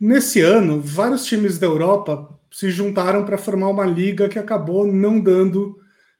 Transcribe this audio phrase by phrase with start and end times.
[0.00, 5.20] nesse ano, vários times da Europa se juntaram para formar uma liga que acabou não
[5.20, 5.78] dando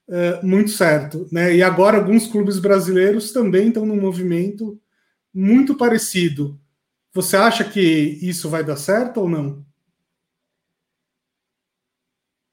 [0.09, 1.27] uh, muito certo.
[1.33, 1.57] Né?
[1.57, 4.81] E agora alguns clubes brasileiros também estão num movimento
[5.35, 6.61] muito parecido.
[7.13, 7.81] Você acha que
[8.23, 9.65] isso vai dar certo ou não?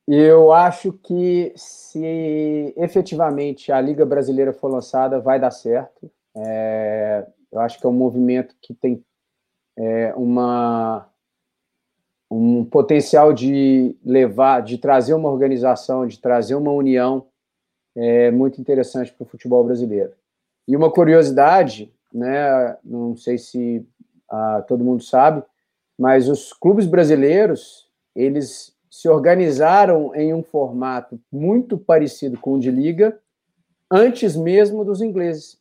[0.07, 6.09] Eu acho que se efetivamente a Liga Brasileira for lançada, vai dar certo.
[6.35, 9.03] É, eu acho que é um movimento que tem
[9.77, 11.09] é, uma,
[12.29, 17.25] um potencial de levar, de trazer uma organização, de trazer uma união
[17.95, 20.11] é, muito interessante para o futebol brasileiro.
[20.67, 23.85] E uma curiosidade, né, não sei se
[24.29, 25.41] ah, todo mundo sabe,
[25.97, 32.69] mas os clubes brasileiros, eles se organizaram em um formato muito parecido com o de
[32.69, 33.17] liga
[33.91, 35.59] antes mesmo dos ingleses.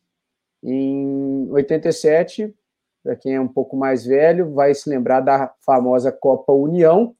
[0.63, 2.53] Em 87,
[3.07, 7.15] para quem é um pouco mais velho, vai se lembrar da famosa Copa União,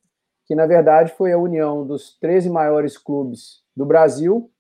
[0.46, 4.52] que na verdade foi a união dos 13 maiores clubes do Brasil,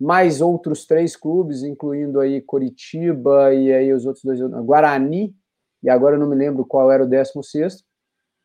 [0.00, 5.36] mais outros três clubes, incluindo aí Coritiba e aí os outros dois, Guarani,
[5.82, 7.84] e agora eu não me lembro qual era o 16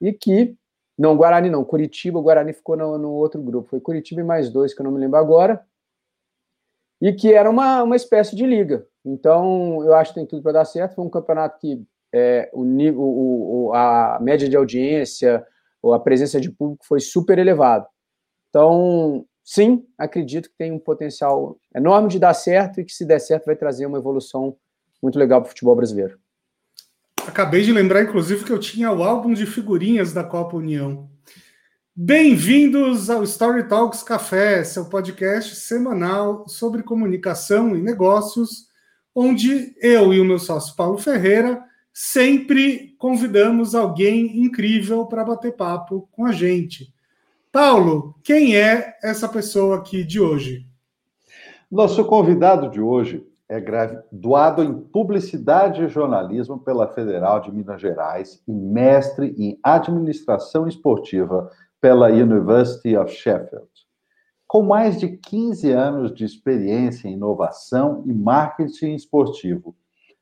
[0.02, 0.58] e que
[0.98, 1.64] não, Guarani não.
[1.64, 3.70] Curitiba, o Guarani ficou no, no, outro grupo.
[3.70, 5.64] Foi Curitiba e mais dois, que eu não me lembro agora.
[7.00, 8.86] E que era uma, uma espécie de liga.
[9.06, 10.96] Então, eu acho que tem tudo para dar certo.
[10.96, 12.64] Foi um campeonato que é, o,
[13.68, 15.46] o, a média de audiência,
[15.82, 17.86] ou a presença de público foi super elevado.
[18.50, 23.20] Então, sim, acredito que tem um potencial enorme de dar certo e que, se der
[23.20, 24.56] certo, vai trazer uma evolução
[25.02, 26.18] muito legal para o futebol brasileiro.
[27.28, 31.10] Acabei de lembrar, inclusive, que eu tinha o álbum de figurinhas da Copa União.
[31.94, 38.68] Bem-vindos ao Story Talks Café, seu podcast semanal sobre comunicação e negócios,
[39.16, 41.62] onde eu e o meu sócio Paulo Ferreira
[42.00, 46.94] sempre convidamos alguém incrível para bater papo com a gente.
[47.52, 50.68] Paulo, quem é essa pessoa aqui de hoje?
[51.72, 58.44] Nosso convidado de hoje é graduado em Publicidade e Jornalismo pela Federal de Minas Gerais
[58.48, 61.50] e mestre em Administração Esportiva
[61.82, 63.68] pela University of Sheffield.
[64.46, 69.76] Com mais de 15 anos de experiência em inovação e marketing esportivo,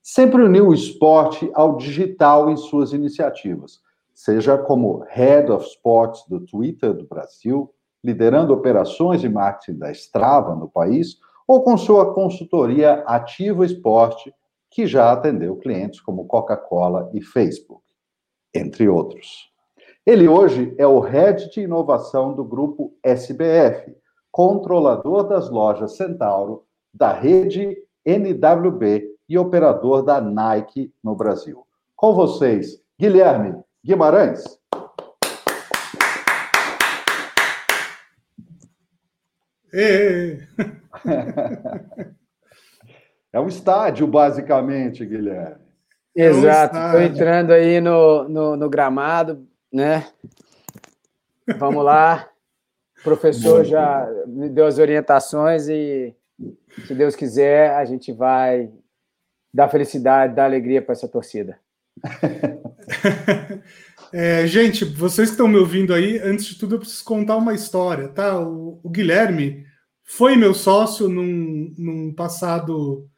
[0.06, 3.80] sempre uniu o esporte ao digital em suas iniciativas,
[4.14, 7.74] seja como Head of Sports do Twitter do Brasil,
[8.04, 11.18] liderando operações de marketing da Strava no país,
[11.48, 14.32] ou com sua consultoria Ativo Esporte,
[14.70, 17.82] que já atendeu clientes como Coca-Cola e Facebook,
[18.54, 19.52] entre outros.
[20.06, 23.92] Ele hoje é o head de inovação do grupo SBF,
[24.32, 31.66] controlador das lojas Centauro, da rede NWB e operador da Nike no Brasil.
[31.96, 34.44] Com vocês, Guilherme Guimarães.
[43.36, 45.66] É um estádio, basicamente, Guilherme.
[46.16, 50.08] Exato, estou é entrando aí no, no, no, gramado, né?
[51.58, 52.30] Vamos lá.
[53.02, 56.16] O professor já me deu as orientações e,
[56.88, 58.72] se Deus quiser, a gente vai
[59.56, 61.58] dar felicidade, dar alegria para essa torcida.
[64.14, 67.54] É, gente, vocês que estão me ouvindo aí, antes de tudo eu preciso contar uma
[67.54, 68.40] história, tá?
[68.40, 69.66] O, o Guilherme
[70.04, 73.10] foi meu sócio num, num, passado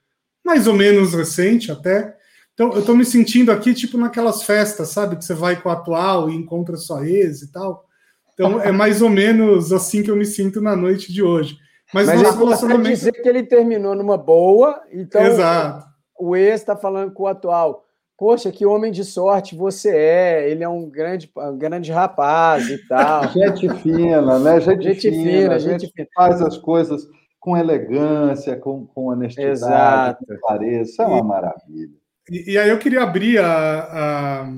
[0.44, 2.16] mais ou menos recente até.
[2.54, 5.18] Então eu estou me sentindo aqui tipo naquelas festas, sabe?
[5.18, 7.86] Que você vai com o atual e encontra sua ex e tal.
[8.34, 11.58] Então é mais ou menos assim que eu me sinto na noite de hoje.
[11.94, 12.90] Mas, Mas nosso relacionamento...
[12.90, 15.97] dizer que ele terminou numa boa, então Exato.
[16.20, 20.50] O ex está falando com o atual Poxa, que homem de sorte você é.
[20.50, 23.30] Ele é um grande, um grande rapaz e tal.
[23.30, 24.60] gente fina, né?
[24.60, 26.08] Gente, gente fina, fina, gente, gente fina.
[26.16, 27.08] faz as coisas
[27.40, 30.26] com elegância, com, com honestidade, Exato.
[30.26, 30.90] com clareza.
[30.90, 31.96] Isso é uma e, maravilha.
[32.32, 34.54] E, e, aí eu queria abrir a, a,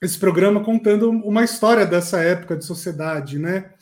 [0.00, 3.72] esse programa contando uma história dessa época de sociedade, né?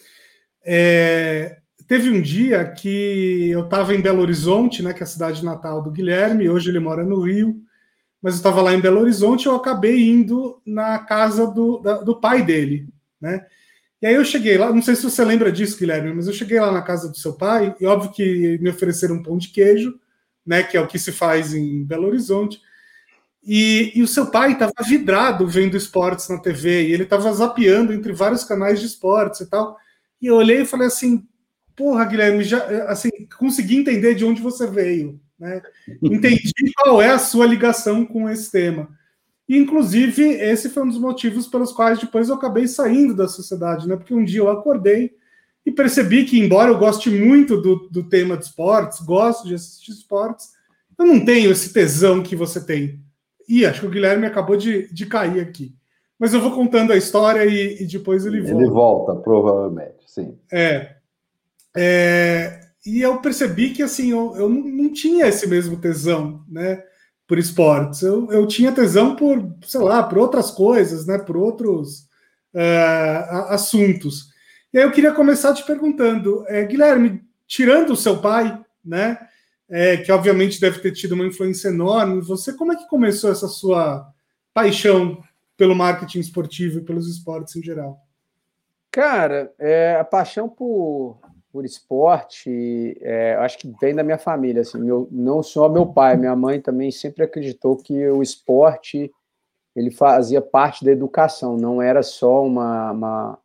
[0.65, 5.45] É, teve um dia que eu estava em Belo Horizonte, né, que é a cidade
[5.45, 7.61] natal do Guilherme, hoje ele mora no Rio,
[8.23, 12.19] mas eu estava lá em Belo Horizonte, eu acabei indo na casa do, da, do
[12.21, 12.89] pai dele,
[13.21, 13.47] né?
[14.01, 16.61] E aí eu cheguei lá, não sei se você lembra disso, Guilherme, mas eu cheguei
[16.61, 19.99] lá na casa do seu pai, e óbvio que me ofereceram um pão de queijo,
[20.47, 20.63] né?
[20.63, 22.61] Que é o que se faz em Belo Horizonte.
[23.43, 27.93] E, e o seu pai estava vidrado vendo esportes na TV, e ele estava zapeando
[27.93, 29.77] entre vários canais de esportes e tal.
[30.21, 31.27] E eu olhei e falei assim:
[31.77, 35.21] porra, Guilherme, já assim, consegui entender de onde você veio.
[35.39, 35.63] Né?
[36.03, 38.89] Entendi qual é a sua ligação com esse tema.
[39.49, 43.87] E, inclusive, esse foi um dos motivos pelos quais depois eu acabei saindo da sociedade,
[43.87, 43.95] né?
[43.95, 45.13] Porque um dia eu acordei
[45.67, 49.93] e percebi que, embora eu goste muito do, do tema de esportes, gosto de assistir
[49.93, 50.49] esportes,
[50.99, 53.01] eu não tenho esse tesão que você tem.
[53.47, 55.75] E acho que o Guilherme acabou de, de cair aqui.
[56.19, 58.63] Mas eu vou contando a história e, e depois ele volta.
[58.63, 60.39] Ele volta, provavelmente, sim.
[60.51, 60.94] É.
[61.77, 66.85] é e eu percebi que assim eu, eu não tinha esse mesmo tesão, né?
[67.27, 68.03] Por esportes.
[68.03, 71.19] Eu, eu tinha tesão por, sei lá, por outras coisas, né?
[71.19, 72.01] Por outros
[72.55, 74.29] uh, assuntos.
[74.71, 79.19] E aí eu queria começar te perguntando, é, Guilherme, tirando o seu pai, né?
[79.67, 82.21] É, que obviamente deve ter tido uma influência enorme.
[82.21, 84.07] Você, como é que começou essa sua
[84.53, 85.23] paixão
[85.57, 87.99] pelo marketing esportivo e pelos esportes em geral?
[88.91, 91.19] Cara, é, a paixão por,
[91.55, 94.63] por esporte, é, acho que vem da minha família.
[94.63, 99.09] Assim, meu, não só meu pai, minha mãe também sempre acreditou que o esporte
[99.77, 103.39] ele fazia parte da educação, não era só uma, uma,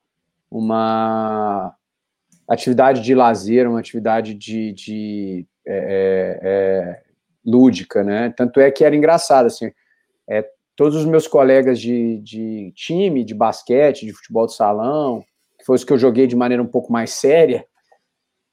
[0.50, 1.76] uma
[2.48, 7.02] atividade de lazer, uma atividade de, de é, é, é,
[7.46, 8.34] lúdica, né?
[8.36, 9.72] Tanto é que era engraçado, assim,
[10.28, 15.24] é, todos os meus colegas de, de time, de basquete, de futebol de salão,
[15.60, 17.64] que foi os que eu joguei de maneira um pouco mais séria,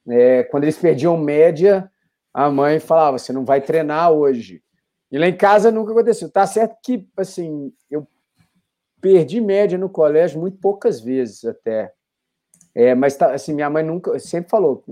[0.08, 1.90] é, quando eles perdiam média,
[2.32, 4.62] a mãe falava: você não vai treinar hoje.
[5.10, 6.30] E lá em casa nunca aconteceu.
[6.30, 8.06] Tá certo que, assim, eu
[9.00, 11.92] perdi média no colégio muito poucas vezes até.
[12.74, 14.84] É, mas tá, assim, minha mãe nunca sempre falou,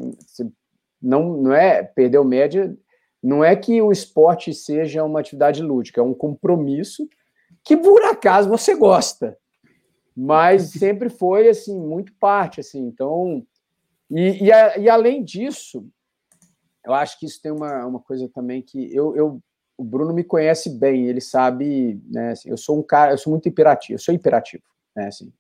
[1.03, 2.75] não, não é perdeu média,
[3.23, 7.07] não é que o esporte seja uma atividade lúdica, é um compromisso
[7.63, 9.37] que por acaso você gosta,
[10.17, 12.87] mas sempre foi assim muito parte assim.
[12.87, 13.45] Então,
[14.15, 15.87] e, e, a, e além disso,
[16.85, 19.41] eu acho que isso tem uma, uma coisa também que eu, eu
[19.77, 22.31] o Bruno me conhece bem, ele sabe, né?
[22.31, 24.63] Assim, eu sou um cara, eu sou muito imperativo, eu sou imperativo,
[24.95, 25.09] né?
[25.09, 25.33] Assim,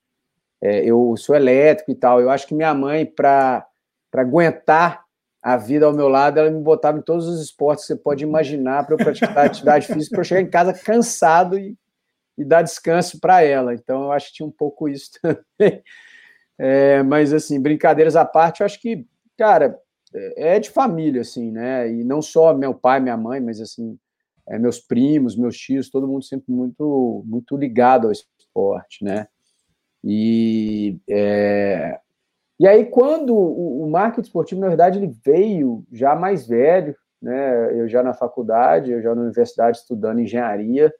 [0.61, 2.21] é, eu sou elétrico e tal.
[2.21, 3.65] Eu acho que minha mãe, para
[4.13, 5.05] aguentar
[5.43, 8.25] a vida ao meu lado, ela me botava em todos os esportes que você pode
[8.25, 11.77] imaginar para eu praticar atividade física, para eu chegar em casa cansado e,
[12.37, 13.75] e dar descanso para ela.
[13.75, 15.83] Então, eu acho que tinha um pouco isso também.
[16.59, 19.07] É, mas, assim, brincadeiras à parte, eu acho que,
[19.37, 19.79] cara,
[20.15, 21.91] é de família, assim, né?
[21.91, 23.99] E não só meu pai, minha mãe, mas, assim,
[24.49, 29.27] é, meus primos, meus tios, todo mundo sempre muito, muito ligado ao esporte, né?
[30.03, 31.99] E, é,
[32.59, 37.81] e aí, quando o, o marketing esportivo, na verdade, ele veio já mais velho, né?
[37.81, 40.93] Eu já na faculdade, eu já na universidade estudando engenharia.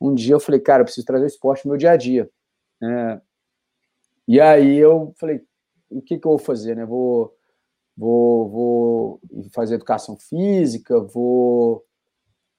[0.00, 2.28] Um dia eu falei, cara, eu preciso trazer o esporte no meu dia a dia.
[2.80, 3.20] Né?
[4.28, 5.40] E aí eu falei,
[5.88, 6.84] o que, que eu vou fazer, né?
[6.84, 7.34] Vou,
[7.96, 9.20] vou, vou
[9.54, 11.82] fazer educação física, vou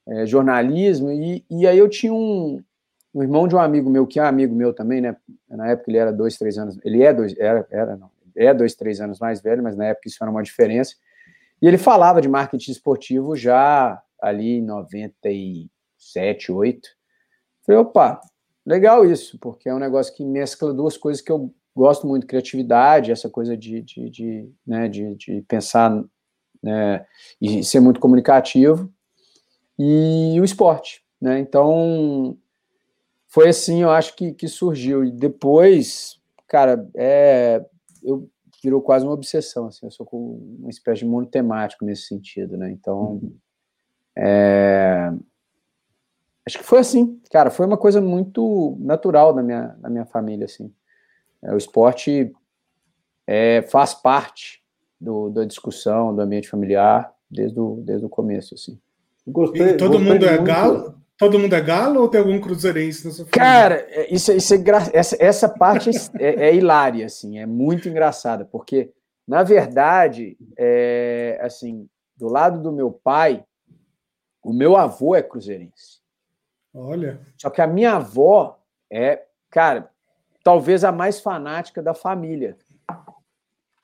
[0.08, 2.60] é, jornalismo, e, e aí eu tinha um,
[3.14, 5.16] um irmão de um amigo meu, que é amigo meu também, né?
[5.48, 6.80] Na época ele era dois, três anos.
[6.84, 10.08] Ele é dois, era, era não, é dois, três anos mais velho, mas na época
[10.08, 10.96] isso era uma diferença.
[11.62, 16.90] E ele falava de marketing esportivo já ali em 97, 8.
[17.64, 18.20] Falei, opa,
[18.66, 23.12] legal isso, porque é um negócio que mescla duas coisas que eu gosto muito, criatividade,
[23.12, 26.04] essa coisa de, de, de, né, de, de pensar
[26.62, 27.06] né,
[27.42, 28.92] e ser muito comunicativo,
[29.78, 31.02] e o esporte.
[31.22, 31.40] Né?
[31.40, 32.38] Então,
[33.28, 35.06] foi assim, eu acho que, que surgiu.
[35.06, 37.66] E depois, cara, é,
[38.04, 38.30] eu
[38.62, 42.58] virou quase uma obsessão, assim, eu sou com uma espécie de mundo temático nesse sentido,
[42.58, 42.70] né?
[42.70, 43.22] Então,
[44.18, 45.14] é,
[46.46, 50.44] acho que foi assim, cara, foi uma coisa muito natural na minha, na minha família,
[50.44, 50.74] assim.
[51.44, 52.32] É, o esporte
[53.28, 54.62] é, faz parte
[55.00, 58.80] do, da discussão, do ambiente familiar, desde o, desde o começo, assim.
[59.28, 60.44] Gostei, e todo mundo é muito.
[60.44, 61.00] galo?
[61.18, 63.40] Todo mundo é galo ou tem algum cruzeirense na sua família?
[63.40, 68.46] Cara, é, isso, isso é essa, essa parte é, é, hilária, assim, é muito engraçada,
[68.46, 68.92] porque,
[69.28, 73.44] na verdade, é, assim, do lado do meu pai,
[74.42, 76.00] o meu avô é cruzeirense.
[76.74, 77.20] Olha.
[77.38, 78.58] Só que a minha avó
[78.92, 79.90] é, cara,
[80.44, 82.58] talvez a mais fanática da família.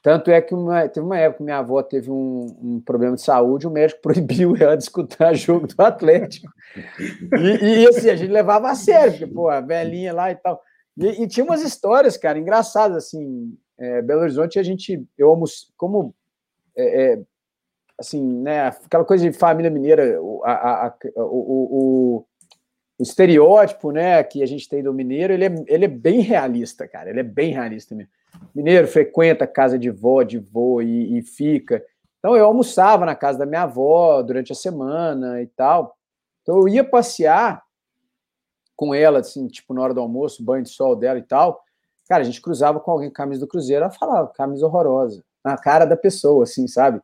[0.05, 3.23] Tanto é que uma, teve uma época que minha avó teve um, um, problema de
[3.23, 6.47] saúde, o médico proibiu ela de escutar jogo do Atlético.
[7.39, 10.61] E, e assim, a gente levava a sério, porque, pô, a velhinha lá e tal.
[10.95, 13.57] E, e tinha umas histórias, cara, engraçadas, assim.
[13.79, 16.13] É, Belo Horizonte, a gente, eu almoço, como,
[16.77, 17.21] é, é,
[17.97, 22.25] assim, né, aquela coisa de família mineira, a, a, a, o, o,
[22.99, 26.87] o, estereótipo, né, que a gente tem do mineiro, ele é, ele é bem realista,
[26.87, 28.11] cara, ele é bem realista mesmo.
[28.53, 31.83] Mineiro frequenta casa de vó, de vô e, e fica.
[32.19, 35.95] Então eu almoçava na casa da minha avó durante a semana e tal.
[36.41, 37.63] Então eu ia passear
[38.75, 41.63] com ela, assim, tipo, na hora do almoço, banho de sol dela e tal,
[42.09, 45.57] cara, a gente cruzava com alguém com camisa do Cruzeiro, ela falava, camisa horrorosa, na
[45.57, 47.01] cara da pessoa, assim, sabe?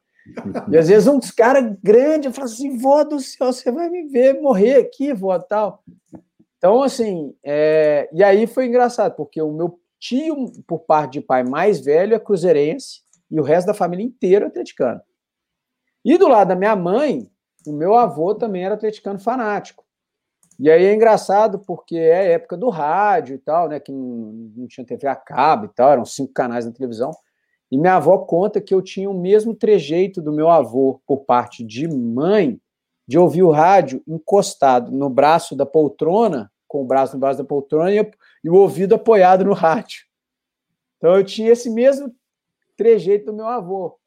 [0.71, 4.07] E às vezes uns caras grandes, eu falo assim, vó do céu, você vai me
[4.07, 5.83] ver morrer aqui, vó, tal.
[6.57, 8.09] Então, assim, é...
[8.13, 12.19] e aí foi engraçado, porque o meu tio, por parte de pai mais velho, é
[12.19, 15.01] cruzeirense, e o resto da família inteira é atleticano.
[16.03, 17.31] E do lado da minha mãe,
[17.65, 19.85] o meu avô também era atleticano fanático.
[20.59, 23.79] E aí é engraçado porque é época do rádio e tal, né?
[23.79, 27.11] Que não, não tinha TV a cabo e tal, eram cinco canais na televisão.
[27.71, 31.63] E minha avó conta que eu tinha o mesmo trejeito do meu avô, por parte
[31.63, 32.59] de mãe,
[33.07, 37.45] de ouvir o rádio encostado no braço da poltrona, com o braço no braço da
[37.45, 40.03] poltrona e, o ouvido apoiado no rádio.
[40.97, 42.13] Então eu tinha esse mesmo
[42.77, 43.97] trejeito do meu avô.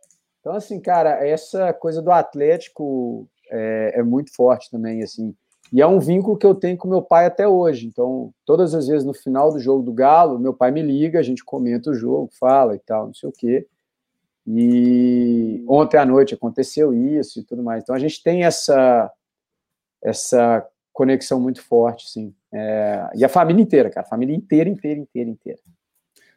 [0.41, 5.35] Então, assim, cara, essa coisa do Atlético é, é, muito forte também, assim.
[5.73, 7.87] E é um vínculo que eu tenho com meu pai até hoje.
[7.87, 11.23] Então, todas as vezes no final do jogo do Galo, meu pai me liga, a
[11.23, 13.67] gente comenta o jogo, fala e tal, não sei o quê.
[14.47, 17.83] E ontem à noite aconteceu isso e tudo mais.
[17.83, 19.11] Então, a gente tem essa
[20.03, 22.33] essa conexão muito forte, sim.
[22.53, 25.59] É, e a família inteira, cara, a família inteira, inteira, inteira, inteira.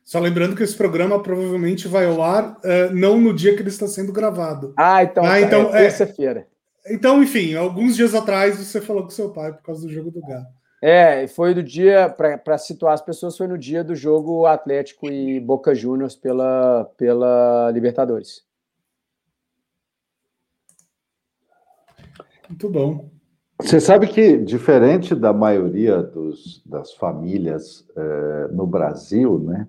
[0.03, 3.67] Só lembrando que esse programa provavelmente vai ao ar uh, não no dia que ele
[3.67, 4.73] está sendo gravado.
[4.77, 6.47] Ah, então, ah, então é, é terça-feira.
[6.89, 10.21] Então, enfim, alguns dias atrás você falou com seu pai por causa do jogo do
[10.21, 10.45] Galo.
[10.81, 15.39] É, foi do dia, para situar as pessoas, foi no dia do jogo Atlético e
[15.39, 18.45] Boca Juniors pela, pela Libertadores.
[22.47, 23.09] Muito bom.
[23.59, 29.67] Você sabe que, diferente da maioria dos, das famílias eh, no Brasil, né,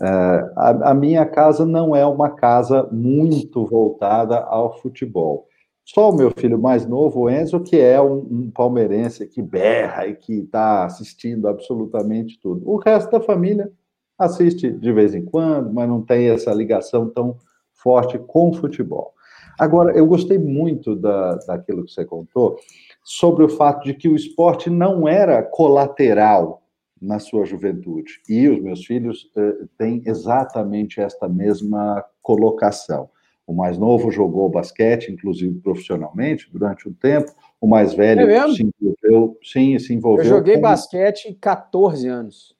[0.00, 5.48] eh, a, a minha casa não é uma casa muito voltada ao futebol.
[5.84, 10.06] Só o meu filho mais novo, o Enzo, que é um, um palmeirense que berra
[10.06, 12.68] e que está assistindo absolutamente tudo.
[12.68, 13.70] O resto da família
[14.18, 17.36] assiste de vez em quando, mas não tem essa ligação tão
[17.74, 19.12] forte com o futebol.
[19.58, 22.58] Agora, eu gostei muito da, daquilo que você contou
[23.02, 26.62] sobre o fato de que o esporte não era colateral
[27.00, 28.20] na sua juventude.
[28.28, 33.10] E os meus filhos eh, têm exatamente esta mesma colocação.
[33.46, 37.32] O mais novo jogou basquete, inclusive profissionalmente, durante um tempo.
[37.60, 39.38] O mais velho é se envolveu.
[39.42, 40.24] Sim, se envolveu.
[40.24, 40.62] Eu joguei com...
[40.62, 42.56] basquete 14 anos.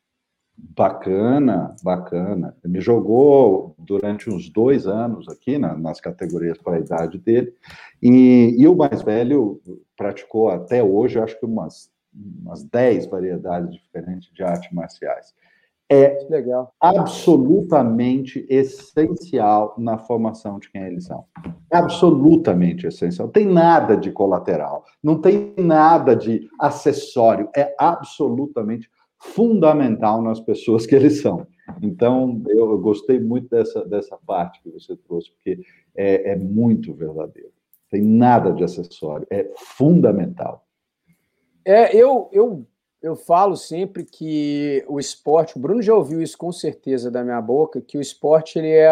[0.56, 2.56] Bacana, bacana.
[2.64, 7.52] Ele jogou durante uns dois anos aqui na, nas categorias para a idade dele.
[8.02, 9.60] E, e, o mais velho
[9.96, 15.34] praticou até hoje, acho que umas, umas 10 variedades diferentes de artes marciais
[15.90, 16.72] é Legal.
[16.80, 21.24] absolutamente essencial na formação de quem eles são.
[21.70, 23.28] Absolutamente essencial.
[23.28, 28.88] Tem nada de colateral, não tem nada de acessório, é absolutamente
[29.18, 31.46] fundamental nas pessoas que eles são.
[31.82, 35.60] Então, eu gostei muito dessa, dessa parte que você trouxe, porque
[35.94, 37.52] é, é muito verdadeiro.
[37.90, 40.66] Tem nada de acessório, é fundamental.
[41.64, 42.66] É, eu, eu
[43.04, 47.40] eu falo sempre que o esporte, o Bruno já ouviu isso com certeza da minha
[47.40, 48.88] boca, que o esporte ele é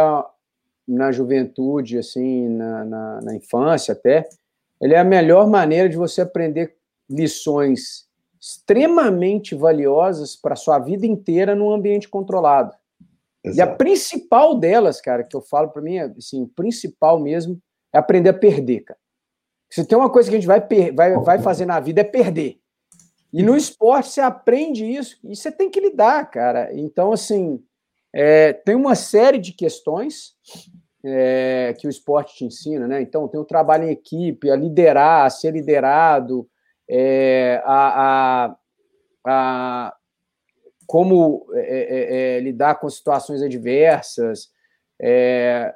[0.87, 4.29] na juventude, assim, na, na, na infância até,
[4.79, 6.77] ele é a melhor maneira de você aprender
[7.09, 8.07] lições
[8.39, 12.75] extremamente valiosas para sua vida inteira num ambiente controlado.
[13.43, 13.59] Exato.
[13.59, 17.59] E a principal delas, cara, que eu falo para mim, assim, principal mesmo,
[17.91, 19.01] é aprender a perder, cara.
[19.71, 20.61] Se tem uma coisa que a gente vai,
[20.93, 22.62] vai, vai fazer na vida é perder.
[23.33, 26.69] E no esporte você aprende isso e você tem que lidar, cara.
[26.75, 27.63] Então, assim,
[28.13, 30.35] é, tem uma série de questões
[31.03, 33.01] é, que o esporte te ensina, né?
[33.01, 36.47] Então, tem o trabalho em equipe, a liderar, a ser liderado,
[36.89, 38.57] é, a, a,
[39.27, 39.97] a,
[40.87, 44.51] como é, é, é, lidar com situações adversas,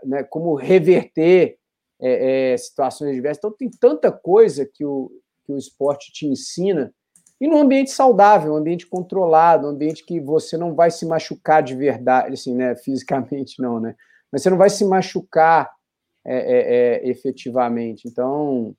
[0.04, 1.58] né, como reverter
[2.58, 3.38] situações adversas.
[3.38, 5.10] Então, tem tanta coisa que o,
[5.44, 6.94] que o esporte te ensina
[7.40, 11.62] e num ambiente saudável, um ambiente controlado, um ambiente que você não vai se machucar
[11.62, 12.74] de verdade, assim, né?
[12.82, 13.94] Fisicamente não, né?
[14.32, 15.70] Mas você não vai se machucar
[16.24, 18.08] é, é, é, efetivamente.
[18.08, 18.74] Então,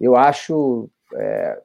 [0.00, 0.90] eu acho.
[1.14, 1.58] É,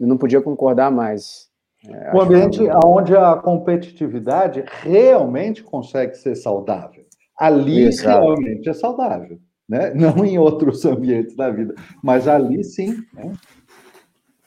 [0.00, 1.50] eu não podia concordar mais.
[1.86, 2.70] É, um ambiente que...
[2.84, 7.04] onde a competitividade realmente consegue ser saudável.
[7.36, 8.20] Ali Exato.
[8.20, 9.38] realmente é saudável.
[9.68, 9.92] Né?
[9.94, 12.96] Não em outros ambientes da vida, mas ali sim.
[13.12, 13.32] Né?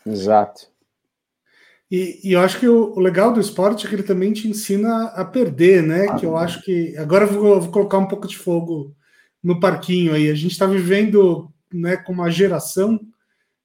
[0.05, 0.71] Exato.
[1.91, 4.47] E, e, eu acho que o, o, legal do esporte é que ele também te
[4.47, 6.05] ensina a perder, né?
[6.07, 6.95] Ah, que eu acho que.
[6.97, 8.95] Agora eu vou, vou, colocar um pouco de fogo
[9.43, 10.29] no parquinho aí.
[10.29, 12.99] A gente está vivendo né, com uma geração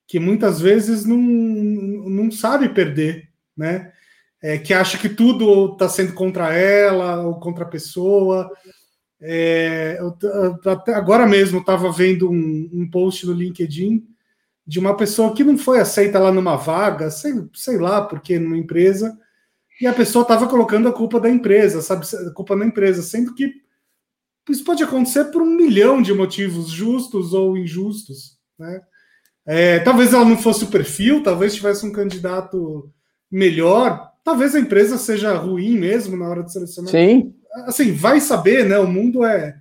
[0.06, 3.28] que muitas vezes não, não sabe perder.
[3.56, 3.92] né?
[4.42, 8.50] É, que acha que tudo está sendo contra ela ou contra a pessoa.
[9.20, 14.06] É, eu, eu, agora mesmo estava vendo um, um, post no LinkedIn
[14.66, 18.56] de uma pessoa que não foi aceita lá numa vaga, sei, sei lá porque numa
[18.56, 19.18] empresa,
[19.80, 22.06] e a pessoa estava colocando a culpa da empresa, sabe?
[22.26, 23.52] A culpa da empresa, sendo que
[24.48, 28.80] isso pode acontecer por um milhão de motivos justos ou injustos, né?
[29.46, 32.90] É, talvez ela não fosse o perfil, talvez tivesse um candidato
[33.30, 36.90] melhor, talvez a empresa seja ruim mesmo na hora de selecionar.
[36.90, 37.34] Sim.
[37.66, 38.78] Assim, vai saber, né?
[38.78, 39.54] O mundo é,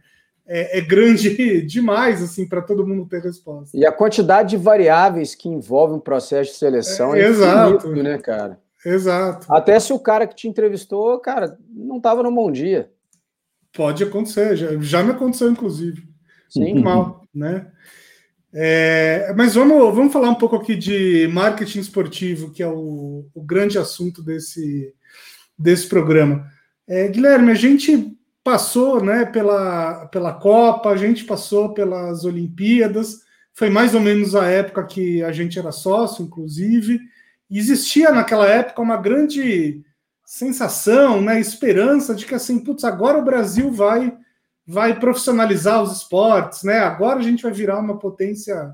[0.46, 3.78] é, é grande demais assim para todo mundo ter resposta.
[3.78, 8.04] E a quantidade de variáveis que envolve um processo de seleção é, é exato, infinito,
[8.04, 8.60] né, cara?
[8.86, 9.48] Exato.
[9.50, 12.92] Até se o cara que te entrevistou, cara, não estava no bom dia.
[13.74, 16.04] Pode acontecer, já, já me aconteceu, inclusive.
[16.50, 16.82] Sim.
[16.82, 17.68] Mal, né?
[18.54, 23.42] É, mas vamos, vamos falar um pouco aqui de marketing esportivo, que é o, o
[23.42, 24.94] grande assunto desse,
[25.58, 26.46] desse programa.
[26.88, 33.22] É, Guilherme, a gente passou né, pela, pela Copa, a gente passou pelas Olimpíadas,
[33.54, 37.00] foi mais ou menos a época que a gente era sócio, inclusive.
[37.50, 39.82] Existia naquela época uma grande
[40.26, 44.18] sensação, né, esperança de que assim, putz, agora o Brasil vai
[44.66, 46.80] vai profissionalizar os esportes, né?
[46.80, 48.74] Agora a gente vai virar uma potência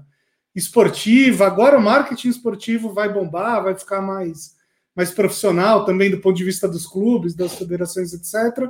[0.56, 4.58] esportiva, agora o marketing esportivo vai bombar, vai ficar mais
[4.96, 8.70] mais profissional também do ponto de vista dos clubes, das federações, etc.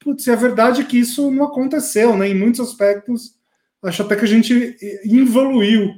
[0.00, 2.28] Putz, é verdade que isso não aconteceu, né?
[2.28, 3.36] Em muitos aspectos,
[3.82, 5.92] acho até que a gente evoluiu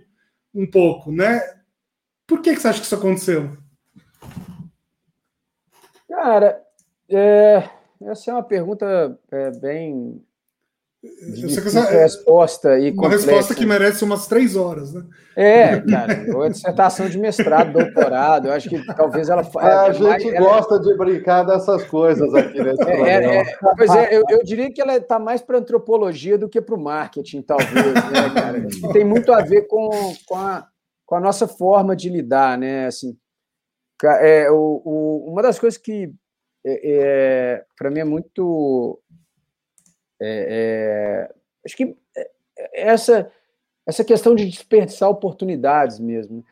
[0.55, 1.41] um pouco, né?
[2.27, 3.57] Por que, que você acha que isso aconteceu?
[6.09, 6.63] Cara,
[7.09, 7.69] é,
[8.03, 10.25] essa é uma pergunta é, bem
[11.03, 13.27] essa, resposta e uma complexa.
[13.27, 15.03] resposta que merece umas três horas, né?
[15.35, 19.41] É, cara, uma dissertação de mestrado, doutorado, eu acho que talvez ela.
[19.61, 20.47] É, a gente ela...
[20.47, 23.45] gosta de brincar dessas coisas aqui nesse é, é, é,
[23.77, 26.83] Pois é, eu, eu diria que ela está mais para antropologia do que para o
[26.83, 28.93] marketing, talvez, né, cara?
[28.93, 29.89] Tem muito a ver com,
[30.27, 30.67] com, a,
[31.07, 32.87] com a nossa forma de lidar, né?
[32.87, 33.17] Assim,
[34.21, 36.13] é, o, o, uma das coisas que
[36.67, 39.01] é, é para mim é muito.
[40.21, 42.31] É, é acho que é,
[42.73, 43.31] essa,
[43.87, 46.45] essa questão de desperdiçar oportunidades mesmo.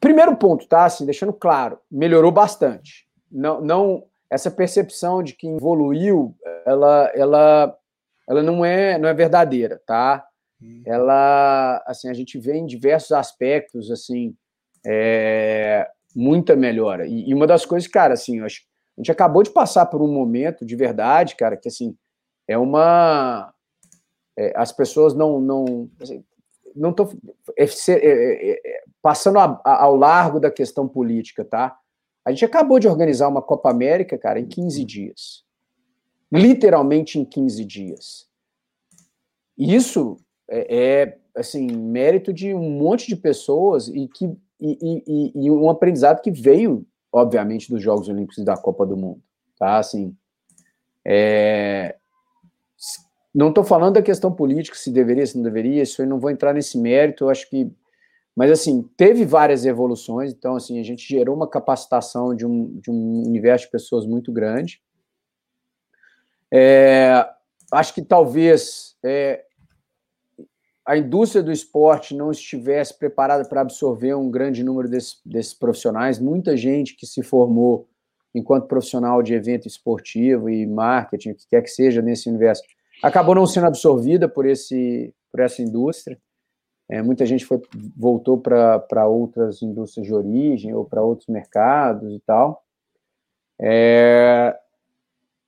[0.00, 0.84] Primeiro ponto, tá?
[0.84, 3.08] Assim, deixando claro, melhorou bastante.
[3.30, 7.78] Não, não essa percepção de que evoluiu, ela, ela,
[8.28, 10.24] ela não é, não é verdadeira, tá?
[10.62, 10.82] Hum.
[10.86, 14.36] Ela, assim, a gente vê em diversos aspectos, assim,
[14.86, 17.06] é, muita melhora.
[17.06, 18.62] E, e, uma das coisas, cara, assim, acho,
[18.96, 21.96] a gente acabou de passar por um momento de verdade, cara, que assim
[22.50, 23.54] é uma
[24.36, 26.24] é, as pessoas não não assim,
[26.74, 27.08] não tô
[27.56, 31.78] é, é, é, passando a, a, ao largo da questão política, tá?
[32.24, 35.44] A gente acabou de organizar uma Copa América, cara, em 15 dias.
[36.30, 38.28] Literalmente em 15 dias.
[39.56, 40.16] Isso
[40.48, 45.70] é, é assim, mérito de um monte de pessoas e que e, e, e, um
[45.70, 49.22] aprendizado que veio, obviamente, dos Jogos Olímpicos e da Copa do Mundo,
[49.58, 49.78] tá?
[49.78, 50.14] Assim,
[51.02, 51.96] é...
[53.34, 56.30] não estou falando da questão política, se deveria, se não deveria, isso eu não vou
[56.30, 57.70] entrar nesse mérito, eu acho que,
[58.34, 62.90] mas assim, teve várias evoluções, então assim, a gente gerou uma capacitação de um, de
[62.90, 64.82] um universo de pessoas muito grande.
[66.52, 67.26] É...
[67.72, 69.44] Acho que talvez é,
[70.84, 76.18] a indústria do esporte não estivesse preparada para absorver um grande número desses, desses, profissionais,
[76.18, 77.88] muita gente que se formou
[78.34, 82.62] enquanto profissional de evento esportivo e marketing, o que quer que seja nesse universo,
[83.02, 86.18] acabou não sendo absorvida por, esse, por essa indústria.
[86.88, 87.60] É, muita gente foi,
[87.96, 92.64] voltou para outras indústrias de origem ou para outros mercados e tal.
[93.60, 94.58] É,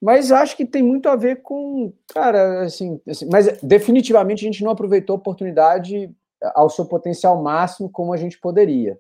[0.01, 4.65] mas acho que tem muito a ver com, cara, assim, assim, mas definitivamente a gente
[4.65, 6.11] não aproveitou a oportunidade
[6.55, 8.99] ao seu potencial máximo como a gente poderia.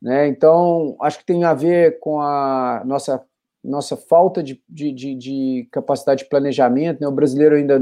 [0.00, 0.28] Né?
[0.28, 3.22] Então, acho que tem a ver com a nossa,
[3.62, 7.06] nossa falta de, de, de, de capacidade de planejamento, né?
[7.06, 7.80] o brasileiro ainda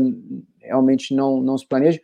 [0.61, 2.01] realmente não, não se planeja.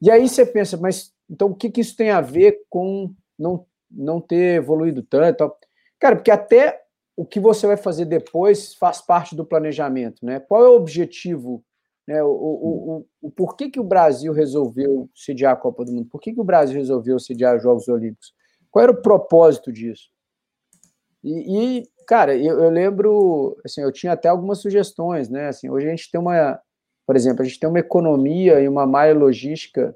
[0.00, 3.66] E aí você pensa, mas então o que, que isso tem a ver com não,
[3.90, 5.52] não ter evoluído tanto?
[5.98, 6.82] Cara, porque até
[7.14, 10.40] o que você vai fazer depois faz parte do planejamento, né?
[10.40, 11.62] Qual é o objetivo,
[12.06, 12.22] né?
[12.22, 16.08] O, o, o, o porquê que o Brasil resolveu sediar a Copa do Mundo?
[16.08, 18.32] Por que, que o Brasil resolveu sediar os Jogos Olímpicos?
[18.70, 20.08] Qual era o propósito disso?
[21.22, 25.46] E, e cara, eu, eu, lembro, assim, eu tinha até algumas sugestões, né?
[25.46, 26.58] Assim, hoje a gente tem uma,
[27.06, 29.94] por exemplo, a gente tem uma economia e uma malha logística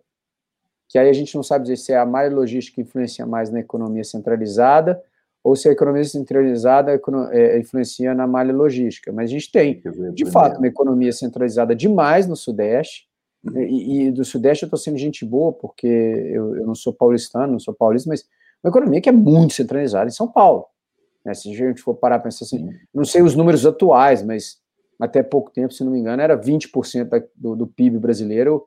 [0.88, 3.50] que aí a gente não sabe dizer se é a malha logística que influencia mais
[3.50, 5.02] na economia centralizada
[5.42, 6.92] ou se a economia centralizada
[7.32, 9.12] é, influencia na malha logística.
[9.12, 13.08] Mas a gente tem, de fato, uma economia centralizada demais no Sudeste,
[13.44, 13.60] uhum.
[13.60, 17.54] e, e, do Sudeste eu estou sendo gente boa, porque eu, eu, não sou paulistano,
[17.54, 18.24] não sou paulista, mas
[18.62, 20.66] uma economia que é muito centralizada em São Paulo.
[21.24, 21.34] Né?
[21.34, 24.58] Se a gente for parar para pensar assim, não sei os números atuais, mas
[25.00, 28.66] até pouco tempo, se não me engano, era 20% do, do PIB brasileiro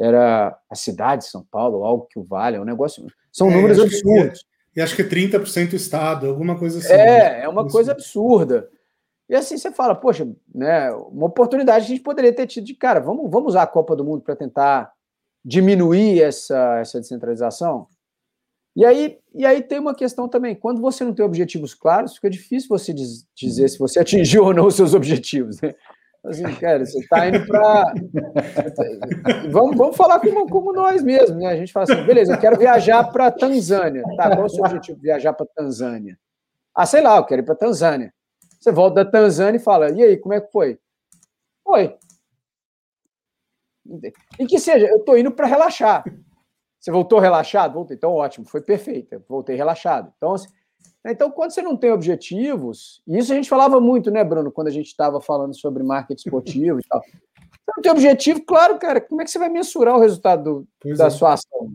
[0.00, 3.06] era a cidade de São Paulo, algo que o vale, é um negócio.
[3.30, 4.46] São é, números absurdos.
[4.74, 6.92] E acho que é 30% Estado, alguma coisa assim.
[6.92, 8.68] É, é uma coisa absurda.
[9.28, 12.74] E assim você fala, poxa, né, uma oportunidade que a gente poderia ter tido de
[12.74, 14.90] cara, vamos, vamos usar a Copa do Mundo para tentar
[15.44, 17.86] diminuir essa, essa descentralização?
[18.76, 22.30] E aí, e aí tem uma questão também, quando você não tem objetivos claros, fica
[22.30, 25.60] difícil você diz, dizer se você atingiu ou não os seus objetivos.
[25.60, 25.74] Né?
[26.24, 27.94] Assim, cara, você está indo para.
[29.50, 31.46] vamos, vamos falar como, como nós mesmos, né?
[31.46, 34.02] A gente fala assim, beleza, eu quero viajar para Tanzânia.
[34.16, 35.00] Tá, qual é o seu objetivo?
[35.00, 36.18] Viajar para Tanzânia.
[36.74, 38.12] Ah, sei lá, eu quero ir para Tanzânia.
[38.60, 40.78] Você volta da Tanzânia e fala, e aí, como é que foi?
[41.64, 41.96] Foi.
[44.38, 46.04] E que seja, eu estou indo para relaxar.
[46.80, 47.74] Você voltou relaxado?
[47.74, 49.22] Voltei, então ótimo, foi perfeito.
[49.28, 50.10] Voltei relaxado.
[50.16, 50.48] Então, assim,
[51.04, 54.68] então, quando você não tem objetivos, e isso a gente falava muito, né, Bruno, quando
[54.68, 57.00] a gente estava falando sobre marketing esportivo e tal.
[57.00, 60.96] Você não tem objetivo, claro, cara, como é que você vai mensurar o resultado do,
[60.96, 61.10] da é.
[61.10, 61.72] sua ação?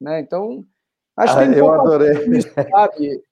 [0.00, 0.20] Né?
[0.20, 0.64] Então,
[1.16, 2.28] acho ah, que eu adorei.
[2.36, 3.22] Isso, sabe?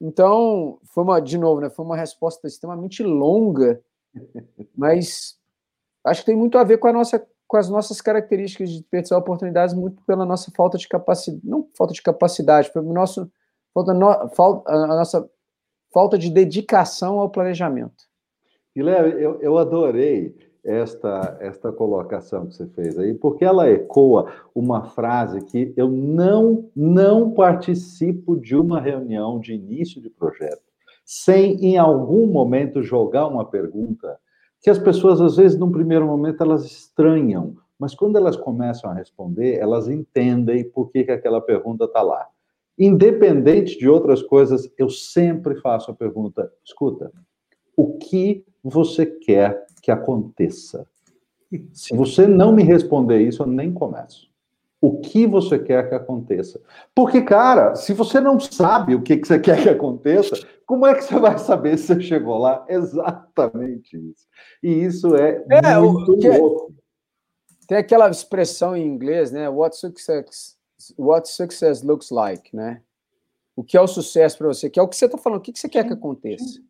[0.00, 3.82] Então, foi uma, de novo, né, foi uma resposta extremamente longa,
[4.74, 5.38] mas
[6.04, 9.18] acho que tem muito a ver com a nossa com as nossas características de desperdiçar
[9.18, 13.30] oportunidades muito pela nossa falta de capacidade, não falta de capacidade, pelo nosso
[13.74, 15.28] falta, no, a nossa
[15.92, 18.04] falta de dedicação ao planejamento.
[18.74, 20.34] Guilherme, eu, eu adorei
[20.64, 26.70] esta, esta colocação que você fez aí, porque ela ecoa uma frase que eu não,
[26.74, 30.62] não participo de uma reunião de início de projeto
[31.04, 34.18] sem, em algum momento, jogar uma pergunta
[34.62, 38.94] que as pessoas, às vezes, num primeiro momento, elas estranham, mas quando elas começam a
[38.94, 42.28] responder, elas entendem por que, que aquela pergunta está lá.
[42.78, 47.12] Independente de outras coisas, eu sempre faço a pergunta: escuta,
[47.76, 50.86] o que você quer que aconteça?
[51.74, 54.31] Se você não me responder isso, eu nem começo.
[54.82, 56.60] O que você quer que aconteça?
[56.92, 61.04] Porque, cara, se você não sabe o que você quer que aconteça, como é que
[61.04, 62.66] você vai saber se você chegou lá?
[62.68, 64.26] Exatamente isso.
[64.60, 66.74] E isso é, é muito que, louco.
[67.68, 69.48] Tem aquela expressão em inglês, né?
[69.48, 70.58] What success
[70.98, 72.82] what success looks like, né?
[73.54, 74.68] O que é o sucesso para você?
[74.68, 75.38] Que é o que você está falando.
[75.38, 76.60] O que você quer que aconteça?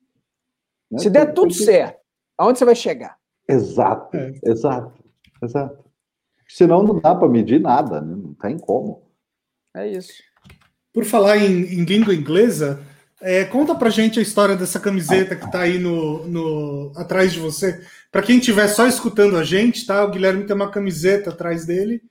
[0.91, 0.99] Né?
[0.99, 1.99] Se der tudo certo,
[2.37, 3.19] aonde você vai chegar?
[3.49, 4.33] Exato, é.
[4.45, 4.93] exato,
[5.43, 5.82] exato.
[6.55, 8.15] Senão não dá para medir nada, né?
[8.15, 9.03] não tem como.
[9.75, 10.13] É isso.
[10.93, 12.81] Por falar em, em língua inglesa,
[13.21, 17.39] é, conta pra gente a história dessa camiseta que está aí no, no, atrás de
[17.39, 17.83] você.
[18.11, 20.05] Para quem estiver só escutando a gente, tá?
[20.05, 22.03] O Guilherme tem uma camiseta atrás dele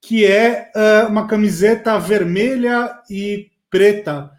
[0.00, 4.30] que é uh, uma camiseta vermelha e preta,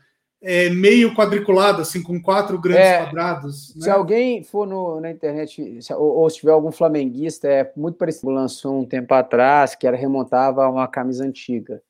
[0.42, 3.76] é, meio quadriculada, assim, com quatro grandes é, quadrados.
[3.76, 3.84] Né?
[3.84, 7.98] Se alguém for no, na internet, se, ou, ou, se tiver algum flamenguista, é muito
[7.98, 8.32] parecido.
[8.32, 11.82] Lançou um tempo atrás, que era remontava a uma camisa antiga.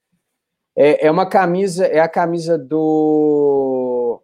[0.75, 4.21] É, é uma camisa, é a camisa do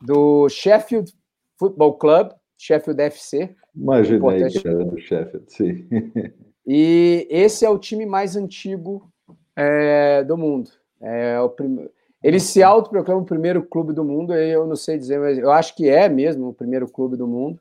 [0.00, 1.12] do Sheffield
[1.58, 3.54] Football Club, Sheffield FC.
[3.74, 5.88] Imaginei que era do Sheffield, sim.
[6.66, 9.10] E esse é o time mais antigo
[9.56, 10.70] é, do mundo.
[11.00, 11.88] É o prim...
[12.22, 15.74] Ele se autoproclama o primeiro clube do mundo, eu não sei dizer, mas eu acho
[15.74, 17.60] que é mesmo o primeiro clube do mundo.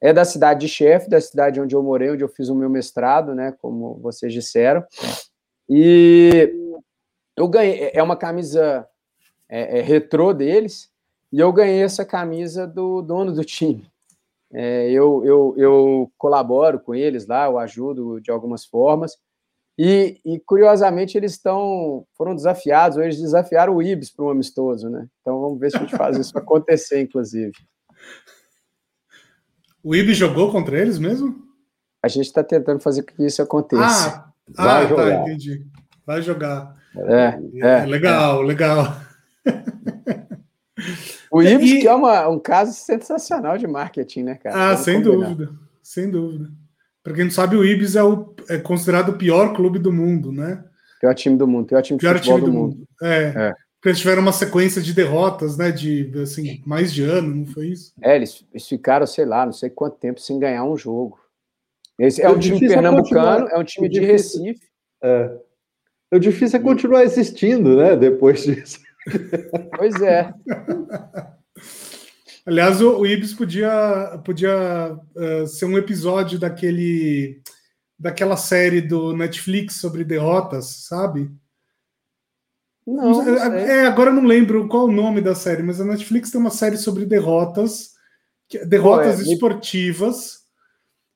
[0.00, 2.68] É da cidade de Chefe, da cidade onde eu morei, onde eu fiz o meu
[2.68, 4.84] mestrado, né, como vocês disseram.
[5.68, 6.52] E
[7.36, 8.86] eu ganhei, é uma camisa
[9.48, 10.90] é, é, retrô deles,
[11.32, 13.86] e eu ganhei essa camisa do dono do time.
[14.52, 19.16] É, eu, eu, eu colaboro com eles lá, eu ajudo de algumas formas.
[19.84, 24.88] E, e curiosamente, eles estão foram desafiados, ou eles desafiaram o Ibis para um amistoso,
[24.88, 25.08] né?
[25.20, 27.52] Então vamos ver se a gente faz isso acontecer, inclusive.
[29.82, 31.34] O Ibis jogou contra eles mesmo?
[32.00, 34.32] A gente está tentando fazer com que isso aconteça.
[34.56, 35.66] Ah, ah tá, entendi.
[36.06, 36.76] Vai jogar.
[36.96, 38.46] É, é, é legal, é.
[38.46, 38.96] legal.
[41.28, 41.80] O Ibis, e...
[41.80, 44.54] que é uma, um caso sensacional de marketing, né, cara?
[44.54, 45.28] Ah, Vamos sem combinar.
[45.30, 46.61] dúvida, sem dúvida.
[47.02, 50.30] Para quem não sabe, o Ibis é, o, é, considerado o pior clube do mundo,
[50.30, 50.64] né?
[51.00, 52.76] Pior time do mundo, pior time pior futebol time do, do mundo.
[52.76, 52.88] mundo.
[53.02, 53.54] É, é.
[53.74, 55.72] Porque eles tiveram uma sequência de derrotas, né?
[55.72, 57.92] De assim, mais de ano, não foi isso?
[58.00, 61.18] É, eles, eles ficaram, sei lá, não sei quanto tempo sem ganhar um jogo.
[61.98, 64.60] Esse é um time pernambucano, é um time de Recife.
[65.02, 65.36] É.
[66.12, 67.96] O difícil é continuar existindo, né?
[67.96, 68.78] Depois disso.
[69.76, 70.32] Pois é.
[72.44, 77.40] Aliás, o, o Ibis podia, podia uh, ser um episódio daquele
[77.98, 81.30] daquela série do Netflix sobre derrotas, sabe?
[82.84, 86.32] Não, não é, agora eu não lembro qual o nome da série, mas a Netflix
[86.32, 87.92] tem uma série sobre derrotas,
[88.66, 90.40] derrotas é, esportivas,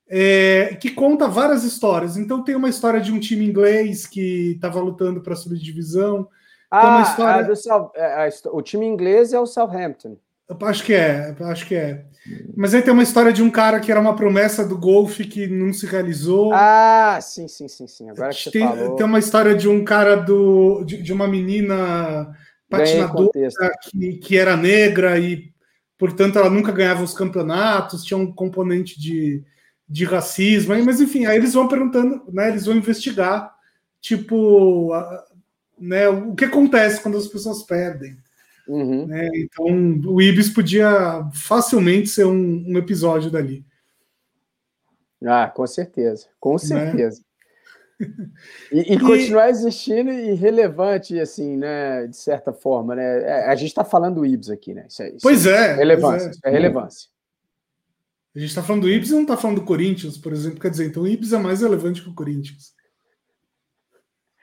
[0.09, 2.17] é, que conta várias histórias.
[2.17, 6.29] Então tem uma história de um time inglês que estava lutando para subir divisão.
[6.71, 7.45] Ah, história...
[7.45, 10.17] do, é, o time inglês é o Southampton.
[10.63, 12.05] Acho que é, acho que é.
[12.57, 15.47] Mas aí tem uma história de um cara que era uma promessa do golfe que
[15.47, 16.53] não se realizou.
[16.53, 18.11] Ah, sim, sim, sim, sim.
[18.11, 18.97] Agora que tem, falou...
[18.97, 22.37] tem uma história de um cara do de, de uma menina
[22.69, 23.31] patinadora
[23.83, 25.53] que, que era negra e,
[25.99, 29.43] portanto, ela nunca ganhava os campeonatos, tinha um componente de,
[29.89, 32.49] de racismo, mas enfim, aí eles vão perguntando, né?
[32.49, 33.53] Eles vão investigar,
[34.01, 34.93] tipo,
[35.79, 38.17] né, o que acontece quando as pessoas perdem.
[38.69, 39.07] Uhum.
[39.07, 39.29] Né?
[39.35, 39.67] Então,
[40.07, 43.65] o Ibis podia facilmente ser um, um, episódio dali.
[45.25, 46.59] Ah, com certeza, com né?
[46.59, 47.21] certeza.
[47.21, 47.27] Né?
[48.71, 52.07] E, e, continuar existindo e relevante, assim, né?
[52.07, 53.23] De certa forma, né?
[53.23, 54.85] É, a gente está falando do Ibis aqui, né?
[54.87, 55.77] Isso é, isso pois é.
[55.77, 56.49] Relevância, pois é.
[56.49, 57.09] é relevância.
[58.35, 60.61] A gente está falando do Ibis e não está falando do Corinthians, por exemplo.
[60.61, 62.75] Quer dizer, então o Ibis é mais relevante que o Corinthians.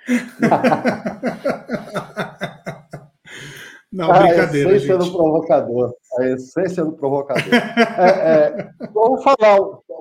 [3.93, 4.71] Não, a brincadeira.
[4.71, 5.11] A essência gente.
[5.11, 5.95] do provocador.
[6.17, 7.53] A essência do provocador.
[7.53, 9.59] é, é, vamos falar,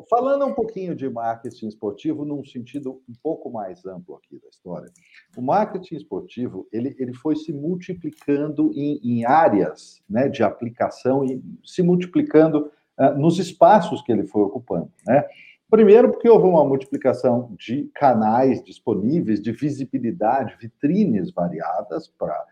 [0.09, 4.91] falando um pouquinho de marketing esportivo num sentido um pouco mais amplo aqui da história.
[5.37, 11.43] O marketing esportivo ele, ele foi se multiplicando em, em áreas né, de aplicação e
[11.63, 14.91] se multiplicando uh, nos espaços que ele foi ocupando.
[15.07, 15.23] Né?
[15.71, 22.43] Primeiro, porque houve uma multiplicação de canais disponíveis, de visibilidade, vitrines variadas para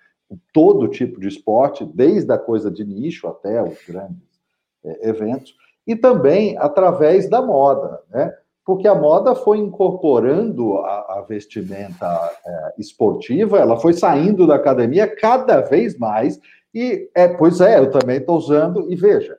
[0.53, 4.19] todo tipo de esporte, desde a coisa de nicho até os grandes
[4.85, 5.55] é, eventos,
[5.87, 8.35] e também através da moda, né?
[8.65, 12.07] Porque a moda foi incorporando a, a vestimenta
[12.47, 16.39] é, esportiva, ela foi saindo da academia cada vez mais,
[16.73, 19.37] e é, pois é, eu também estou usando, e veja,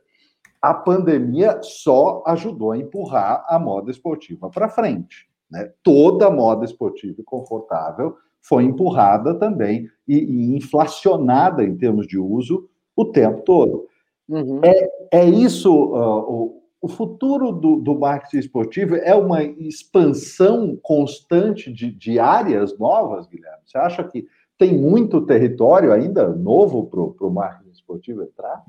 [0.62, 5.30] a pandemia só ajudou a empurrar a moda esportiva para frente.
[5.50, 5.72] Né?
[5.82, 12.70] Toda moda esportiva e confortável foi empurrada também e, e inflacionada em termos de uso
[12.96, 13.88] o tempo todo.
[14.28, 14.62] Uhum.
[14.64, 21.72] É, é isso, uh, o, o futuro do, do, marketing esportivo é uma expansão constante
[21.72, 23.62] de, de áreas novas, Guilherme?
[23.66, 24.28] Você acha que
[24.58, 28.64] tem muito território ainda novo para o marketing esportivo entrar?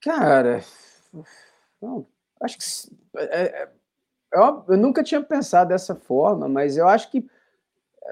[0.00, 0.62] Cara,
[1.80, 2.06] não,
[2.40, 3.68] acho que é, é,
[4.32, 7.24] eu, eu nunca tinha pensado dessa forma, mas eu acho que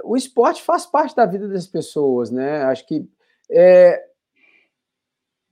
[0.05, 2.63] o esporte faz parte da vida das pessoas, né?
[2.63, 3.09] Acho que
[3.51, 4.03] é,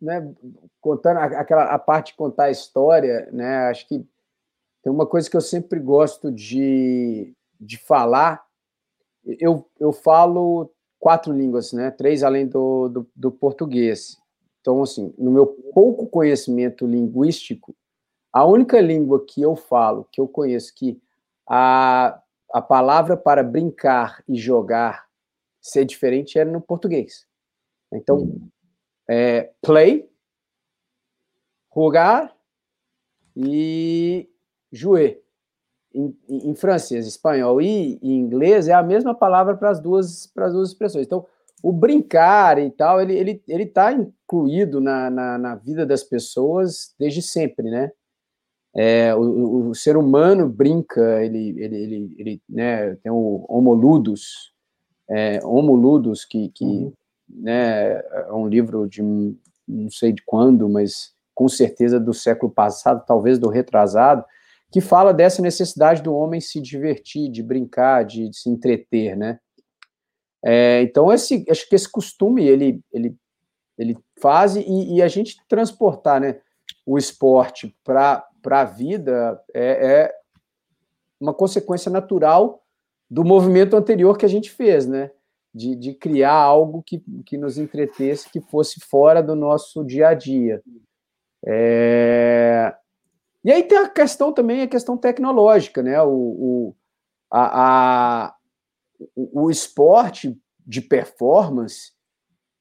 [0.01, 0.33] né,
[0.81, 3.69] contando aquela a parte de contar a história, né?
[3.69, 4.07] Acho que
[4.83, 8.45] tem uma coisa que eu sempre gosto de, de falar.
[9.25, 11.91] Eu, eu falo quatro línguas, né?
[11.91, 14.17] Três além do, do, do português.
[14.61, 17.75] Então, assim, no meu pouco conhecimento linguístico,
[18.33, 21.01] a única língua que eu falo, que eu conheço, que
[21.47, 22.21] a
[22.53, 25.07] a palavra para brincar e jogar
[25.61, 27.27] ser diferente era no português.
[27.93, 28.49] Então, hum.
[29.09, 30.09] é, play,
[31.75, 32.35] jogar
[33.37, 34.29] e
[34.73, 35.23] jouer.
[35.95, 40.47] Em, em, francês, espanhol e em inglês é a mesma palavra para as duas para
[40.47, 41.07] as duas expressões.
[41.07, 41.27] Então,
[41.63, 46.95] o brincar e tal, ele ele ele está incluído na, na, na vida das pessoas
[46.99, 47.91] desde sempre, né?
[48.81, 54.53] É, o, o, ser humano brinca, ele, ele, ele, ele né, tem o Homo Ludus,
[55.11, 55.41] é,
[56.31, 56.93] que, que uhum.
[57.29, 63.05] né, é um livro de não sei de quando, mas com certeza do século passado,
[63.05, 64.25] talvez do retrasado,
[64.71, 69.41] que fala dessa necessidade do homem se divertir, de brincar, de, de se entreter, né?
[70.45, 73.17] É, então, esse, acho que esse costume, ele, ele,
[73.77, 74.63] ele faz e,
[74.95, 76.41] e a gente transportar, né,
[76.87, 80.15] o esporte para para a vida é, é,
[81.21, 82.63] uma consequência natural
[83.11, 85.11] do movimento anterior que a gente fez, né?
[85.55, 90.15] De, de criar algo que, que nos entretesse, que fosse fora do nosso dia a
[90.15, 90.63] dia.
[91.45, 92.75] É...
[93.43, 96.01] E aí tem a questão também, a questão tecnológica, né?
[96.03, 96.77] O, o,
[97.31, 98.37] a, a,
[99.17, 101.93] o esporte de performance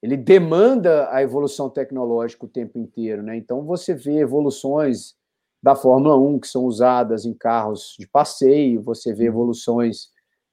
[0.02, 3.36] ele demanda a evolução tecnológica o tempo inteiro, né?
[3.36, 5.16] Então você vê evoluções
[5.67, 9.34] da Fórmula 1 que são usadas em carros de passeio, você vê uhum.
[9.34, 10.08] evoluções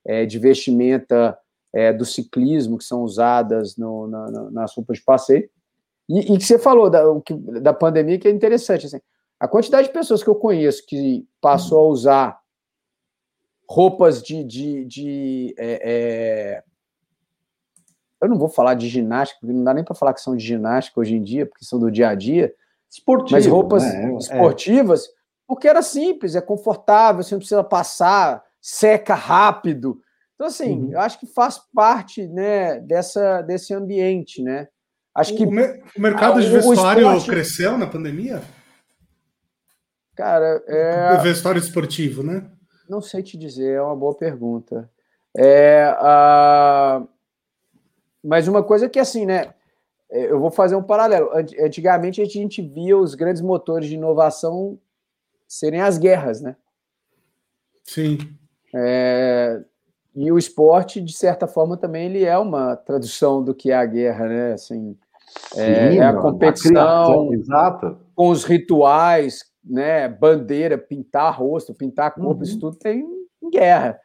[0.05, 1.39] é, de vestimenta
[1.73, 5.49] é, do ciclismo que são usadas no, na, nas roupas de passeio.
[6.09, 7.01] E, e que você falou da,
[7.61, 8.87] da pandemia, que é interessante.
[8.87, 9.01] Assim,
[9.39, 12.41] a quantidade de pessoas que eu conheço que passou a usar
[13.69, 14.43] roupas de.
[14.43, 16.61] de, de é...
[18.21, 20.45] eu não vou falar de ginástica, porque não dá nem para falar que são de
[20.45, 22.53] ginástica hoje em dia, porque são do dia a dia.
[22.95, 24.13] Esportivo, mas roupas né?
[24.13, 24.17] É.
[24.19, 25.09] esportivas,
[25.49, 30.01] porque era simples, é confortável, você não precisa passar, seca rápido.
[30.35, 30.93] Então, assim, uhum.
[30.93, 34.69] eu acho que faz parte né, dessa, desse ambiente, né?
[35.13, 35.45] Acho que.
[35.45, 37.31] O, o mercado de vestuário esporte...
[37.31, 38.43] cresceu na pandemia?
[40.15, 41.15] Cara, é.
[41.19, 42.49] O vestuário esportivo, né?
[42.89, 44.89] Não sei te dizer, é uma boa pergunta.
[45.37, 47.09] É, uh...
[48.23, 49.53] Mas uma coisa que, assim, né?
[50.15, 51.31] É, eu vou fazer um paralelo.
[51.61, 54.79] Antigamente a gente via os grandes motores de inovação
[55.49, 56.55] serem as guerras, né?
[57.83, 58.19] Sim.
[58.73, 59.61] É,
[60.15, 63.85] e o esporte, de certa forma, também ele é uma tradução do que é a
[63.85, 64.53] guerra, né?
[64.53, 64.97] Assim,
[65.57, 70.09] é, Sim, é a competição a com os rituais, né?
[70.09, 72.43] Bandeira, pintar rosto, pintar corpo, uhum.
[72.43, 73.05] isso tudo tem
[73.51, 73.99] guerra.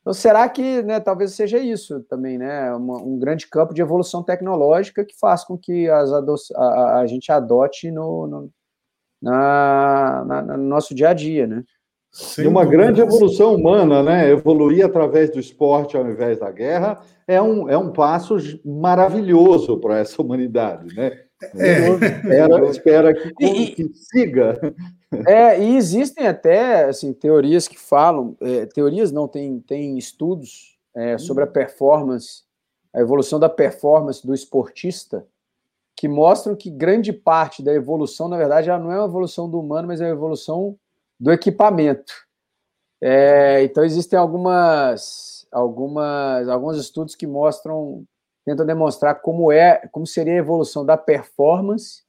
[0.00, 2.72] Então, será que né, talvez seja isso também, né?
[2.74, 7.30] Uma, um grande campo de evolução tecnológica que faz com que as a, a, gente
[7.30, 8.50] adote no, no,
[9.20, 11.62] na, na, no nosso dia a dia, né?
[12.10, 14.30] Sem e uma grande evolução humana, né?
[14.30, 19.98] Evoluir através do esporte ao invés da guerra é um, é um passo maravilhoso para
[19.98, 21.12] essa humanidade, né?
[21.56, 21.88] É.
[21.88, 24.58] Espera, espera que, e, que, siga.
[25.26, 31.18] É, e existem até assim, teorias que falam, é, teorias não, tem, tem estudos é,
[31.18, 32.44] sobre a performance,
[32.94, 35.26] a evolução da performance do esportista,
[35.96, 39.58] que mostram que grande parte da evolução, na verdade, ela não é uma evolução do
[39.60, 40.78] humano, mas é uma evolução
[41.18, 42.12] do equipamento.
[43.02, 48.04] É, então existem algumas, algumas, alguns estudos que mostram,
[48.44, 52.02] tentam demonstrar como é, como seria a evolução da performance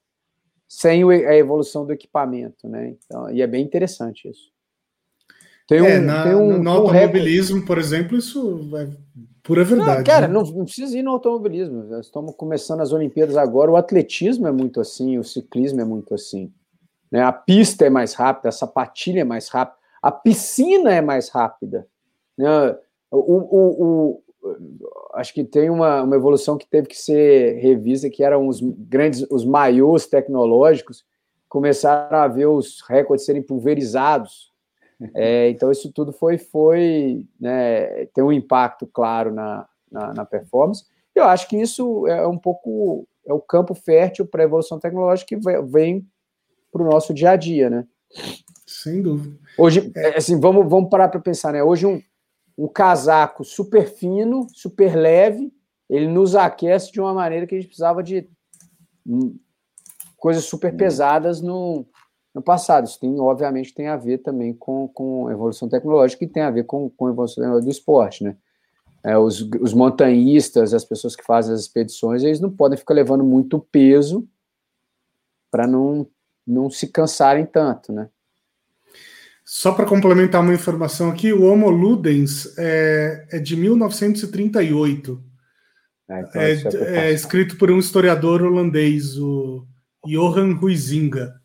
[0.71, 2.95] sem a evolução do equipamento, né?
[3.05, 4.49] Então, e é bem interessante isso.
[5.67, 8.87] Tem é, um, é, na, tem um, no automobilismo, um por exemplo, isso é
[9.43, 9.97] pura verdade.
[9.97, 10.33] Não, cara, né?
[10.33, 11.83] não, não, precisa ir no automobilismo.
[11.83, 13.69] Nós estamos começando as Olimpíadas agora.
[13.69, 16.53] O atletismo é muito assim, o ciclismo é muito assim.
[17.11, 17.21] Né?
[17.21, 21.85] A pista é mais rápida, a sapatilha é mais rápida, a piscina é mais rápida.
[22.37, 22.47] Né?
[23.11, 24.23] O, o, o,
[25.13, 29.25] acho que tem uma, uma evolução que teve que ser revista, que eram os grandes,
[29.29, 31.05] os maiôs tecnológicos,
[31.47, 34.51] começaram a ver os recordes serem pulverizados.
[35.15, 40.85] É, então, isso tudo foi, foi né, tem um impacto claro na, na, na performance.
[41.15, 45.35] Eu acho que isso é um pouco é o campo fértil para a evolução tecnológica
[45.35, 46.07] que vem
[46.71, 47.87] para o nosso dia a dia, né?
[48.65, 49.35] Sem dúvida.
[49.57, 50.17] Hoje, é.
[50.17, 51.63] assim, vamos, vamos parar para pensar, né?
[51.63, 52.01] Hoje um,
[52.63, 55.51] um casaco super fino, super leve,
[55.89, 58.29] ele nos aquece de uma maneira que a gente precisava de
[60.15, 61.87] coisas super pesadas no,
[62.35, 62.85] no passado.
[62.85, 66.51] Isso tem, obviamente, tem a ver também com, com a evolução tecnológica e tem a
[66.51, 68.37] ver com, com a evolução do esporte, né?
[69.03, 73.23] É, os, os montanhistas, as pessoas que fazem as expedições, eles não podem ficar levando
[73.23, 74.27] muito peso
[75.49, 76.07] para não
[76.45, 78.09] não se cansarem tanto, né?
[79.53, 85.21] Só para complementar uma informação aqui, o Homo ludens é, é de 1938.
[86.09, 89.67] É, então é, é, é escrito por um historiador holandês, o
[90.07, 91.35] Johan Huizinga.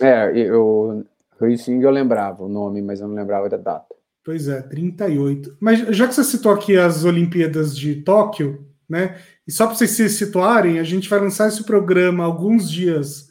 [0.00, 1.04] É, eu,
[1.38, 3.94] Huizinga eu lembrava o nome, mas eu não lembrava da data.
[4.24, 5.58] Pois é, 38.
[5.60, 9.18] Mas já que você citou aqui as Olimpíadas de Tóquio, né?
[9.46, 13.28] E só para vocês se situarem, a gente vai lançar esse programa alguns dias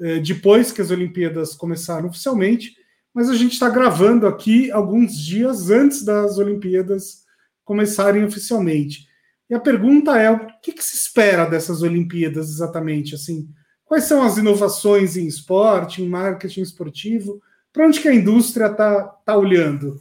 [0.00, 2.80] é, depois que as Olimpíadas começaram oficialmente,
[3.14, 7.24] mas a gente está gravando aqui alguns dias antes das Olimpíadas
[7.64, 9.06] começarem oficialmente.
[9.48, 13.14] E a pergunta é: o que, que se espera dessas Olimpíadas exatamente?
[13.14, 13.48] Assim,
[13.84, 17.40] quais são as inovações em esporte, em marketing esportivo?
[17.72, 20.00] Para onde que a indústria está tá olhando?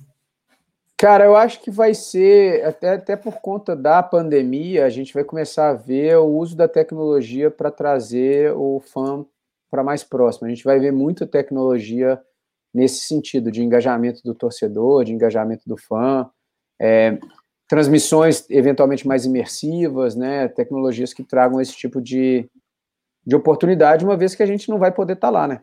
[0.97, 5.24] Cara, eu acho que vai ser, até, até por conta da pandemia, a gente vai
[5.24, 9.26] começar a ver o uso da tecnologia para trazer o fã
[9.70, 10.45] para mais próximo.
[10.45, 12.22] A gente vai ver muita tecnologia
[12.74, 16.30] nesse sentido, de engajamento do torcedor, de engajamento do fã,
[16.80, 17.17] é,
[17.67, 22.49] transmissões eventualmente mais imersivas, né, tecnologias que tragam esse tipo de,
[23.26, 25.61] de oportunidade, uma vez que a gente não vai poder estar tá lá, né?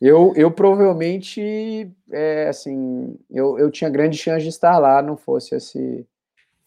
[0.00, 5.56] Eu, eu provavelmente, é, assim, eu, eu tinha grande chance de estar lá, não fosse
[5.56, 6.06] esse,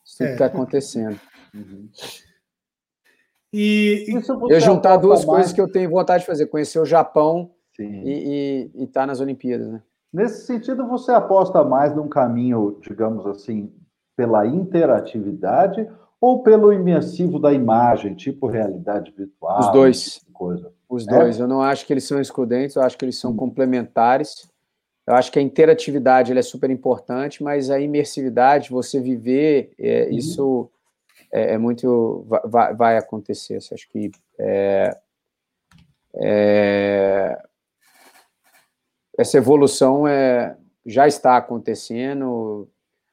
[0.05, 0.47] isso que está é.
[0.47, 1.19] acontecendo.
[1.53, 1.89] Uhum.
[3.53, 4.05] E,
[4.49, 5.25] eu juntar duas mais...
[5.25, 7.51] coisas que eu tenho vontade de fazer: conhecer o Japão
[7.87, 8.01] Sim.
[8.05, 9.67] e estar tá nas Olimpíadas.
[9.67, 9.81] Né?
[10.13, 13.71] Nesse sentido, você aposta mais num caminho, digamos assim,
[14.15, 15.87] pela interatividade
[16.19, 19.59] ou pelo imersivo da imagem, tipo realidade virtual?
[19.59, 20.03] Os dois.
[20.15, 20.71] Tipo coisa?
[20.89, 21.39] Os dois.
[21.39, 21.43] É?
[21.43, 23.37] Eu não acho que eles são excludentes, eu acho que eles são hum.
[23.37, 24.49] complementares.
[25.07, 30.17] Eu acho que a interatividade é super importante, mas a imersividade, você viver, é, uhum.
[30.17, 30.71] isso
[31.31, 32.25] é, é, muito.
[32.45, 33.55] Vai, vai acontecer.
[33.55, 34.11] Eu acho que.
[34.37, 34.97] É,
[36.15, 37.41] é,
[39.17, 40.55] essa evolução é,
[40.85, 42.67] já está acontecendo.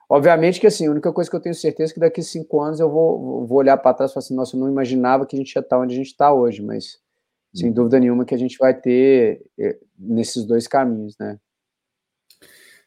[0.08, 2.60] Obviamente que assim, a única coisa que eu tenho certeza é que daqui a cinco
[2.60, 5.36] anos eu vou, vou olhar para trás e falar assim, nossa, eu não imaginava que
[5.36, 6.98] a gente ia estar onde a gente está hoje, mas
[7.54, 7.74] sem uhum.
[7.74, 11.38] dúvida nenhuma que a gente vai ter é, nesses dois caminhos, né?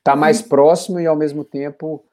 [0.04, 2.04] Tá mais próximo e ao mesmo tempo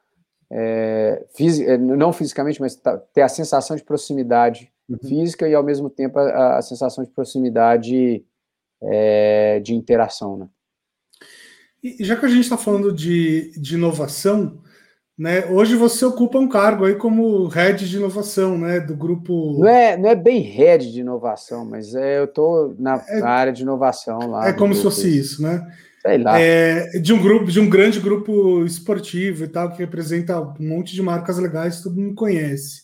[0.51, 1.25] é,
[1.65, 4.97] é não fisicamente, mas tá, ter a sensação de proximidade uhum.
[4.97, 8.23] física e ao mesmo tempo a, a sensação de proximidade
[8.81, 10.49] é, de interação, né?
[11.83, 14.61] E já que a gente está falando de, de inovação,
[15.17, 19.59] né, hoje você ocupa um cargo aí como head de inovação, né, do grupo.
[19.59, 23.53] Não é, não é bem head de inovação, mas é, eu estou na, é, área
[23.53, 24.47] de inovação lá.
[24.47, 25.65] É como se fosse isso, né?
[26.01, 26.39] Sei lá.
[26.39, 30.95] É, de um grupo, de um grande grupo esportivo e tal, que representa um monte
[30.95, 32.83] de marcas legais, todo mundo conhece.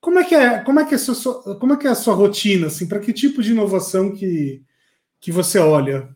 [0.00, 2.14] Como é que é, como é que é, sua, como é, que é a sua
[2.14, 4.62] rotina, assim, para que tipo de inovação que,
[5.20, 6.08] que você olha?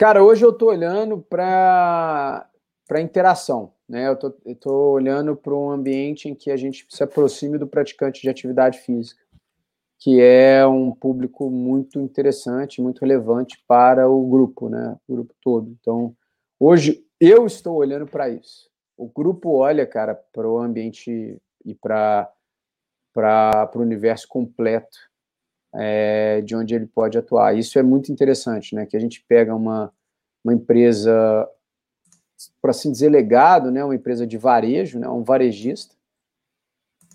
[0.00, 2.48] Cara, hoje eu estou olhando para
[2.88, 4.08] para interação, né?
[4.08, 8.22] Eu tô, estou olhando para um ambiente em que a gente se aproxime do praticante
[8.22, 9.22] de atividade física
[9.98, 14.96] que é um público muito interessante, muito relevante para o grupo, né?
[15.06, 15.70] O grupo todo.
[15.78, 16.16] Então,
[16.58, 18.70] hoje eu estou olhando para isso.
[18.96, 22.32] O grupo olha, cara, para o ambiente e para
[23.74, 25.09] o universo completo
[25.74, 27.56] é, de onde ele pode atuar.
[27.56, 28.86] Isso é muito interessante, né?
[28.86, 29.92] Que a gente pega uma,
[30.44, 31.48] uma empresa,
[32.60, 33.84] por assim dizer, legado, né?
[33.84, 35.08] Uma empresa de varejo, né?
[35.08, 35.94] Um varejista,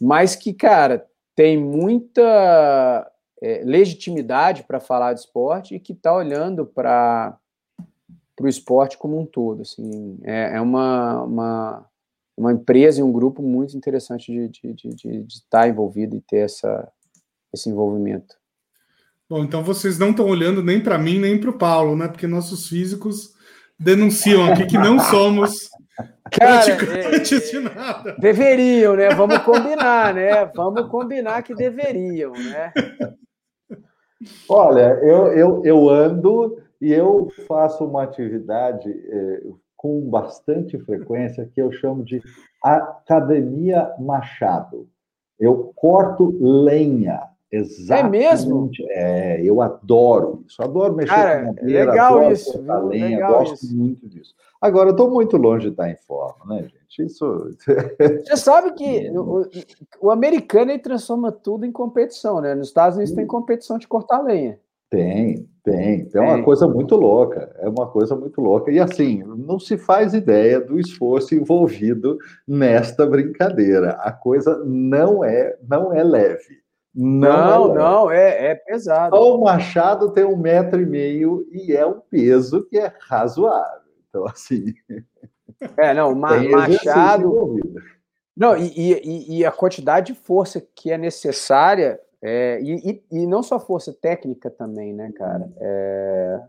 [0.02, 6.66] mas que, cara, tem muita é, legitimidade para falar de esporte e que está olhando
[6.66, 7.38] para
[8.40, 9.62] o esporte como um todo.
[9.62, 11.90] Assim, é, é uma, uma,
[12.38, 16.22] uma, empresa e um grupo muito interessante de estar de, de, de estar envolvido e
[16.22, 16.92] ter essa,
[17.54, 18.38] esse envolvimento.
[19.30, 22.08] Bom, então vocês não estão olhando nem para mim nem para o Paulo, né?
[22.08, 23.34] Porque nossos físicos
[23.80, 25.70] denunciam aqui que não somos
[26.32, 28.16] Cara, é, de nada.
[28.20, 29.10] Deveriam, né?
[29.10, 30.46] Vamos combinar, né?
[30.56, 32.74] Vamos combinar que deveriam, né?
[34.50, 39.44] Olha, eu, eu, eu ando e eu faço uma atividade é,
[39.76, 42.22] com bastante frequência que eu chamo de
[42.64, 44.90] Academia Machado.
[45.40, 47.22] Eu corto lenha.
[47.56, 48.24] Exatamente.
[48.24, 48.70] É mesmo?
[48.90, 50.62] É, eu adoro isso.
[50.62, 53.78] Adoro mexer Cara, com madeira, legal isso, lenha, legal gosto isso.
[53.78, 54.36] muito disso.
[54.62, 57.04] Agora, eu estou muito longe de estar em forma, né, gente?
[57.06, 57.50] Isso.
[58.26, 59.48] Você sabe que o,
[60.02, 62.56] o americano ele transforma tudo em competição, né?
[62.56, 64.60] Nos Estados Unidos tem competição de cortar lenha.
[64.90, 66.08] Tem, tem.
[66.14, 67.54] É uma coisa muito louca.
[67.60, 68.72] É uma coisa muito louca.
[68.72, 73.92] E assim, não se faz ideia do esforço envolvido nesta brincadeira.
[74.00, 76.65] A coisa não é, não é leve.
[76.96, 79.16] Não, não, é, não é, é pesado.
[79.16, 83.82] o machado tem um metro e meio e é um peso que é razoável.
[84.08, 84.74] Então, assim.
[85.78, 87.60] É, não, ma Machado.
[88.36, 93.42] Não, e, e, e, a quantidade de força que é necessária, é, e, e, não
[93.42, 95.50] só força técnica também, né, cara?
[95.58, 96.42] É,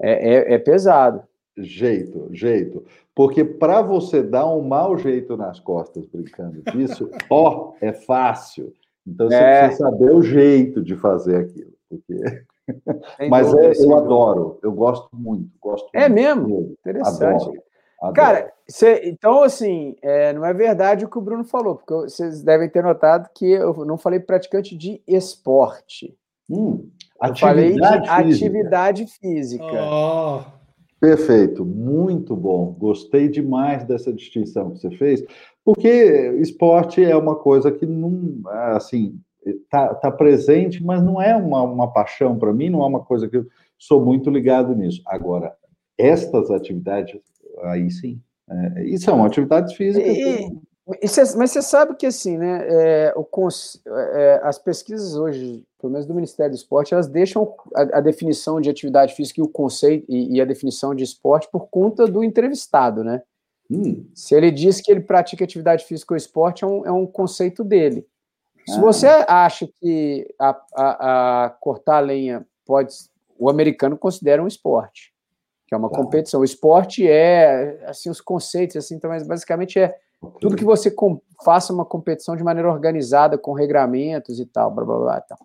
[0.00, 1.22] é, é, é pesado.
[1.56, 2.84] Jeito, jeito.
[3.14, 8.72] Porque para você dar um mau jeito nas costas brincando disso, ó, é fácil.
[9.06, 9.66] Então você é.
[9.66, 11.72] precisa saber o jeito de fazer aquilo.
[11.88, 12.44] Porque...
[13.28, 15.50] Mas é, eu adoro, eu gosto muito.
[15.60, 16.76] Gosto é muito mesmo?
[16.80, 17.42] Interessante.
[17.42, 17.62] Adoro,
[18.00, 18.14] adoro.
[18.14, 22.42] Cara, cê, então, assim, é, não é verdade o que o Bruno falou, porque vocês
[22.42, 26.16] devem ter notado que eu não falei praticante de esporte.
[26.48, 26.88] Hum,
[27.22, 28.12] eu falei de física.
[28.12, 29.64] atividade física.
[29.64, 30.63] Oh.
[31.04, 32.74] Perfeito, muito bom.
[32.78, 35.22] Gostei demais dessa distinção que você fez,
[35.62, 35.86] porque
[36.40, 38.40] esporte é uma coisa que não,
[38.74, 43.04] assim, está tá presente, mas não é uma, uma paixão para mim, não é uma
[43.04, 43.46] coisa que eu
[43.78, 45.02] sou muito ligado nisso.
[45.06, 45.54] Agora,
[45.98, 47.20] estas atividades,
[47.64, 50.16] aí sim, é, e são atividades físicas.
[50.16, 50.50] E
[51.06, 52.66] cê, mas você sabe que assim, né?
[52.68, 53.26] É, o,
[53.86, 58.60] é, as pesquisas hoje, pelo menos do Ministério do Esporte, elas deixam a, a definição
[58.60, 62.22] de atividade física e o conceito e, e, a definição de esporte por conta do
[62.22, 63.22] entrevistado, né?
[63.70, 64.06] Hum.
[64.14, 67.64] Se ele diz que ele pratica atividade física ou esporte, é um, é um conceito
[67.64, 68.06] dele.
[68.66, 68.80] Se ah.
[68.80, 72.94] você acha que a, a, a, cortar a lenha pode.
[73.38, 75.12] O americano considera um esporte,
[75.66, 75.96] que é uma tá.
[75.96, 76.40] competição.
[76.40, 79.96] O esporte é, assim, os conceitos, assim, então, mas basicamente é
[80.40, 84.84] Tudo que você com, faça uma competição de maneira organizada, com regramentos e tal, blá
[84.84, 85.20] blá blá.
[85.20, 85.38] Tal.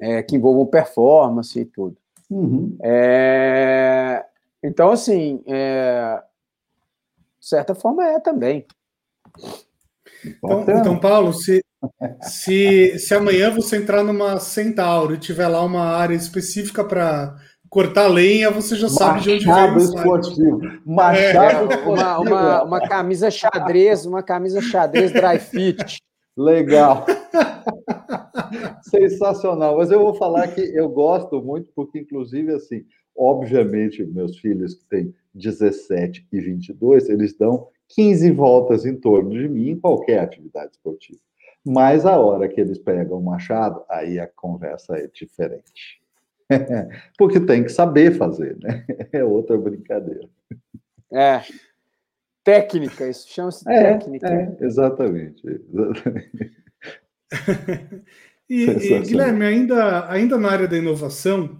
[0.00, 1.96] É, que envolvam performance e tudo.
[2.30, 2.76] Uhum.
[2.82, 4.24] É,
[4.62, 6.22] então, assim, é,
[7.38, 8.66] de certa forma é também.
[10.24, 11.62] Então, então, Paulo, se,
[12.22, 17.36] se, se amanhã você entrar numa Centauro e tiver lá uma área específica para
[17.74, 20.60] cortar lenha, você já sabe de onde vem o esportivo.
[20.86, 25.98] Machado é, uma, uma, uma, camisa xadrez, uma camisa xadrez dry fit.
[26.36, 27.04] Legal.
[28.88, 29.76] Sensacional.
[29.76, 32.84] Mas eu vou falar que eu gosto muito, porque, inclusive, assim,
[33.16, 39.48] obviamente, meus filhos que têm 17 e 22, eles dão 15 voltas em torno de
[39.48, 41.18] mim em qualquer atividade esportiva.
[41.66, 46.03] Mas a hora que eles pegam o machado, aí a conversa é diferente.
[47.18, 48.84] Porque tem que saber fazer, né?
[49.12, 50.28] É outra brincadeira.
[51.12, 51.42] É.
[52.42, 54.28] Técnica, isso chama-se é, técnica.
[54.28, 55.42] É, exatamente.
[55.46, 56.32] exatamente.
[58.50, 61.58] e, e, Guilherme, ainda, ainda na área da inovação,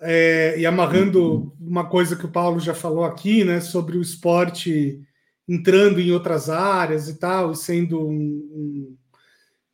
[0.00, 1.52] é, e amarrando uhum.
[1.60, 5.00] uma coisa que o Paulo já falou aqui, né, sobre o esporte
[5.46, 8.96] entrando em outras áreas e tal, e sendo um,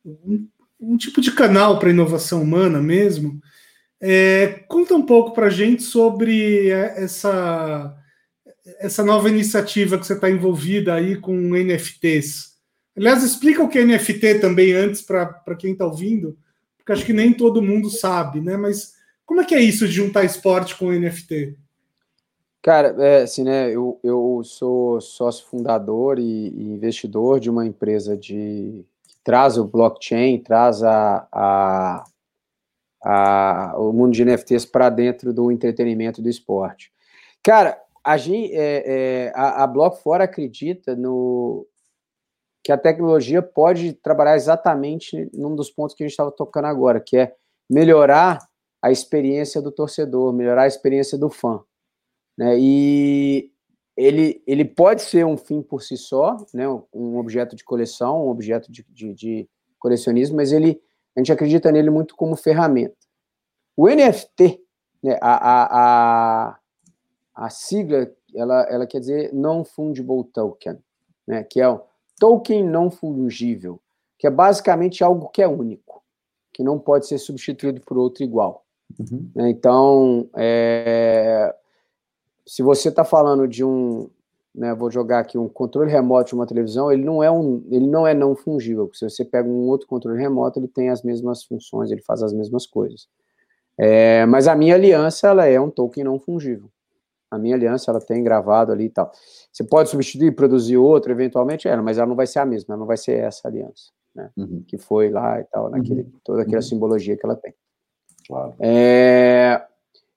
[0.05, 0.47] um, um,
[0.79, 3.41] um tipo de canal para inovação humana mesmo.
[4.01, 7.95] É, conta um pouco para a gente sobre essa,
[8.79, 12.51] essa nova iniciativa que você está envolvida aí com NFTs.
[12.97, 16.37] Aliás, explica o que é NFT também antes para quem está ouvindo,
[16.77, 18.57] porque acho que nem todo mundo sabe, né?
[18.57, 18.93] Mas
[19.25, 21.55] como é que é isso de juntar esporte com NFT?
[22.61, 23.69] Cara, é assim, né?
[23.69, 29.65] Eu, eu sou sócio fundador e, e investidor de uma empresa de que traz o
[29.65, 32.03] blockchain, traz a, a
[33.03, 36.91] a, o mundo de NFTs para dentro do entretenimento do esporte.
[37.43, 38.21] Cara, a, é,
[38.53, 41.67] é, a, a Fora acredita no
[42.63, 46.99] que a tecnologia pode trabalhar exatamente num dos pontos que a gente estava tocando agora,
[46.99, 47.35] que é
[47.67, 48.47] melhorar
[48.81, 51.63] a experiência do torcedor, melhorar a experiência do fã.
[52.37, 52.57] Né?
[52.59, 53.51] E
[53.97, 56.67] ele, ele pode ser um fim por si só, né?
[56.93, 59.49] um objeto de coleção, um objeto de, de, de
[59.79, 60.79] colecionismo, mas ele
[61.15, 62.95] a gente acredita nele muito como ferramenta.
[63.75, 64.61] O NFT,
[65.03, 66.57] né, a, a, a,
[67.35, 70.77] a sigla, ela, ela quer dizer Non-Fungible Token,
[71.27, 71.81] né, que é o
[72.19, 73.79] token não fungível,
[74.17, 76.03] que é basicamente algo que é único,
[76.53, 78.63] que não pode ser substituído por outro igual.
[78.99, 79.31] Uhum.
[79.47, 81.55] Então, é,
[82.45, 84.09] se você está falando de um,
[84.53, 87.87] né, vou jogar aqui um controle remoto de uma televisão, ele não é um, ele
[87.87, 88.89] não é não fungível.
[88.93, 92.33] Se você pega um outro controle remoto, ele tem as mesmas funções, ele faz as
[92.33, 93.07] mesmas coisas.
[93.77, 96.69] É, mas a minha aliança, ela é um token não fungível.
[97.29, 99.09] A minha aliança, ela tem gravado ali e tal.
[99.51, 102.79] Você pode substituir, produzir outro, eventualmente, ela, mas ela não vai ser a mesma, ela
[102.79, 104.29] não vai ser essa aliança, né?
[104.35, 104.63] Uhum.
[104.67, 106.11] Que foi lá e tal, naquele, uhum.
[106.25, 106.61] toda aquela uhum.
[106.61, 107.53] simbologia que ela tem.
[108.27, 108.53] Claro.
[108.59, 109.65] É,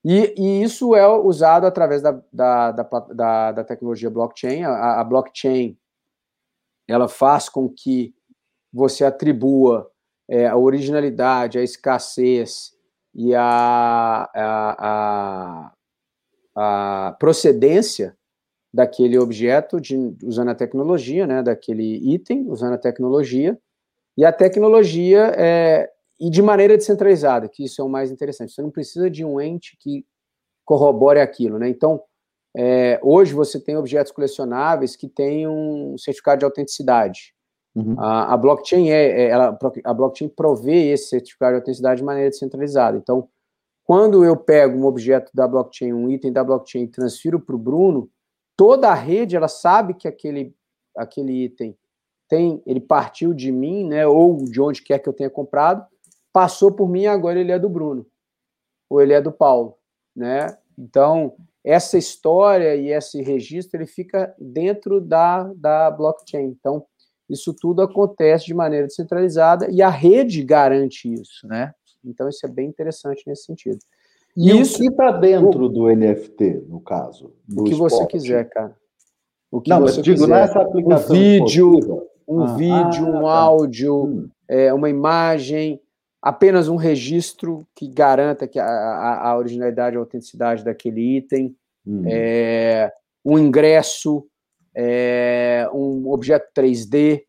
[0.05, 4.63] e, e, isso é usado através da, da, da, da tecnologia blockchain.
[4.63, 5.79] A, a, blockchain
[6.87, 8.15] ela faz com que
[8.71, 9.91] você atribua
[10.29, 12.75] é, a originalidade, a escassez
[13.15, 15.73] e a, a,
[16.55, 18.15] a, procedência
[18.73, 23.59] daquele objeto de, usando a tecnologia, né, daquele item, usando a tecnologia,
[24.19, 25.91] e a tecnologia é,
[26.25, 28.51] e de maneira descentralizada, que isso é o mais interessante.
[28.51, 30.07] Você não precisa de um ente que
[30.65, 31.69] corrobore aquilo, né?
[31.69, 32.03] Então,
[32.57, 37.35] é, hoje você tem objetos colecionáveis que têm um certificado de autenticidade.
[37.75, 38.01] Uhum.
[38.01, 42.31] A, a, blockchain é, é, ela, a blockchain provê esse certificado de autenticidade de maneira
[42.31, 42.97] descentralizada.
[42.97, 43.29] Então,
[43.85, 47.59] quando eu pego um objeto da blockchain, um item da blockchain, e transfiro para o
[47.59, 48.09] Bruno,
[48.57, 50.57] toda a rede ela sabe que aquele,
[50.97, 51.77] aquele item
[52.31, 55.87] tem, ele partiu de mim, né, ou de onde quer que eu tenha comprado,
[56.35, 58.05] passou por mim, agora ele é do Bruno,
[58.91, 59.79] ou ele é do Paulo,
[60.15, 60.59] né?
[60.77, 66.47] Então, essa história e esse registro, ele fica dentro da, da blockchain.
[66.47, 66.85] Então,
[67.31, 71.73] isso tudo acontece de maneira descentralizada e a rede garante isso, né?
[72.05, 73.79] Então, isso é bem interessante nesse sentido.
[74.37, 77.33] E isso, o que está dentro o, do NFT, no caso?
[77.57, 77.95] o que esporte?
[77.95, 78.77] você quiser, cara.
[79.53, 80.29] O que Não, você digo, quiser.
[80.29, 81.15] nessa aplicação.
[81.15, 83.39] Um vídeo, um, ah, vídeo, ah, um tá.
[83.39, 84.29] áudio, hum.
[84.49, 85.81] é, uma imagem,
[86.25, 91.55] apenas um registro que garanta que a, a, a originalidade e a autenticidade daquele item,
[91.87, 92.03] hum.
[92.07, 92.91] é,
[93.23, 94.27] um ingresso,
[94.75, 97.25] é, um objeto 3D,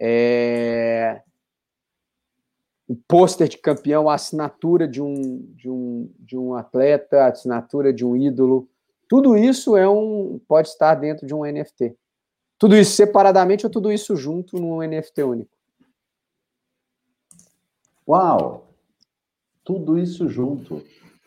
[0.00, 1.20] é,
[2.88, 7.92] um pôster de campeão, a assinatura de um, de, um, de um atleta, a assinatura
[7.92, 8.68] de um ídolo,
[9.08, 11.96] tudo isso é um pode estar dentro de um NFT.
[12.56, 15.59] Tudo isso separadamente ou tudo isso junto num NFT único?
[18.10, 18.66] Uau!
[19.64, 20.82] Tudo isso junto.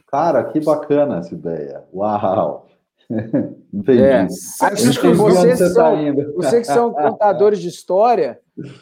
[0.07, 1.85] Cara, que bacana essa ideia.
[1.93, 2.67] Uau!
[3.73, 4.03] Entendi.
[4.03, 4.27] É.
[4.61, 8.37] Acho que vocês, você são, tá vocês que são contadores de história,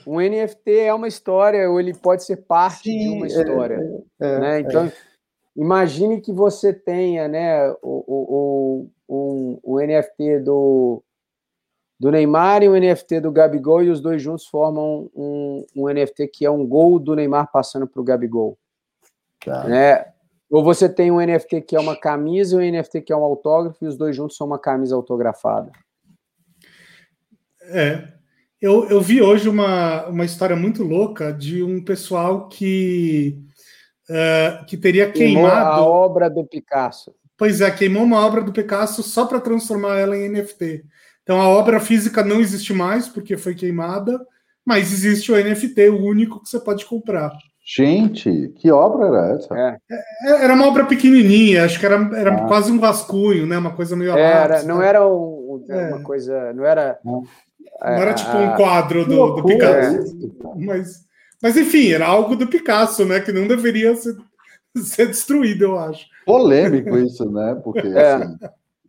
[0.08, 3.78] um NFT é uma história, ou ele pode ser parte Sim, de uma história.
[4.20, 4.60] É, é, né?
[4.62, 4.94] Então, é.
[5.56, 11.04] imagine que você tenha né, o, o, o, um, NFT do,
[12.02, 16.30] do Neymar e um NFT do Gabigol, e os dois juntos formam um, um NFT
[16.30, 18.58] que é um gol do Neymar passando para o Gabigol.
[19.46, 19.66] Tá.
[19.66, 20.04] Né?
[20.50, 23.22] Ou você tem um NFT que é uma camisa e um NFT que é um
[23.24, 25.72] autógrafo, e os dois juntos são uma camisa autografada.
[27.66, 28.08] É.
[28.60, 33.38] Eu, eu vi hoje uma, uma história muito louca de um pessoal que,
[34.10, 35.70] uh, que teria queimou queimado.
[35.70, 37.14] a obra do Picasso.
[37.38, 40.84] Pois é, queimou uma obra do Picasso só para transformar ela em NFT.
[41.32, 44.20] Então a obra física não existe mais porque foi queimada,
[44.66, 47.32] mas existe o NFT, o único que você pode comprar.
[47.66, 49.58] Gente, que obra era essa?
[49.58, 49.78] É.
[49.90, 52.48] é era uma obra pequenininha, acho que era, era ah.
[52.50, 53.58] quase um vasculho, né?
[53.58, 55.94] Uma coisa meio era, Não era um, é.
[55.94, 57.00] uma coisa, não era.
[57.02, 57.24] Não,
[57.82, 60.04] não era tipo um quadro do, do Picasso.
[60.58, 61.06] Mas,
[61.42, 63.22] mas enfim, era algo do Picasso, né?
[63.22, 64.18] Que não deveria ser,
[64.84, 66.06] ser destruído, eu acho.
[66.26, 67.58] Polêmico isso, né?
[67.64, 68.16] Porque é.
[68.16, 68.38] assim,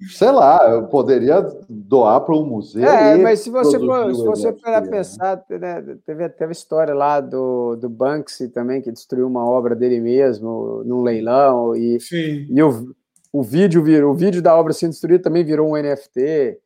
[0.09, 2.85] sei lá, eu poderia doar para um museu.
[2.85, 4.91] É, mas se você for, se você para né?
[4.91, 10.01] pensar, né, teve, teve história lá do, do Banksy também, que destruiu uma obra dele
[10.01, 12.47] mesmo num leilão, e, Sim.
[12.51, 12.95] e o,
[13.33, 16.59] o vídeo virou, o vídeo da obra sendo destruída também virou um NFT.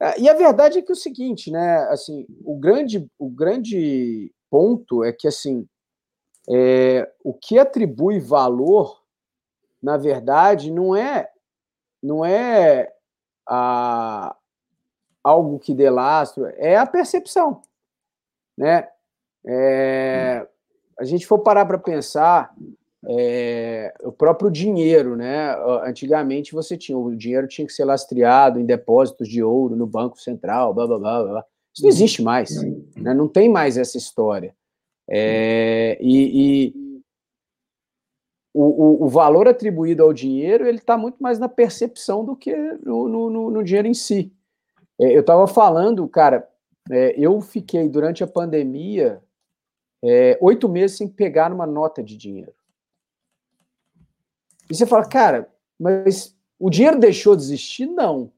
[0.00, 1.78] É, e a verdade é que é o seguinte, né?
[1.90, 5.66] Assim, o grande, o grande ponto é que assim,
[6.48, 9.02] é, o que atribui valor,
[9.82, 11.28] na verdade, não é
[12.04, 12.92] não é
[13.48, 14.36] a,
[15.22, 17.62] algo que dê lastro, é a percepção,
[18.56, 18.88] né?
[19.46, 20.46] É,
[20.98, 22.54] a gente for parar para pensar,
[23.08, 25.56] é, o próprio dinheiro, né?
[25.82, 30.20] Antigamente você tinha o dinheiro tinha que ser lastreado em depósitos de ouro no Banco
[30.20, 31.24] Central, blá blá blá.
[31.24, 31.44] blá.
[31.72, 32.50] Isso não existe mais,
[32.96, 33.14] né?
[33.14, 34.54] não tem mais essa história.
[35.08, 36.83] É, e, e
[38.54, 42.54] o, o, o, valor atribuído ao dinheiro ele está muito mais na percepção do que
[42.84, 44.32] no, no, no dinheiro em si.
[44.98, 46.48] É, eu estava falando, cara,
[46.88, 49.20] é, eu fiquei durante a pandemia
[50.02, 52.54] é, oito meses sem pegar uma nota de dinheiro.
[54.70, 57.86] E você fala, cara, mas o dinheiro deixou de existir?
[57.86, 58.30] Não.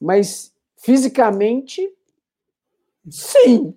[0.00, 1.92] Mas fisicamente,
[3.10, 3.76] sim.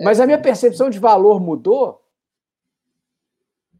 [0.00, 2.05] Mas a minha percepção de valor mudou?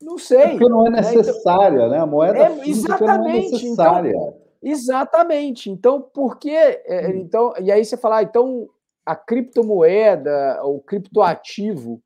[0.00, 0.38] Não sei.
[0.38, 1.84] É porque não é necessária, né?
[1.86, 1.98] Então, né?
[1.98, 4.10] A moeda é, exatamente, não é necessária.
[4.10, 5.70] Então, exatamente.
[5.70, 6.50] Então, por que.
[6.50, 7.16] É, hum.
[7.16, 8.68] Então, e aí você fala, ah, então
[9.04, 12.02] a criptomoeda, o criptoativo,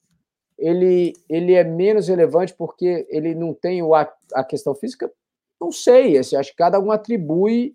[0.59, 5.11] ele, ele é menos relevante porque ele não tem o, a, a questão física?
[5.59, 6.19] Não sei.
[6.19, 7.75] Assim, acho que cada um atribui.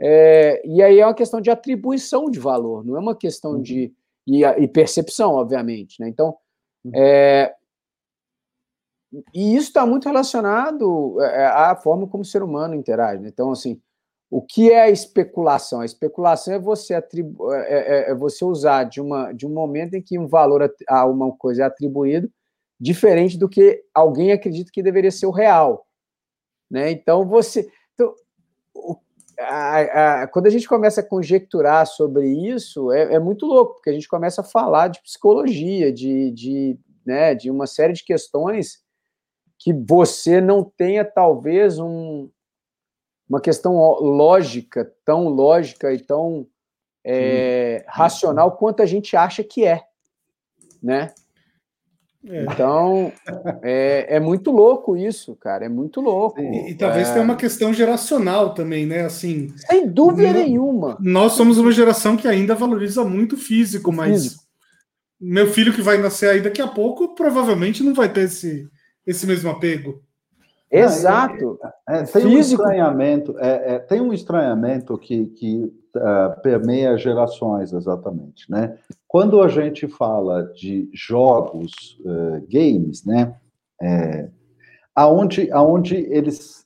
[0.00, 3.62] É, e aí é uma questão de atribuição de valor, não é uma questão uhum.
[3.62, 3.92] de.
[4.26, 6.00] E, e percepção, obviamente.
[6.00, 6.08] Né?
[6.08, 6.36] Então,
[6.84, 6.92] uhum.
[6.94, 7.52] é,
[9.34, 13.22] e isso está muito relacionado é, é, à forma como o ser humano interage.
[13.22, 13.28] Né?
[13.28, 13.80] Então, assim,
[14.30, 15.80] o que é a especulação?
[15.80, 19.94] A especulação é você, atribu é, é, é, você usar de, uma, de um momento
[19.94, 22.30] em que um valor a uma coisa é atribuído
[22.80, 25.86] diferente do que alguém acredita que deveria ser o real.
[26.70, 26.90] Né?
[26.90, 27.70] Então, você.
[27.94, 28.14] Então,
[28.74, 28.96] o,
[29.38, 33.90] a, a, quando a gente começa a conjecturar sobre isso, é, é, muito louco, porque
[33.90, 38.82] a gente começa a falar de psicologia, de, de, né, de uma série de questões
[39.62, 42.28] que você não tenha, talvez, um,
[43.28, 46.46] uma questão lógica, tão lógica e tão
[47.04, 49.82] é, racional quanto a gente acha que é,
[50.82, 51.12] né?
[52.24, 52.44] É.
[52.44, 53.12] Então,
[53.62, 56.40] é, é, muito louco isso, cara, é muito louco.
[56.40, 57.12] E, e talvez é...
[57.12, 59.04] tenha uma questão geracional também, né?
[59.04, 60.96] Assim, Sem dúvida nenhuma.
[61.00, 64.42] Nós somos uma geração que ainda valoriza muito o físico, mas físico.
[65.20, 68.70] meu filho que vai nascer aí daqui a pouco provavelmente não vai ter esse,
[69.06, 70.02] esse mesmo apego.
[70.70, 71.58] Exato.
[71.86, 75.64] É, é, tem, um estranhamento, é, é, tem um estranhamento que, que
[75.96, 78.50] uh, permeia gerações, exatamente.
[78.50, 78.78] Né?
[79.06, 83.34] Quando a gente fala de jogos, uh, games, né?
[83.80, 84.28] É,
[84.94, 86.61] aonde, aonde eles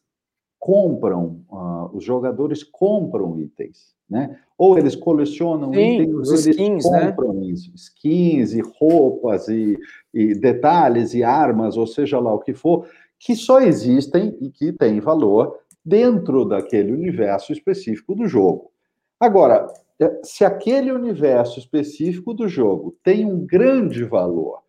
[0.66, 3.94] compram, uh, os jogadores compram itens.
[4.10, 4.36] Né?
[4.58, 7.12] Ou eles colecionam Sim, itens, os skins, eles né?
[7.12, 7.46] compram né?
[7.46, 9.78] isso, skins e roupas e,
[10.12, 14.72] e detalhes e armas, ou seja lá o que for, que só existem e que
[14.72, 18.72] têm valor dentro daquele universo específico do jogo.
[19.20, 24.62] Agora, é, se aquele universo específico do jogo tem um grande valor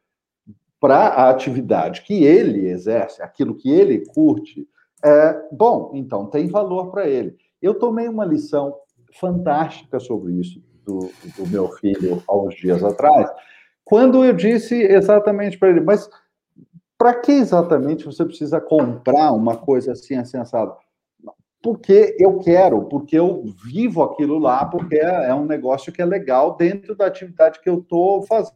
[0.80, 4.68] para a atividade que ele exerce, aquilo que ele curte,
[5.04, 7.36] é, bom, então tem valor para ele.
[7.62, 8.76] Eu tomei uma lição
[9.14, 13.30] fantástica sobre isso do, do meu filho há uns dias atrás,
[13.84, 16.10] quando eu disse exatamente para ele, mas
[16.98, 20.76] para que exatamente você precisa comprar uma coisa assim, assado?
[21.62, 26.06] Porque eu quero, porque eu vivo aquilo lá, porque é, é um negócio que é
[26.06, 28.56] legal dentro da atividade que eu estou fazendo.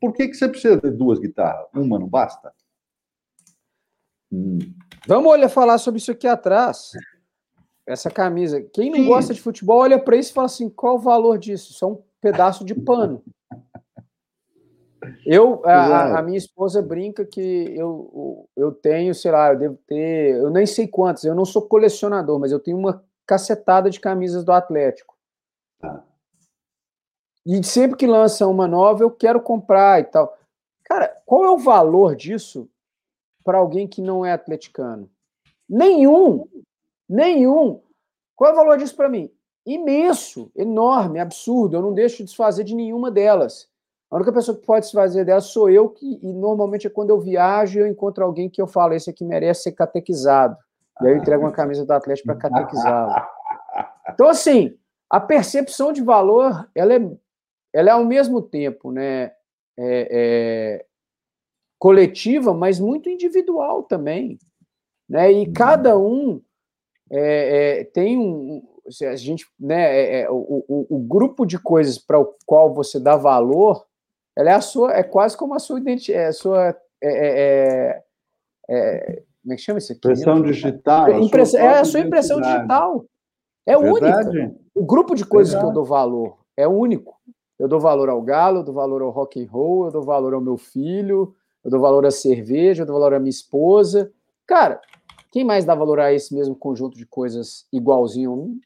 [0.00, 1.66] Por que, que você precisa de duas guitarras?
[1.74, 2.52] Uma não basta?
[4.32, 4.58] Hum.
[5.08, 6.92] Vamos olhar falar sobre isso aqui atrás.
[7.86, 8.60] Essa camisa.
[8.60, 9.06] Quem não Sim.
[9.06, 11.72] gosta de futebol olha para isso e fala assim: qual o valor disso?
[11.72, 13.24] Isso é um pedaço de pano.
[15.24, 17.40] Eu, a, a, minha esposa brinca que
[17.74, 21.62] eu, eu tenho, sei lá, eu devo ter, eu nem sei quantos, eu não sou
[21.62, 25.16] colecionador, mas eu tenho uma cacetada de camisas do Atlético.
[25.82, 26.02] Ah.
[27.46, 30.36] E sempre que lança uma nova, eu quero comprar e tal.
[30.84, 32.68] Cara, qual é o valor disso
[33.48, 35.08] para alguém que não é atleticano?
[35.66, 36.46] Nenhum.
[37.08, 37.80] Nenhum.
[38.36, 39.32] Qual é o valor disso para mim?
[39.64, 41.74] Imenso, enorme, absurdo.
[41.74, 43.66] Eu não deixo de desfazer de nenhuma delas.
[44.10, 47.08] A única pessoa que pode se fazer dela sou eu, que, e normalmente é quando
[47.08, 50.54] eu viajo eu encontro alguém que eu falo, esse aqui merece ser catequizado.
[51.00, 53.14] E aí eu entrego uma camisa do Atlético para catequizá-lo.
[54.10, 54.76] Então, assim,
[55.08, 57.00] a percepção de valor, ela é,
[57.72, 59.32] ela é ao mesmo tempo né,
[59.78, 60.84] é, é,
[61.78, 64.38] coletiva, mas muito individual também.
[65.08, 65.32] Né?
[65.32, 66.40] E cada um
[67.10, 68.62] é, é tem um,
[69.06, 72.98] a gente, né, é, é, o, o, o, grupo de coisas para o qual você
[72.98, 73.86] dá valor
[74.38, 76.76] ela é a sua, é quase como a sua identidade, é a sua.
[77.02, 78.02] É,
[79.42, 79.98] como é que chama isso aqui?
[79.98, 81.20] Impressão digital.
[81.20, 83.04] Impress, é a sua impressão digital.
[83.66, 84.38] É Verdade.
[84.38, 84.54] única.
[84.76, 85.72] O grupo de coisas Verdade.
[85.72, 87.16] que eu dou valor é único.
[87.58, 90.34] Eu dou valor ao galo, eu dou valor ao rock and roll, eu dou valor
[90.34, 94.12] ao meu filho, eu dou valor à cerveja, eu dou valor à minha esposa.
[94.46, 94.80] Cara,
[95.30, 98.58] quem mais dá valor a esse mesmo conjunto de coisas igualzinho?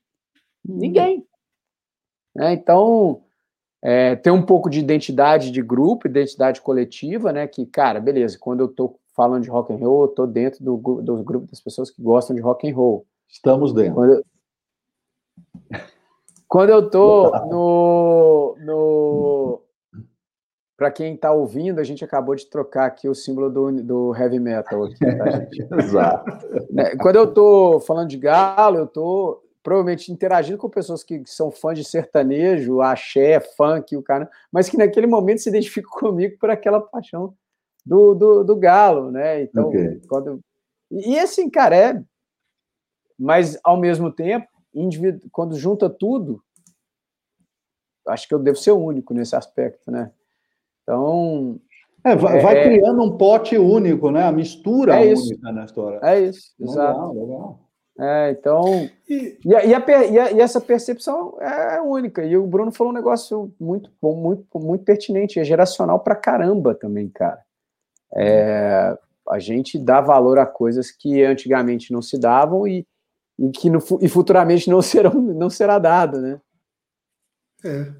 [0.64, 1.26] Ninguém.
[2.38, 3.22] É, então,
[3.82, 7.46] é, ter um pouco de identidade de grupo, identidade coletiva, né?
[7.46, 10.76] Que, cara, beleza, quando eu tô falando de rock and roll, eu tô dentro do,
[10.76, 13.04] do grupo das pessoas que gostam de rock and roll.
[13.28, 13.94] Estamos dentro.
[13.94, 14.24] Quando eu,
[16.48, 18.56] quando eu tô no.
[18.60, 19.61] no
[20.76, 24.38] para quem está ouvindo, a gente acabou de trocar aqui o símbolo do, do heavy
[24.38, 25.66] metal aqui, tá, gente?
[25.78, 26.30] Exato.
[26.70, 31.50] Né, quando eu tô falando de galo, eu tô provavelmente interagindo com pessoas que são
[31.50, 36.50] fãs de sertanejo, axé, funk, o cara, mas que naquele momento se identificam comigo por
[36.50, 37.34] aquela paixão
[37.86, 39.42] do, do, do galo, né?
[39.42, 40.00] Então, okay.
[40.08, 40.40] quando
[40.90, 42.02] e assim, cara, é
[43.18, 44.48] mas ao mesmo tempo,
[45.30, 46.42] quando junta tudo,
[48.08, 50.12] acho que eu devo ser o único nesse aspecto, né?
[50.82, 51.60] Então,
[52.04, 54.24] é, vai, é, vai, criando um pote único, né?
[54.24, 56.00] A mistura é única na história.
[56.02, 57.12] É isso, legal, exato.
[57.12, 57.58] Legal.
[58.00, 58.90] É, então.
[59.08, 62.24] E, e, a, e, a, e, essa percepção é única.
[62.24, 66.74] E o Bruno falou um negócio muito bom, muito, muito pertinente, é geracional pra caramba
[66.74, 67.40] também, cara.
[68.14, 68.96] É,
[69.28, 72.86] a gente dá valor a coisas que antigamente não se davam e,
[73.38, 76.40] e que no, e futuramente não, serão, não será dado, né?
[77.64, 77.92] É.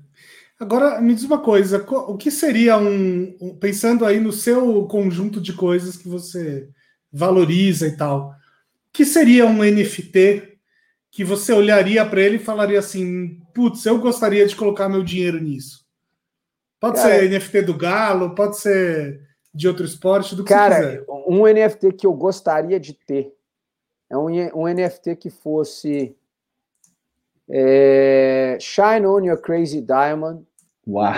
[0.62, 3.56] Agora, me diz uma coisa: o que seria um.
[3.60, 6.68] Pensando aí no seu conjunto de coisas que você
[7.12, 8.34] valoriza e tal
[8.92, 10.58] que seria um NFT
[11.10, 15.40] que você olharia para ele e falaria assim: putz, eu gostaria de colocar meu dinheiro
[15.40, 15.86] nisso?
[16.78, 19.20] Pode cara, ser NFT do Galo, pode ser
[19.54, 21.04] de outro esporte, do que cara, você quiser.
[21.08, 23.32] um NFT que eu gostaria de ter
[24.10, 26.14] é um, um NFT que fosse
[27.48, 30.44] é, Shine on Your Crazy Diamond.
[30.86, 31.12] Uau.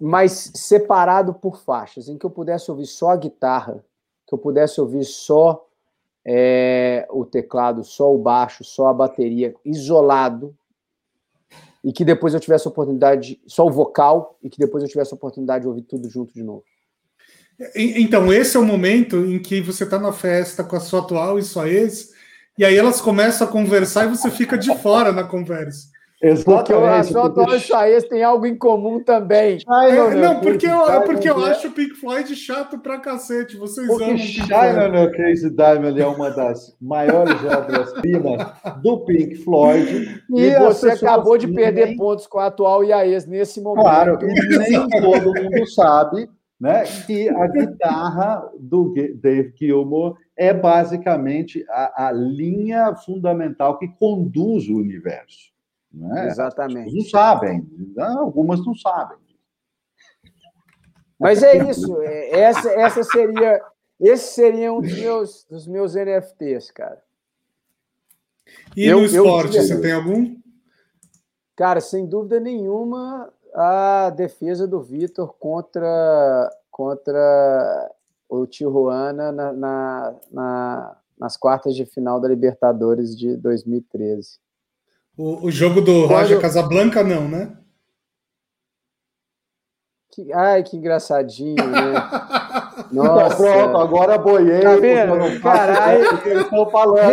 [0.00, 3.84] Mas separado por faixas, em que eu pudesse ouvir só a guitarra
[4.26, 5.66] que eu pudesse ouvir só
[6.24, 10.56] é, o teclado, só o baixo, só a bateria, isolado,
[11.82, 15.12] e que depois eu tivesse a oportunidade, só o vocal, e que depois eu tivesse
[15.12, 16.64] a oportunidade de ouvir tudo junto de novo.
[17.76, 21.38] Então, esse é o momento em que você está na festa com a sua atual
[21.38, 22.12] e sua ex,
[22.56, 25.93] e aí elas começam a conversar e você fica de fora na conversa.
[26.24, 26.72] Exatamente.
[26.72, 29.58] Porque a sua atual Chaes tem algo em comum também.
[29.68, 33.58] Ai, é, não, porque eu, é porque eu acho o Pink Floyd chato pra cacete.
[33.58, 38.52] Vocês porque amam Pink China no Crazy Diamond é uma das maiores obras-primas
[38.82, 40.22] do Pink Floyd.
[40.30, 41.96] E, e você acabou de perder nem...
[41.96, 43.84] pontos com a atual Iaes nesse momento.
[43.84, 46.26] Claro, e nem todo mundo sabe
[46.58, 54.68] né, que a guitarra do Dave Gilmour é basicamente a, a linha fundamental que conduz
[54.68, 55.53] o universo.
[55.94, 56.26] Né?
[56.26, 56.94] Exatamente.
[56.94, 57.66] Não sabem,
[57.98, 59.18] algumas não sabem.
[61.18, 62.02] Mas é isso.
[62.02, 63.62] É, essa, essa seria,
[64.00, 67.00] esse seria um dos meus, dos meus NFTs, cara.
[68.76, 70.36] E eu, no esporte, você tem algum?
[71.56, 77.94] Cara, sem dúvida nenhuma, a defesa do Vitor contra, contra
[78.28, 84.43] o Tijuana na, na, na, nas quartas de final da Libertadores de 2013.
[85.16, 86.12] O, o jogo do Quando...
[86.12, 87.56] Raja Casablanca, não, né?
[90.12, 91.92] Que, ai, que engraçadinho, né?
[92.92, 93.36] Nossa.
[93.36, 94.60] Pronto, agora boiei.
[94.60, 95.40] Tá vendo?
[95.40, 96.04] Caralho,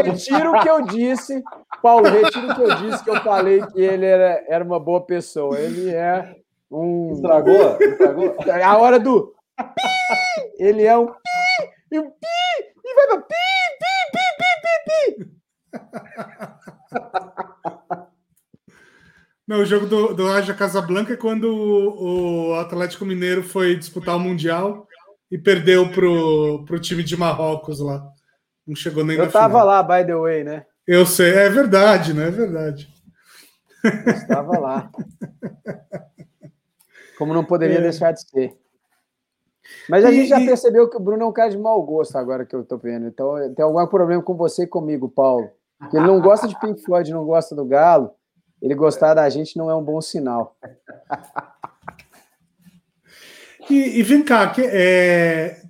[0.03, 1.43] retiro o que eu disse.
[1.81, 5.01] Paulo, retiro o que eu disse, que eu falei que ele era, era uma boa
[5.01, 5.59] pessoa.
[5.59, 6.35] Ele é
[6.69, 7.13] um.
[7.13, 7.77] Estragou?
[7.79, 8.35] Estragou?
[8.63, 9.33] A hora do.
[10.59, 11.11] Ele é um.
[11.91, 12.27] E um pi!
[12.85, 13.35] E vai pra pi,
[13.79, 15.31] pi, pi, pi, pi, pi.
[19.51, 24.15] Não, o jogo do, do Raja Casablanca é quando o, o, Atlético Mineiro foi disputar
[24.15, 24.87] o Mundial
[25.29, 28.01] e perdeu pro, pro time de Marrocos lá.
[28.65, 29.65] Não chegou nem Eu na tava final.
[29.65, 30.65] lá, by the way, né?
[30.87, 32.29] Eu sei, é verdade, né?
[32.29, 32.87] É verdade.
[33.83, 34.89] Eu estava lá.
[37.17, 37.81] Como não poderia é.
[37.81, 38.57] deixar de ser.
[39.89, 40.45] Mas a e, gente já e...
[40.45, 43.05] percebeu que o Bruno é um cara de mau gosto agora que eu tô vendo.
[43.05, 45.51] Então tem algum problema com você e comigo, Paulo.
[45.91, 48.15] Ele não gosta de Pink Floyd, não gosta do Galo.
[48.61, 50.55] Ele gostar da gente não é um bom sinal.
[53.69, 55.61] E, e vem cá, que, é...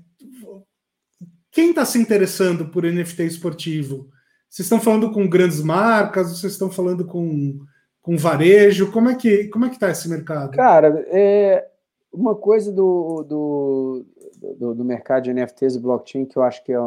[1.51, 4.09] quem está se interessando por NFT esportivo?
[4.49, 6.31] Vocês estão falando com grandes marcas?
[6.31, 7.59] Vocês estão falando com,
[8.01, 8.91] com varejo?
[8.91, 10.51] Como é que como é que está esse mercado?
[10.51, 11.67] Cara, é
[12.11, 14.05] uma coisa do, do,
[14.57, 16.77] do, do mercado de NFTs e blockchain que eu acho que é,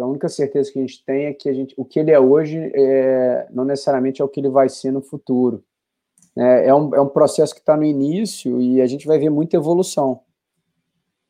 [0.00, 2.20] a única certeza que a gente tem é que a gente, o que ele é
[2.20, 5.64] hoje é, não necessariamente é o que ele vai ser no futuro.
[6.36, 9.30] É, é, um, é um processo que está no início e a gente vai ver
[9.30, 10.20] muita evolução.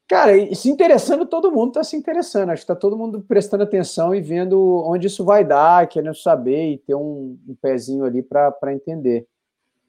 [0.09, 2.51] Cara, e se interessando, todo mundo está se interessando.
[2.51, 6.73] Acho que está todo mundo prestando atenção e vendo onde isso vai dar, querendo saber
[6.73, 9.27] e ter um, um pezinho ali para entender.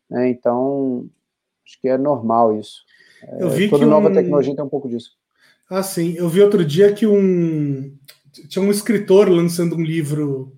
[0.10, 0.30] Né?
[0.30, 1.08] Então,
[1.66, 2.84] acho que é normal isso.
[3.40, 4.14] Eu vi Toda que nova um...
[4.14, 5.12] tecnologia tem um pouco disso.
[5.70, 6.16] Ah, sim.
[6.16, 7.96] Eu vi outro dia que um
[8.48, 10.56] tinha um escritor lançando um livro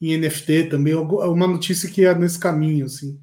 [0.00, 3.20] em NFT também, uma notícia que ia nesse caminho, assim.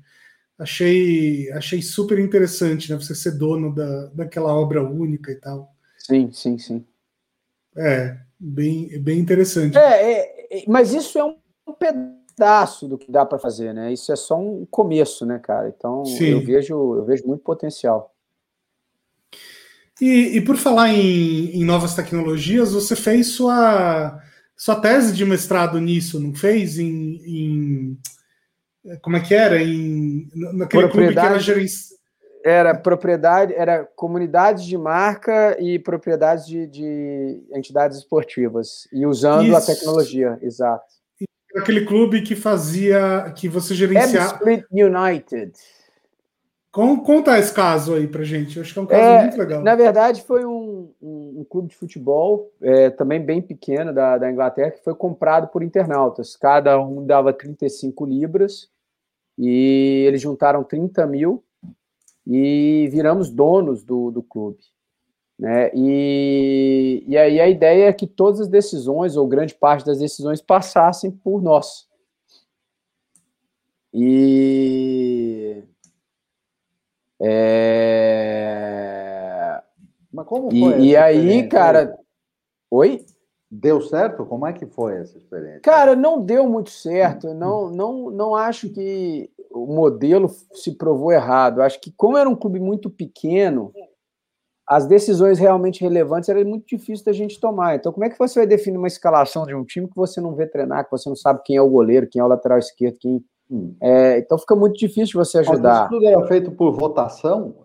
[0.60, 2.97] Achei, achei super interessante, né?
[2.97, 5.72] Você ser dono da, daquela obra única e tal.
[5.97, 6.86] Sim, sim, sim.
[7.76, 9.78] É, bem, bem interessante.
[9.78, 11.36] É, é, é mas isso é um
[11.74, 13.93] pedaço do que dá para fazer, né?
[13.93, 15.68] Isso é só um começo, né, cara?
[15.76, 16.30] Então sim.
[16.30, 18.16] eu vejo, eu vejo muito potencial.
[20.02, 24.22] E, e por falar em, em, novas tecnologias, você fez sua,
[24.56, 26.78] sua tese de mestrado nisso, não fez?
[26.78, 27.98] Em, em
[29.02, 29.62] como é que era?
[29.62, 31.98] Em, naquele clube que era gerenciado.
[32.45, 38.88] Era propriedade, era comunidades de marca e propriedades de, de entidades esportivas.
[38.93, 39.58] E usando Isso.
[39.58, 40.86] a tecnologia, exato.
[41.58, 44.36] Aquele clube que fazia, que você gerenciava.
[44.36, 45.52] Split United.
[46.72, 49.63] Conta esse caso aí pra gente, eu acho que é um caso é, muito legal.
[49.63, 54.32] Na verdade, foi um, um, um clube de futebol, é, também bem pequeno, da, da
[54.32, 56.36] Inglaterra, que foi comprado por internautas.
[56.36, 58.70] Cada um dava 35 libras
[59.38, 61.43] e eles juntaram 30 mil
[62.26, 64.59] e viramos donos do, do clube.
[65.39, 65.72] Né?
[65.74, 70.41] E, e aí a ideia é que todas as decisões, ou grande parte das decisões,
[70.41, 71.88] passassem por nós.
[73.93, 75.63] E
[77.22, 78.78] é...
[80.11, 80.80] Mas como foi?
[80.80, 81.97] E, e aí, cara.
[82.72, 83.05] Oi?
[83.49, 84.26] Deu certo?
[84.26, 85.61] Como é que foi essa experiência?
[85.61, 87.34] Cara, não deu muito certo.
[87.34, 91.61] Não, não, não acho que o modelo se provou errado.
[91.61, 93.72] Acho que, como era um clube muito pequeno,
[94.68, 97.76] as decisões realmente relevantes era muito difícil da gente tomar.
[97.76, 100.36] Então, como é que você vai definir uma escalação de um time que você não
[100.36, 102.97] vê treinar, que você não sabe quem é o goleiro, quem é o lateral esquerdo,
[102.99, 103.24] quem
[103.82, 105.82] é, então fica muito difícil você ajudar.
[105.82, 107.56] Mas tudo era feito por votação?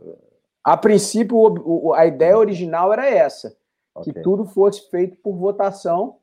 [0.65, 3.57] A princípio, a ideia original era essa:
[3.95, 4.13] okay.
[4.13, 6.17] que tudo fosse feito por votação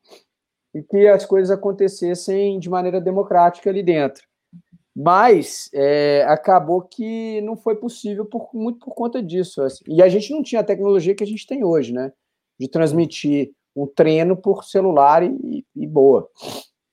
[0.74, 4.24] e que as coisas acontecessem de maneira democrática ali dentro.
[4.96, 9.62] Mas é, acabou que não foi possível por, muito por conta disso.
[9.62, 9.84] Assim.
[9.88, 12.12] E a gente não tinha a tecnologia que a gente tem hoje, né?
[12.60, 16.30] De transmitir um treino por celular e, e boa.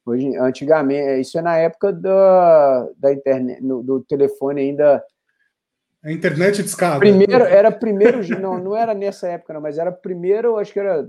[0.07, 5.03] Hoje, antigamente, é, isso é na época da, da internet, no, do telefone ainda.
[6.05, 7.01] A internet de escada.
[7.01, 11.09] Primeiro, era primeiro, não, não era nessa época, não, mas era primeiro, acho que era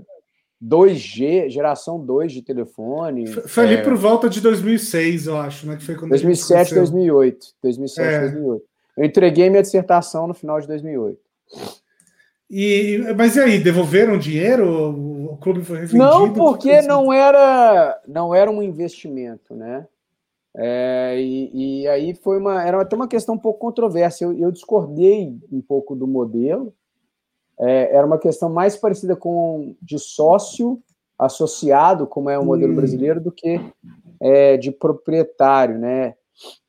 [0.60, 3.28] 2G, geração 2 de telefone.
[3.28, 3.82] Foi ali é...
[3.82, 5.76] por volta de 2006, eu acho, né?
[5.76, 7.46] Que foi quando 2007, 2008.
[7.62, 8.20] 2007, é.
[8.22, 8.64] 2008.
[8.96, 11.16] Eu entreguei minha dissertação no final de 2008.
[12.50, 14.66] E, mas e aí, devolveram dinheiro?
[15.32, 16.02] O clube foi revendido?
[16.02, 19.86] Não, porque não era, não era um investimento, né?
[20.56, 24.24] É, e, e, aí foi uma, era até uma questão um pouco controversa.
[24.24, 26.74] Eu, eu discordei um pouco do modelo.
[27.60, 30.80] É, era uma questão mais parecida com de sócio
[31.18, 32.76] associado, como é o modelo hum.
[32.76, 33.60] brasileiro, do que
[34.20, 36.14] é, de proprietário, né?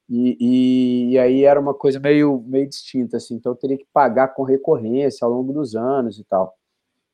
[0.10, 3.36] E, e, e, aí era uma coisa meio, meio distinta, assim.
[3.36, 6.56] Então eu teria que pagar com recorrência ao longo dos anos e tal,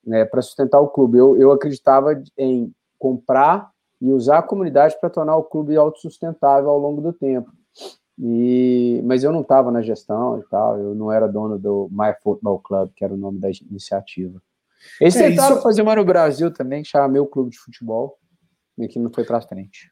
[0.05, 1.17] né, para sustentar o clube.
[1.17, 6.79] Eu, eu acreditava em comprar e usar a comunidade para tornar o clube autossustentável ao
[6.79, 7.51] longo do tempo.
[8.17, 12.13] E, mas eu não estava na gestão e tal, eu não era dono do My
[12.23, 14.41] Football Club, que era o nome da iniciativa.
[15.01, 15.63] Eles é, tentaram isso...
[15.63, 18.17] fazer uma no Brasil também, que chama Meu Clube de Futebol,
[18.77, 19.91] e que não foi para frente.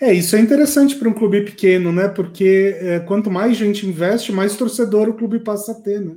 [0.00, 2.08] É, isso é interessante para um clube pequeno, né?
[2.08, 6.16] Porque é, quanto mais gente investe, mais torcedor o clube passa a ter, né?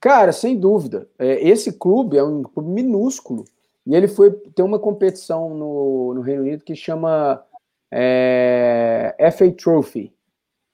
[0.00, 1.08] Cara, sem dúvida.
[1.18, 3.44] É, esse clube é um clube minúsculo.
[3.86, 7.42] E ele foi ter uma competição no, no Reino Unido que chama
[7.90, 10.14] é, FA Trophy.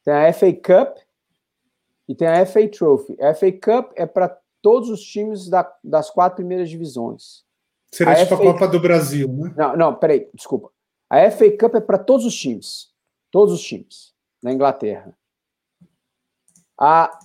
[0.05, 0.99] Tem a FA Cup
[2.09, 3.17] e tem a FA Trophy.
[3.23, 7.45] A FA Cup é para todos os times da, das quatro primeiras divisões.
[7.93, 8.43] Seria a tipo FA...
[8.43, 9.55] a Copa do Brasil, né?
[9.57, 10.71] Não, não, peraí, desculpa.
[11.09, 12.93] A FA Cup é para todos os times.
[13.31, 14.13] Todos os times
[14.43, 15.17] na Inglaterra.
[16.79, 17.17] A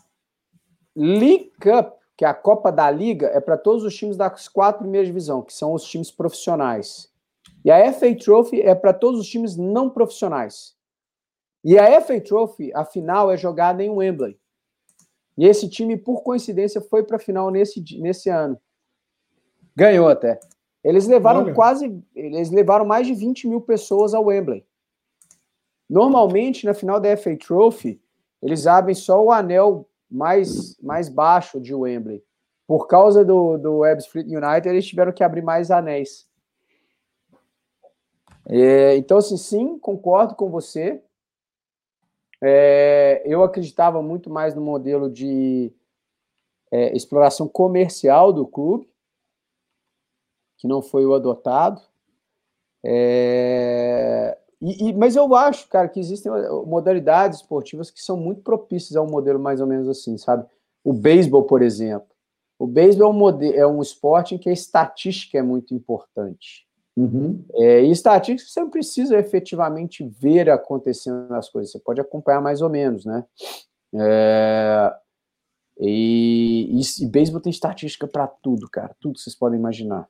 [1.02, 4.82] League Cup, que é a Copa da Liga, é para todos os times das quatro
[4.82, 7.10] primeiras divisões, que são os times profissionais.
[7.64, 10.76] E a FA Trophy é para todos os times não profissionais.
[11.64, 14.38] E a FA Trophy, a final, é jogada em Wembley.
[15.38, 18.60] E esse time, por coincidência, foi para a final nesse, nesse ano.
[19.74, 20.38] Ganhou até.
[20.84, 21.54] Eles levaram Olha.
[21.54, 24.66] quase, eles levaram mais de 20 mil pessoas ao Wembley.
[25.90, 28.02] Normalmente, na final da FA Trophy,
[28.42, 32.24] eles abrem só o anel mais, mais baixo de Wembley.
[32.68, 36.28] Por causa do, do Ebbsfleet United, eles tiveram que abrir mais anéis.
[38.48, 41.04] É, então, assim, sim, concordo com você.
[42.42, 45.74] É, eu acreditava muito mais no modelo de
[46.72, 48.90] é, exploração comercial do clube
[50.60, 51.82] que não foi o adotado.
[52.86, 54.38] É...
[54.62, 56.32] E, e, mas eu acho, cara, que existem
[56.66, 60.46] modalidades esportivas que são muito propícias a um modelo mais ou menos assim, sabe?
[60.84, 62.08] O beisebol, por exemplo.
[62.58, 66.68] O beisebol é um, modelo, é um esporte em que a estatística é muito importante.
[66.98, 67.46] Uhum.
[67.54, 72.62] É, e estatística você não precisa efetivamente ver acontecendo as coisas, você pode acompanhar mais
[72.62, 73.24] ou menos, né?
[73.96, 74.94] É,
[75.80, 80.10] e, e, e beisebol tem estatística para tudo, cara, tudo que vocês podem imaginar.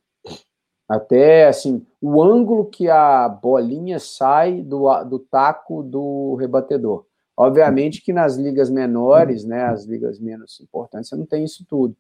[0.90, 7.06] Até assim, o ângulo que a bolinha sai do, do taco do rebatedor.
[7.38, 11.96] Obviamente que nas ligas menores, né, as ligas menos importantes, você não tem isso tudo.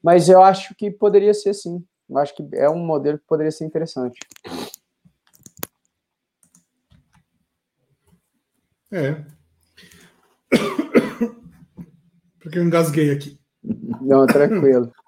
[0.00, 1.84] Mas eu acho que poderia ser sim.
[2.08, 4.18] Eu acho que é um modelo que poderia ser interessante.
[8.92, 9.24] É.
[12.40, 13.38] Porque eu engasguei aqui.
[14.00, 14.92] Não, tranquilo.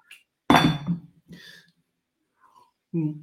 [2.95, 3.21] Hum.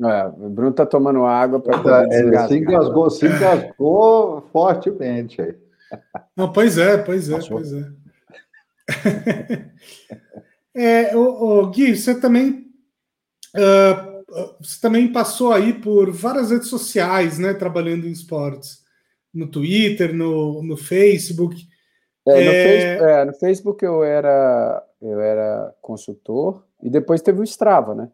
[0.00, 5.56] É, o Bruno tá tomando água para é, se engasgou, se engasgou fortemente aí.
[6.36, 7.56] Não, pois é, pois é, Passou.
[7.56, 7.92] pois é.
[11.10, 12.70] é o, o, Gui, você também
[13.56, 14.18] uh,
[14.60, 18.84] você também passou aí por várias redes sociais, né, trabalhando em esportes,
[19.34, 21.66] no Twitter, no, no Facebook.
[22.26, 22.64] É, no, é...
[22.64, 28.08] Facebook é, no Facebook eu era eu era consultor e depois teve o Strava, né?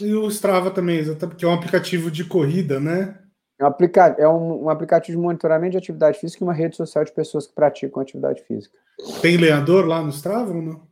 [0.00, 1.02] E o Strava também,
[1.36, 3.18] que é um aplicativo de corrida, né?
[3.58, 6.76] É um, aplica é um, um, aplicativo de monitoramento de atividade física e uma rede
[6.76, 8.76] social de pessoas que praticam atividade física.
[9.20, 10.88] Tem lenhador lá no Strava ou não?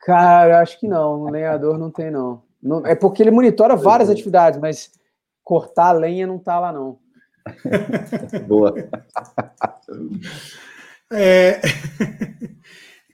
[0.00, 1.22] Cara, acho que não.
[1.22, 2.42] O lenhador não tem, não.
[2.62, 2.86] não.
[2.86, 4.92] É porque ele monitora várias atividades, mas
[5.42, 6.98] cortar a lenha não tá lá, não.
[8.46, 8.74] Boa.
[11.12, 11.60] É...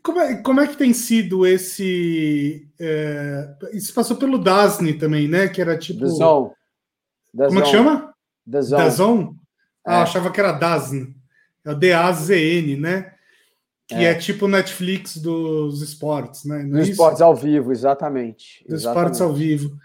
[0.02, 2.68] Como é, como é que tem sido esse.
[2.78, 5.48] É, isso passou pelo Dasni também, né?
[5.48, 6.00] Que era tipo.
[6.00, 6.50] The Zone.
[7.36, 8.14] The como é que chama?
[8.50, 8.82] The Zone.
[8.82, 9.36] The Zone?
[9.86, 10.02] Ah, é.
[10.02, 11.14] achava que era Dasn.
[11.64, 13.12] É o D-A-Z-N, né?
[13.86, 14.04] Que é.
[14.04, 14.14] é.
[14.14, 16.64] tipo Netflix dos esportes, né?
[16.64, 18.64] Dos esportes ao vivo, exatamente.
[18.68, 19.76] Dos esportes ao vivo.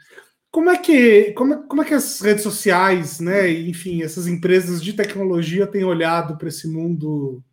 [0.49, 3.51] Como é que como é, como é que as redes sociais, né?
[3.51, 7.43] Enfim, essas empresas de tecnologia têm olhado para esse mundo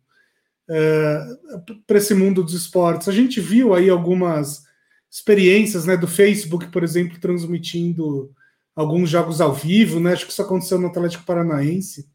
[0.69, 3.07] uh, para esse mundo dos esportes.
[3.07, 4.63] A gente viu aí algumas
[5.09, 8.31] experiências, né, do Facebook, por exemplo, transmitindo
[8.75, 10.13] alguns jogos ao vivo, né?
[10.13, 12.09] Acho que isso aconteceu no Atlético Paranaense,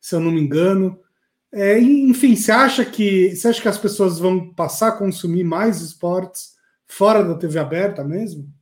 [0.00, 0.98] se eu não me engano.
[1.52, 5.80] É, enfim, você acha que você acha que as pessoas vão passar a consumir mais
[5.80, 8.52] esportes fora da TV aberta mesmo?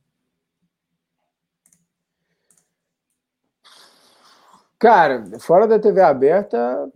[4.79, 6.89] Cara, fora da TV aberta,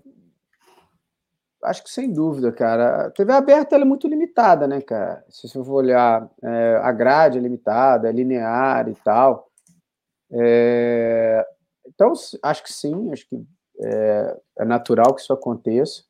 [1.63, 3.07] acho que sem dúvida, cara.
[3.07, 5.23] A TV aberta é muito limitada, né, cara?
[5.29, 9.49] Se você for olhar, é, a grade é limitada, é linear e tal.
[10.31, 11.45] É,
[11.87, 13.45] então, acho que sim, acho que
[13.79, 16.03] é, é natural que isso aconteça.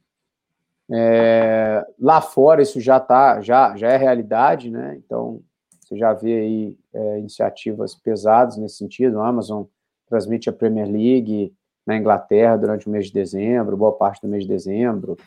[0.92, 4.96] É, lá fora isso já tá, já, já é realidade, né?
[4.98, 5.42] Então
[5.80, 9.20] você já vê aí é, iniciativas pesadas nesse sentido.
[9.20, 9.64] A Amazon
[10.08, 11.54] transmite a Premier League
[11.86, 15.18] na Inglaterra durante o mês de dezembro, boa parte do mês de dezembro.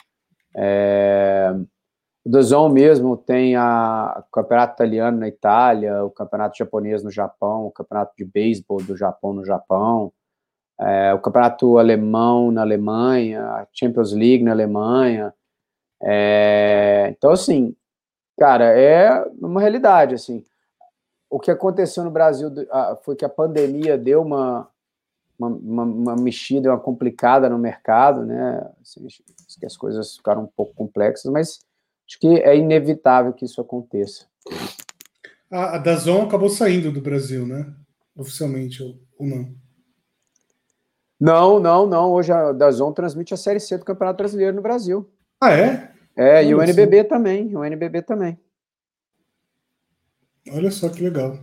[0.56, 1.54] É,
[2.24, 7.66] o Dazon mesmo tem a, o campeonato italiano na Itália, o campeonato japonês no Japão,
[7.66, 10.12] o campeonato de beisebol do Japão no Japão
[10.78, 15.32] é, o campeonato alemão na Alemanha, a Champions League na Alemanha.
[16.02, 17.74] É, então, assim,
[18.38, 20.44] cara, é uma realidade, assim.
[21.30, 22.50] O que aconteceu no Brasil
[23.02, 24.68] foi que a pandemia deu uma,
[25.38, 28.68] uma, uma, uma mexida, uma complicada no mercado, né?
[28.80, 29.22] Assim, acho
[29.58, 31.60] que as coisas ficaram um pouco complexas, mas
[32.06, 34.26] acho que é inevitável que isso aconteça.
[35.50, 37.72] A, a Dazon acabou saindo do Brasil, né?
[38.16, 39.54] Oficialmente, ou, ou não?
[41.18, 42.12] Não, não, não.
[42.12, 45.10] Hoje a Dazon transmite a Série C do Campeonato Brasileiro no Brasil.
[45.40, 45.92] Ah, é?
[46.14, 47.54] É, e o NBB também.
[47.56, 48.38] O NBB também.
[50.50, 51.38] Olha só que legal.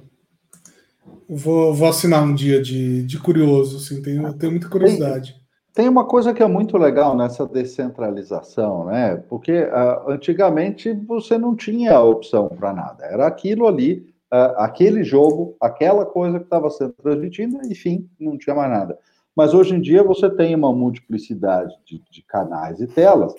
[1.28, 5.34] Vou, vou assinar um dia de, de curioso, assim, tenho, tenho muita curiosidade.
[5.34, 5.44] Tem,
[5.86, 9.16] tem uma coisa que é muito legal nessa descentralização, né?
[9.30, 13.06] Porque uh, antigamente você não tinha opção para nada.
[13.06, 18.56] Era aquilo ali, uh, aquele jogo, aquela coisa que estava sendo transmitida, enfim, não tinha
[18.56, 18.98] mais nada.
[19.36, 23.34] Mas hoje em dia você tem uma multiplicidade de, de canais e telas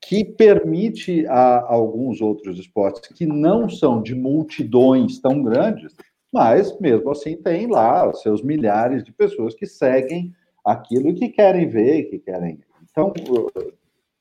[0.00, 5.94] que permite a, alguns outros esportes que não são de multidões tão grandes,
[6.34, 11.28] mas mesmo assim tem lá os seus milhares de pessoas que seguem aquilo e que
[11.28, 12.58] querem ver, que querem.
[12.90, 13.14] Então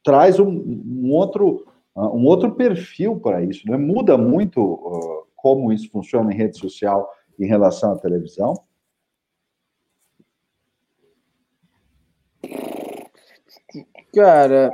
[0.03, 3.77] traz um, um outro um outro perfil para isso, né?
[3.77, 8.53] Muda muito uh, como isso funciona em rede social em relação à televisão.
[14.13, 14.71] Cara.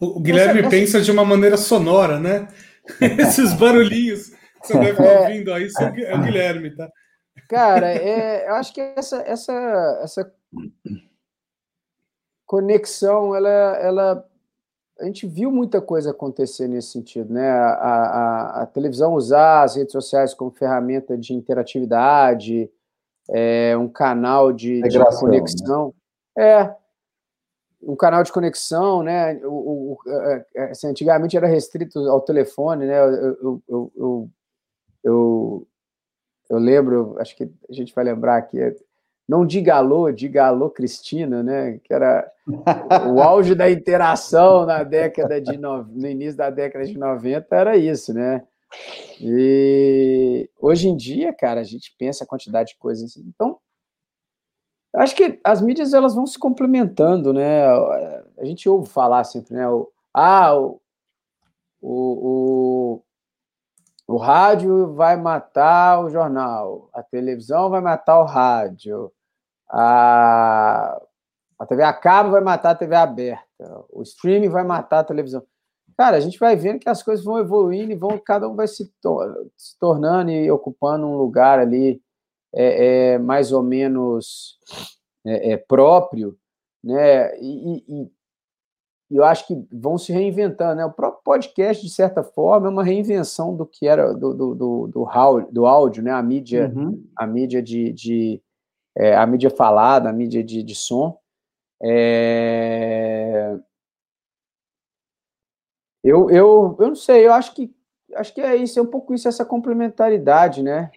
[0.00, 2.48] O Guilherme pensa de uma maneira sonora, né?
[3.18, 5.20] Esses barulhinhos que você deve estar é...
[5.20, 5.68] ouvindo aí
[6.04, 6.90] é o Guilherme, tá?
[7.48, 10.34] Cara, é, eu acho que essa, essa, essa
[12.46, 14.28] conexão, ela, ela,
[15.00, 17.50] a gente viu muita coisa acontecer nesse sentido, né?
[17.50, 22.70] A, a, a televisão usar as redes sociais como ferramenta de interatividade,
[23.28, 25.04] é, um canal de, de né?
[25.18, 25.94] conexão.
[26.36, 26.44] Né?
[26.44, 26.76] É,
[27.86, 29.40] um canal de conexão, né?
[29.44, 32.98] O, o, é, é, assim, antigamente era restrito ao telefone, né?
[32.98, 34.30] Eu, eu, eu,
[35.04, 35.68] eu,
[36.50, 38.58] eu, lembro, acho que a gente vai lembrar aqui,
[39.28, 41.78] não diga alô, diga alô Cristina, né?
[41.82, 42.30] Que era
[43.12, 47.76] o auge da interação na década de no, no início da década de 90 era
[47.76, 48.42] isso, né?
[49.20, 53.16] E hoje em dia, cara, a gente pensa a quantidade de coisas.
[53.16, 53.58] Então,
[54.94, 57.64] acho que as mídias elas vão se complementando, né?
[58.38, 59.68] A gente ouve falar sempre, né?
[59.68, 60.80] O, ah, o,
[61.80, 63.00] o,
[64.08, 69.12] o, o rádio vai matar o jornal, a televisão vai matar o rádio,
[69.68, 71.00] a,
[71.58, 75.42] a TV a cabo vai matar a TV aberta, o streaming vai matar a televisão
[75.96, 78.66] cara, a gente vai vendo que as coisas vão evoluindo e vão, cada um vai
[78.66, 78.92] se,
[79.56, 82.02] se tornando e ocupando um lugar ali
[82.54, 84.58] é, é mais ou menos
[85.24, 86.36] é, é próprio,
[86.82, 87.38] né?
[87.38, 88.10] E, e, e,
[89.10, 90.84] eu acho que vão se reinventando, né?
[90.84, 94.86] O próprio podcast, de certa forma, é uma reinvenção do que era do, do, do,
[94.88, 96.10] do, do áudio, né?
[96.10, 97.04] A mídia, uhum.
[97.16, 98.42] a mídia de, de
[98.96, 101.18] é, a mídia falada, a mídia de, de som.
[101.82, 103.58] É,
[106.02, 107.74] eu, eu, eu não sei, eu acho que
[108.14, 110.90] acho que é isso, é um pouco isso, essa complementaridade, né?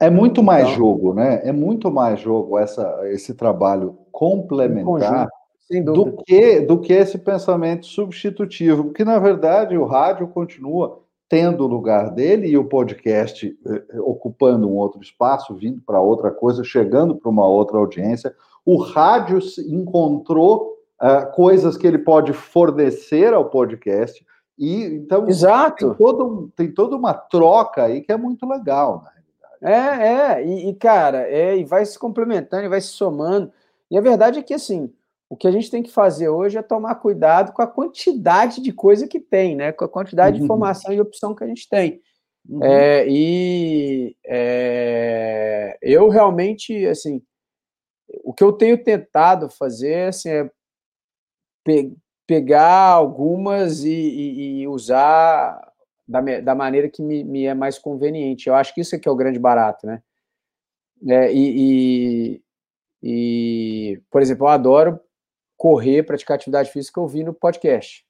[0.00, 1.40] É muito mais então, jogo, né?
[1.44, 5.28] É muito mais jogo essa, esse trabalho complementar
[5.84, 11.68] do que, do que esse pensamento substitutivo, porque na verdade o rádio continua tendo o
[11.68, 16.62] lugar dele e o podcast eh, eh ocupando um outro espaço, vindo para outra coisa,
[16.62, 18.34] chegando para uma outra audiência.
[18.64, 24.24] O rádio encontrou uh, coisas que ele pode fornecer ao podcast
[24.58, 25.88] E então Exato.
[25.88, 29.23] Tem, todo, tem toda uma troca aí que é muito legal, realidade.
[29.64, 33.50] É, é, e, e, cara, é, e vai se complementando, e vai se somando.
[33.90, 34.92] E a verdade é que assim,
[35.28, 38.72] o que a gente tem que fazer hoje é tomar cuidado com a quantidade de
[38.72, 39.72] coisa que tem, né?
[39.72, 40.40] Com a quantidade uhum.
[40.40, 42.02] de informação e opção que a gente tem.
[42.48, 42.62] Uhum.
[42.62, 47.22] É, e é, eu realmente, assim,
[48.22, 50.50] o que eu tenho tentado fazer assim, é
[51.64, 51.96] pe
[52.26, 55.73] pegar algumas e, e, e usar
[56.06, 58.48] da, da, maneira que me, me, é mais conveniente.
[58.48, 60.02] Eu acho que isso é que é o grande barato, né?
[61.08, 62.42] É, e,
[63.02, 65.00] e, por exemplo, eu adoro
[65.56, 68.04] correr, praticar atividade física ouvindo podcast.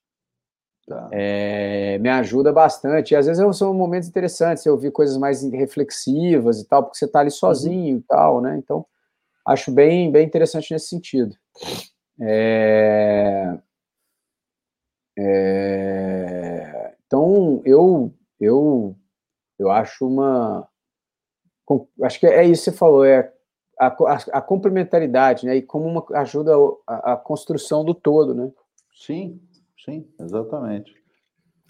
[0.87, 1.09] Tá.
[1.13, 3.13] É, me ajuda bastante.
[3.13, 7.07] E às vezes são momentos interessantes, eu ouvir coisas mais reflexivas e tal, porque você
[7.07, 8.01] está ali sozinho uhum.
[8.01, 8.57] e tal, né?
[8.59, 8.85] Então,
[9.47, 11.35] acho bem, bem interessante nesse sentido.
[12.21, 13.59] É,
[15.19, 16.44] é,
[17.15, 18.97] então, eu, eu,
[19.57, 20.67] eu acho uma.
[22.03, 23.33] Acho que é isso que você falou, é
[23.79, 25.57] a, a, a complementaridade, né?
[25.57, 26.53] E como uma ajuda
[26.87, 28.51] a, a, construção do todo, né?
[28.93, 29.41] Sim,
[29.85, 30.93] sim, exatamente.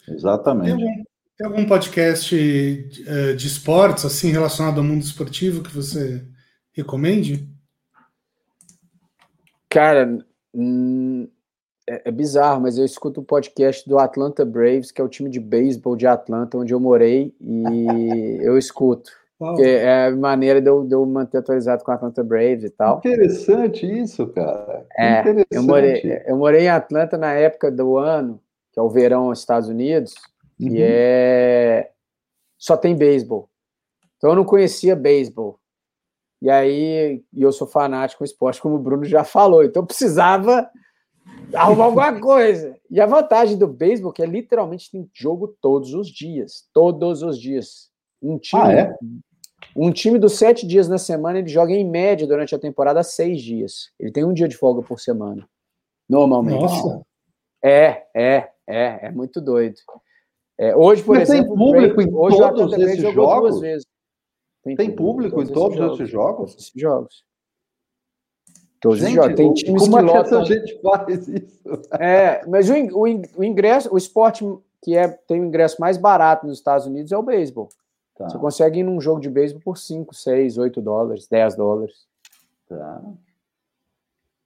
[0.09, 0.77] Exatamente.
[0.77, 1.05] Tem algum,
[1.37, 6.27] tem algum podcast de, eh, de esportes, assim, relacionado ao mundo esportivo que você
[6.73, 7.49] recomende?
[9.69, 10.19] Cara,
[10.55, 11.29] hum,
[11.89, 15.29] é, é, bizarro, mas eu escuto o podcast do Atlanta Braves, que é o time
[15.29, 19.11] de beisebol de Atlanta, onde eu morei, e eu escuto.
[19.59, 22.99] é a maneira de eu, de eu, manter atualizado com a Atlanta Braves e tal.
[22.99, 24.87] Interessante isso, cara.
[24.97, 28.41] É, eu morei, eu morei em Atlanta na época do ano,
[28.73, 30.15] que é o verão nos Estados Unidos,
[30.59, 30.69] uhum.
[30.69, 31.91] e é
[32.57, 33.51] só tem beisebol.
[34.17, 35.61] Então eu não conhecia beisebol.
[36.41, 39.87] E aí, e eu sou fanático com esporte, como o Bruno já falou, então eu
[39.87, 40.71] precisava
[41.55, 42.77] arrumar alguma coisa.
[42.91, 46.69] E a vantagem do beisebol é que é literalmente tem jogo todos os dias.
[46.73, 47.91] Todos os dias.
[48.23, 48.97] Um time, ah, é?
[49.77, 53.43] um time dos sete dias na semana, ele joga em média durante a temporada seis
[53.43, 53.91] dias.
[53.99, 55.49] Ele tem um dia de folga por semana.
[56.09, 56.61] Normalmente.
[56.61, 57.03] Nossa.
[57.63, 59.77] É, é, é, é muito doido.
[60.59, 63.61] É, hoje, por Mas exemplo, tem público em hoje todos esses jogos?
[64.63, 66.53] Tem, tem público em todos esses jogos?
[66.53, 67.25] Todos esses jogos.
[68.81, 69.35] Todos gente, jogos.
[69.35, 70.41] Tem times como que é lotam...
[70.41, 71.55] essa gente faz isso?
[71.99, 74.45] É, mas o, o, o, ingresso, o esporte
[74.83, 77.71] que é, tem o ingresso mais barato nos Estados Unidos é o beisebol.
[78.17, 78.29] Tá.
[78.29, 82.07] Você consegue ir num jogo de beisebol por 5, 6, 8 dólares, 10 dólares.
[82.69, 83.03] Tá.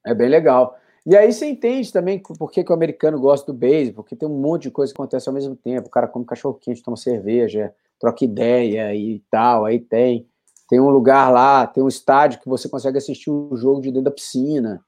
[0.07, 0.77] É bem legal.
[1.05, 4.29] E aí você entende também por que, que o americano gosta do beisebol, porque tem
[4.29, 5.89] um monte de coisa que acontece ao mesmo tempo.
[5.89, 10.27] O cara come cachorro quente, toma cerveja, troca ideia e tal, aí tem.
[10.69, 14.05] Tem um lugar lá, tem um estádio que você consegue assistir o jogo de dentro
[14.05, 14.85] da piscina.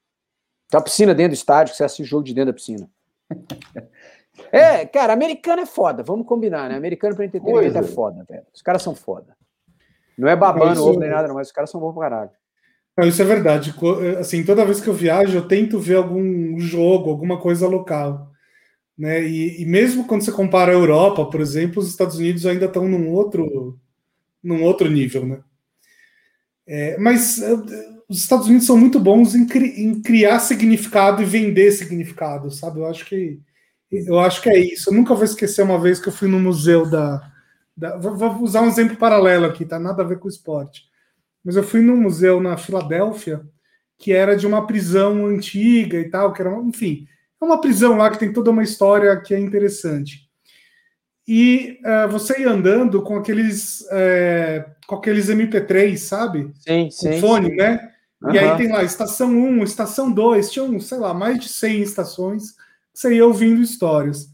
[0.69, 2.89] Tem uma piscina dentro do estádio que você assiste o jogo de dentro da piscina.
[4.51, 6.75] É, cara, americano é foda, vamos combinar, né?
[6.75, 7.81] Americano para entretenimento é.
[7.81, 8.43] é foda, velho.
[8.53, 9.35] Os caras são foda.
[10.17, 10.89] Não é babando isso...
[10.89, 12.31] ovo nem nada, não, mas os caras são bons pra caralho.
[13.03, 13.73] Isso é verdade.
[14.19, 18.29] Assim, toda vez que eu viajo, eu tento ver algum jogo, alguma coisa local.
[18.97, 19.23] Né?
[19.23, 22.87] E, e, mesmo quando você compara a Europa, por exemplo, os Estados Unidos ainda estão
[22.87, 23.79] num outro,
[24.43, 25.41] num outro nível, né?
[26.73, 27.53] É, mas é,
[28.07, 32.79] os Estados Unidos são muito bons em, cri, em, criar significado e vender significado, sabe?
[32.79, 33.41] Eu acho que
[33.91, 34.89] eu acho que é isso.
[34.89, 37.29] Eu nunca vou esquecer uma vez que eu fui no museu da,
[37.75, 39.77] da vou, vou, usar um exemplo paralelo aqui, tá?
[39.77, 40.83] Nada a ver com esporte.
[41.43, 43.41] Mas eu fui num museu na Filadélfia
[43.97, 47.05] que era de uma prisão antiga e tal, que era, enfim,
[47.41, 50.30] é uma prisão lá que tem toda uma história que é interessante.
[51.27, 56.51] E uh, você ia andando com aqueles, uh, com aqueles MP3, sabe?
[56.59, 57.17] Sim, sim.
[57.17, 57.55] O fone, sim.
[57.55, 57.91] né?
[58.21, 58.33] Uhum.
[58.33, 62.55] E aí tem lá estação 1, estação 2, tinham, sei lá, mais de 100 estações,
[62.93, 64.29] você ia ouvindo histórias.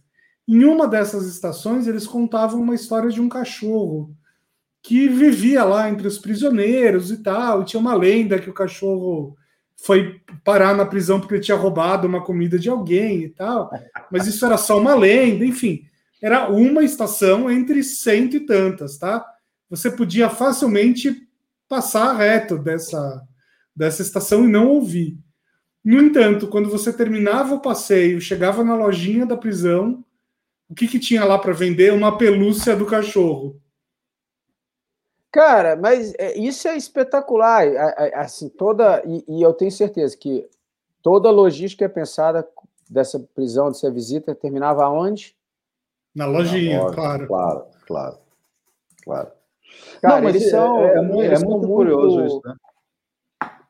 [0.48, 4.16] Em uma dessas estações, eles contavam uma história de um cachorro
[4.82, 9.36] que vivia lá entre os prisioneiros e tal, e tinha uma lenda que o cachorro
[9.76, 13.70] foi parar na prisão porque ele tinha roubado uma comida de alguém e tal.
[14.12, 15.84] Mas isso era só uma lenda, enfim.
[16.22, 19.26] Era uma estação entre cento e tantas, tá?
[19.70, 21.28] Você podia facilmente
[21.68, 23.22] passar reto dessa,
[23.76, 25.18] dessa estação e não ouvir.
[25.84, 30.04] No entanto, quando você terminava o passeio, chegava na lojinha da prisão,
[30.70, 31.94] o que, que tinha lá para vender?
[31.94, 33.62] Uma pelúcia do cachorro.
[35.32, 37.68] Cara, mas é, isso é espetacular.
[38.16, 40.46] Assim, toda e, e, eu tenho certeza que
[41.02, 42.46] toda logística é pensada
[42.90, 45.37] dessa prisão, dessa visita, terminava aonde?
[46.18, 47.28] Na lojinha, Na loja, claro.
[47.28, 48.18] Claro, claro,
[49.04, 49.32] claro.
[50.02, 52.56] Cara, Não, eles são, é, é, muito, é muito curioso isso, né?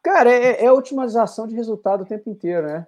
[0.01, 2.87] Cara, é, é otimização de resultado o tempo inteiro, né?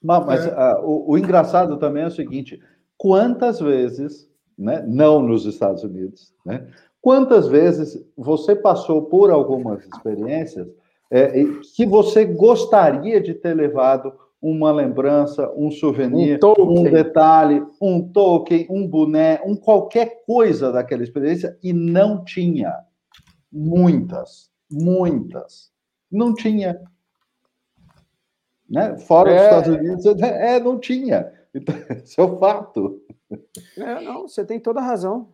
[0.00, 0.50] Mas, mas é.
[0.50, 2.62] uh, o, o engraçado também é o seguinte:
[2.96, 6.68] quantas vezes, né, não nos Estados Unidos, né,
[7.02, 10.68] quantas vezes você passou por algumas experiências
[11.10, 11.32] é,
[11.74, 18.66] que você gostaria de ter levado uma lembrança, um souvenir, um, um, detalhe, um token,
[18.70, 22.72] um boné, um qualquer coisa daquela experiência e não tinha.
[23.50, 25.70] Muitas, muitas.
[26.10, 26.80] Não tinha.
[28.68, 28.96] Né?
[28.98, 29.34] Fora é...
[29.34, 31.32] dos Estados Unidos, é, não tinha.
[31.54, 33.02] Então, esse é o fato.
[33.76, 35.28] É, não, você tem toda a razão.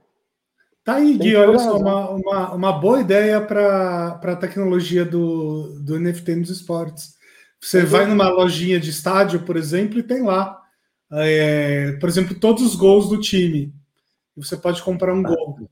[0.84, 5.98] Tá aí, Gui, olha só, uma, uma, uma boa ideia para a tecnologia do, do
[5.98, 7.16] NFT nos esportes.
[7.62, 10.60] Você vai numa lojinha de estádio, por exemplo, e tem lá,
[11.12, 13.72] é, por exemplo, todos os gols do time.
[14.36, 15.70] Você pode comprar um gol.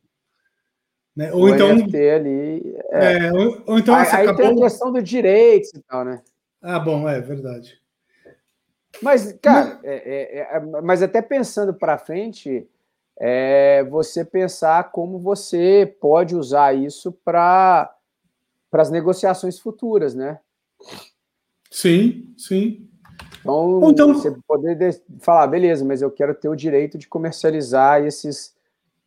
[1.16, 1.32] Né?
[1.32, 1.70] Ou então.
[1.70, 2.76] Ali.
[2.90, 3.26] É.
[3.26, 3.94] É, ou, ou, então.
[3.96, 4.36] Aí, aí acabou...
[4.36, 6.22] tem a questão do direito e tal, né?
[6.62, 7.80] Ah, bom, é verdade.
[9.02, 12.68] Mas, cara, é, é, é, mas até pensando para frente,
[13.18, 17.92] é você pensar como você pode usar isso para
[18.72, 20.38] as negociações futuras, né?
[21.70, 22.88] Sim, sim.
[23.40, 28.54] Então, então, você poder falar, beleza, mas eu quero ter o direito de comercializar esses,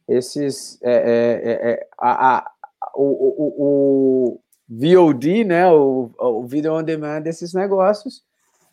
[0.07, 2.52] esses é, é, é, é a, a,
[2.95, 8.23] o, o, o, VOD, né, o, o video on demand desses negócios,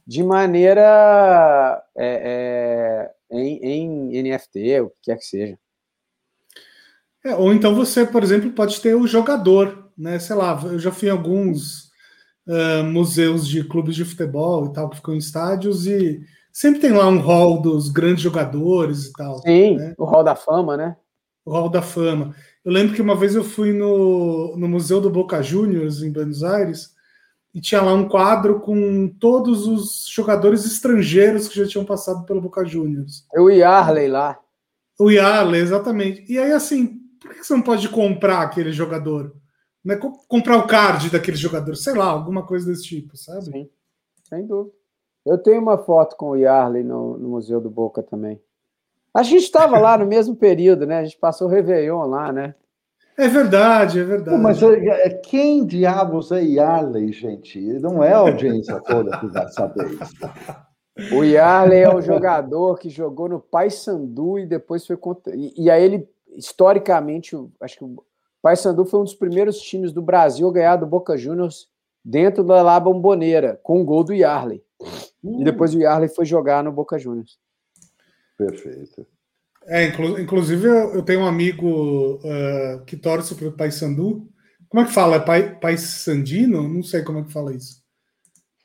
[0.07, 5.59] de maneira é, é, em, em, NFT, o que quer que seja.
[7.37, 10.19] ou então você, por exemplo, pode ter o jogador, né?
[10.19, 11.90] Sei lá, eu já fui em alguns
[12.51, 16.21] uh, museus de clubes de futebol e tal, que ficam em estádios, e
[16.53, 19.39] sempre tem lá um hall dos grandes jogadores e tal.
[19.39, 19.95] Sim, né?
[19.97, 20.97] o hall da fama, né?
[21.45, 22.35] O hall da fama.
[22.65, 26.43] Eu lembro que uma vez eu fui no, no Museu do Boca Juniors, em Buenos
[26.43, 26.91] Aires,
[27.55, 32.41] e tinha lá um quadro com todos os jogadores estrangeiros que já tinham passado pelo
[32.41, 33.25] Boca Juniors.
[33.35, 34.39] O Yarley lá.
[34.99, 36.25] O Yarley, exatamente.
[36.31, 39.35] E aí, assim, por que você não pode comprar aquele jogador?
[39.85, 39.97] Né?
[40.29, 43.45] Comprar o card daquele jogador, sei lá, alguma coisa desse tipo, sabe?
[43.45, 43.71] Sim,
[44.29, 44.75] sem dúvida.
[45.25, 48.41] Eu tenho uma foto com o Yarley no, no Museu do Boca também.
[49.13, 50.99] A gente estava lá no mesmo período, né?
[50.99, 52.55] A gente passou o Réveillon lá, né?
[53.19, 54.37] É verdade, é verdade.
[54.37, 57.61] Pô, mas é, é, quem diabos é Yarley, gente?
[57.81, 61.15] Não é a audiência toda que vai saber isso.
[61.15, 65.35] O Yarley é o jogador que jogou no Paysandu e depois foi contra...
[65.35, 67.85] e, e aí ele historicamente, acho que
[68.43, 71.69] Paysandu foi um dos primeiros times do Brasil a ganhar do Boca Juniors
[72.05, 74.63] dentro da La Bombonera, com o um gol do Yarley.
[75.23, 75.41] Hum.
[75.41, 77.39] E depois o Yarley foi jogar no Boca Juniors.
[78.37, 79.07] Perfeito.
[79.67, 84.27] É, inclu inclusive eu tenho um amigo uh, que torce para o Paysandu.
[84.69, 85.17] Como é que fala?
[85.17, 86.67] É pai, Paysandino?
[86.67, 87.80] Não sei como é que fala isso.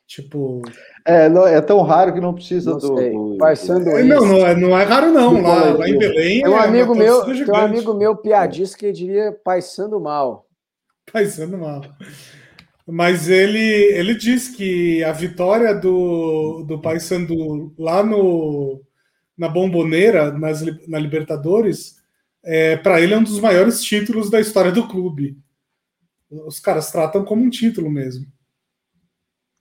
[0.08, 0.62] Tipo.
[1.04, 2.96] É, não, é tão raro que não precisa não do.
[2.96, 3.46] do...
[3.46, 5.42] É, não, não é, não é raro, não.
[5.42, 6.42] Lá, lá em Belém.
[6.44, 10.48] Tem um é amigo meu, tem um amigo meu piadista que diria paisando mal.
[11.12, 11.82] Paisando mal.
[12.88, 18.80] Mas ele, ele diz que a vitória do, do Paysandu lá no,
[19.36, 21.96] na Bomboneira, nas, na Libertadores,
[22.44, 25.36] é, para ele é um dos maiores títulos da história do clube.
[26.30, 28.28] Os caras tratam como um título mesmo.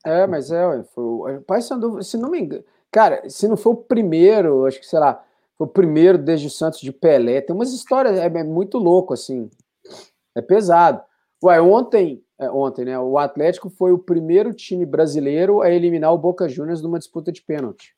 [0.04, 2.62] É, mas é, foi, o Paysandu, se não me engano,
[2.92, 5.24] cara, se não for o primeiro, acho que, sei lá,
[5.56, 9.14] foi o primeiro desde o Santos de Pelé, tem umas histórias, é, é muito louco,
[9.14, 9.48] assim,
[10.34, 11.02] é pesado.
[11.42, 16.18] Ué, ontem, é, ontem, né, o Atlético foi o primeiro time brasileiro a eliminar o
[16.18, 17.94] Boca Juniors numa disputa de pênalti.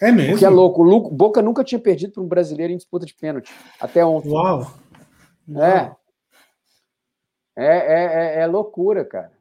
[0.00, 0.38] É mesmo?
[0.38, 3.50] Que é louco, o Boca nunca tinha perdido para um brasileiro em disputa de pênalti,
[3.80, 4.30] até ontem.
[4.30, 4.70] Uau!
[5.56, 5.96] É.
[7.56, 9.37] É, é, é, é loucura, cara.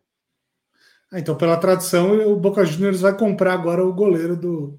[1.11, 4.77] Ah, então, pela tradição, o Boca Juniors vai comprar agora o goleiro do,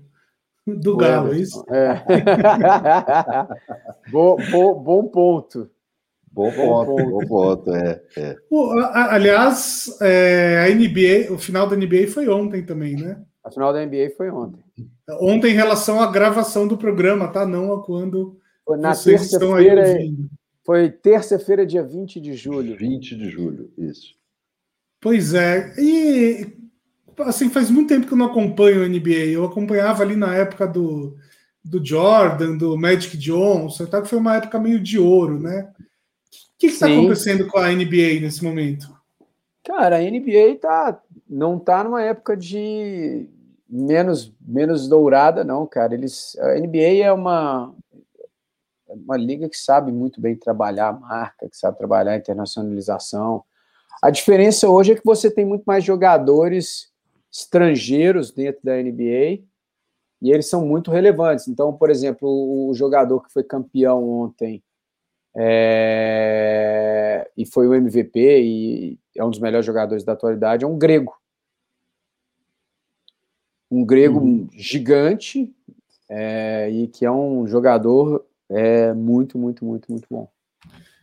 [0.67, 1.65] do Galo, é isso?
[1.71, 2.05] É.
[4.13, 5.71] bom, bom, bom ponto.
[6.31, 8.03] Bom ponto, bom ponto, é.
[8.17, 8.37] é.
[8.93, 13.21] aliás, é, a NBA, o final da NBA foi ontem também, né?
[13.43, 14.63] A final da NBA foi ontem.
[15.21, 17.47] Ontem em relação à gravação do programa, tá?
[17.47, 18.37] Não a quando
[18.79, 19.85] na terça-feira.
[20.65, 22.77] Foi terça-feira, dia 20 de julho.
[22.77, 24.18] 20 de julho, isso.
[25.01, 25.75] Pois é.
[25.79, 26.59] E
[27.21, 29.33] assim, faz muito tempo que eu não acompanho a NBA.
[29.33, 31.17] Eu acompanhava ali na época do,
[31.65, 34.03] do Jordan, do Magic Johnson, tá?
[34.03, 35.73] que foi uma época meio de ouro, né?
[36.31, 38.97] O que está acontecendo com a NBA nesse momento?
[39.65, 43.29] Cara, a NBA tá, não tá numa época de
[43.69, 45.95] menos, menos dourada, não, cara.
[45.95, 47.75] Eles, a NBA é uma,
[48.89, 53.45] é uma liga que sabe muito bem trabalhar a marca, que sabe trabalhar a internacionalização.
[54.03, 56.93] A diferença hoje é que você tem muito mais jogadores
[57.33, 59.43] estrangeiros dentro da NBA
[60.21, 61.49] e eles são muito relevantes.
[61.49, 64.63] Então, por exemplo, o, jogador que foi campeão ontem
[65.37, 70.79] é, e foi o MVP e é um dos melhores jogadores da atualidade, é um
[70.79, 71.17] grego.
[73.71, 74.49] Um grego uhum.
[74.53, 75.53] gigante
[76.09, 80.29] é, e que é um jogador é, muito, muito, muito, muito bom.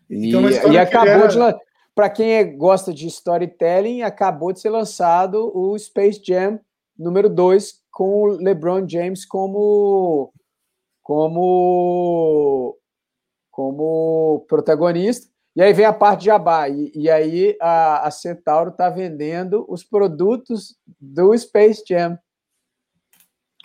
[0.09, 1.27] E, e acabou era...
[1.27, 1.38] de
[1.95, 6.59] para quem é, gosta de storytelling, acabou de ser lançado o Space Jam
[6.97, 10.34] número 2 com o LeBron James como
[11.01, 12.77] como
[13.51, 15.34] como protagonista.
[15.55, 16.67] E aí vem a parte de jabá.
[16.67, 22.19] E, e aí a, a Centauro está vendendo os produtos do Space Jam.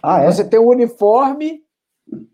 [0.01, 0.27] Ah, é?
[0.27, 1.65] Você tem o uniforme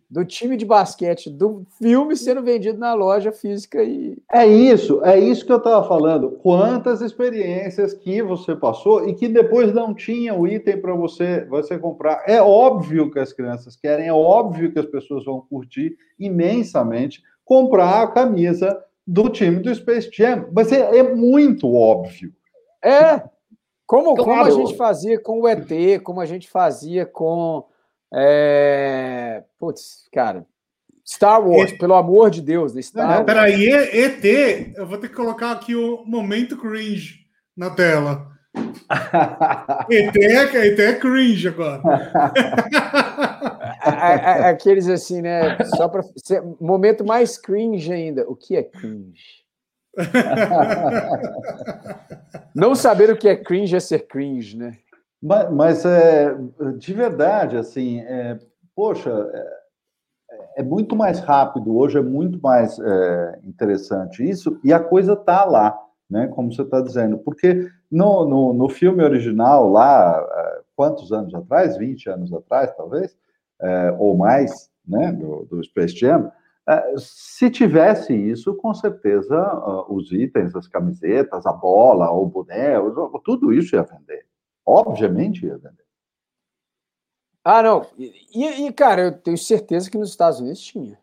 [0.09, 5.19] do time de basquete do filme sendo vendido na loja física e é isso é
[5.19, 6.31] isso que eu estava falando.
[6.43, 11.77] Quantas experiências que você passou e que depois não tinha o item para você você
[11.79, 12.23] comprar.
[12.27, 18.03] É óbvio que as crianças querem é óbvio que as pessoas vão curtir imensamente comprar
[18.03, 20.49] a camisa do time do Space Jam.
[20.53, 22.33] Mas é, é muito óbvio.
[22.83, 23.23] É
[23.87, 24.25] como claro.
[24.25, 27.65] como a gente fazia com o ET como a gente fazia com
[28.13, 29.45] é...
[29.59, 30.47] Putz, cara.
[31.07, 31.79] Star Wars, e...
[31.79, 32.75] pelo amor de Deus.
[32.75, 32.83] Né?
[32.83, 34.25] Star Não, peraí, ET,
[34.77, 37.21] eu vou ter que colocar aqui o momento cringe
[37.57, 38.27] na tela.
[39.91, 41.83] ET, é, ET é cringe agora.
[44.51, 45.57] Aqueles assim, né?
[45.77, 46.03] Só para
[46.61, 48.29] momento mais cringe ainda.
[48.29, 49.47] O que é cringe?
[52.55, 54.79] Não saber o que é cringe é ser cringe, né?
[55.27, 56.37] Mas, mas é,
[56.79, 58.39] de verdade, assim, é,
[58.77, 64.79] poxa, é, é, muito mais rápido, hoje é muito mais é, interessante isso, e a
[64.79, 65.77] coisa está lá,
[66.09, 71.35] né, como você está dizendo, porque no, no, no, filme original, lá, é, quantos anos
[71.35, 71.77] atrás?
[71.77, 73.19] 20 anos atrás, talvez,
[73.61, 76.31] é, ou mais, né, do, do Space Jam,
[76.99, 82.75] se tivesse isso, com certeza os itens, as camisetas, a bola, o boné,
[83.25, 84.27] tudo isso ia vender.
[84.67, 85.87] Obviamente ia vender.
[87.45, 87.87] Ah, não.
[87.97, 90.99] E, e, cara, eu tenho certeza que nos Estados Unidos tinha.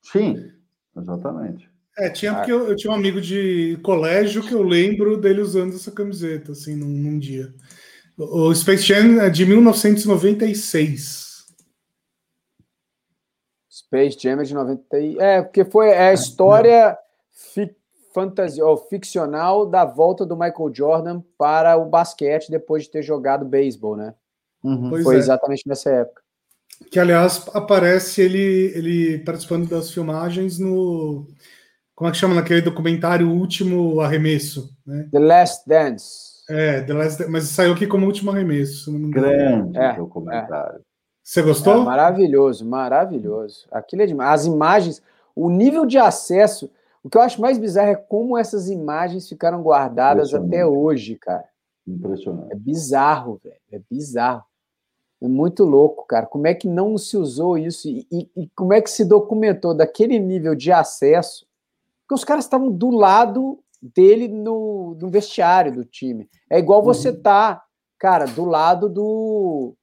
[0.00, 0.52] Sim,
[0.96, 1.68] exatamente.
[1.98, 5.74] É, tinha porque eu, eu, tinha um amigo de colégio que eu lembro dele usando
[5.74, 7.52] essa camiseta, assim, num, num dia.
[8.16, 11.46] O, o Space Jam é de 1996.
[13.68, 14.96] Space Jam é de 90.
[15.18, 16.96] É, porque foi é a história
[18.14, 23.44] fantasia, ou ficcional da volta do Michael Jordan para o basquete depois de ter jogado
[23.44, 24.14] beisebol, né?
[24.62, 25.02] Uhum.
[25.02, 25.18] Foi é.
[25.18, 26.22] exatamente nessa época.
[26.90, 31.26] Que, aliás, aparece ele, ele participando das filmagens no.
[31.94, 34.70] Como é que chama naquele documentário Último Arremesso?
[34.86, 35.08] Né?
[35.12, 36.34] The Last Dance.
[36.48, 38.92] É, The Last mas saiu aqui como Último Arremesso.
[39.10, 40.78] Grande é, documentário.
[40.78, 40.80] É.
[41.22, 41.82] Você gostou?
[41.82, 43.66] É, maravilhoso, maravilhoso.
[43.70, 44.40] Aquilo é demais.
[44.40, 45.02] As imagens,
[45.34, 46.70] o nível de acesso.
[47.04, 51.44] O que eu acho mais bizarro é como essas imagens ficaram guardadas até hoje, cara.
[51.86, 52.50] Impressionante.
[52.50, 53.60] É bizarro, velho.
[53.70, 54.42] É bizarro.
[55.20, 56.24] É muito louco, cara.
[56.24, 59.74] Como é que não se usou isso e, e, e como é que se documentou
[59.74, 61.46] daquele nível de acesso?
[62.00, 66.26] Porque os caras estavam do lado dele no, no, vestiário do time.
[66.48, 66.86] É igual uhum.
[66.86, 67.62] você tá,
[67.98, 69.74] cara, do lado do.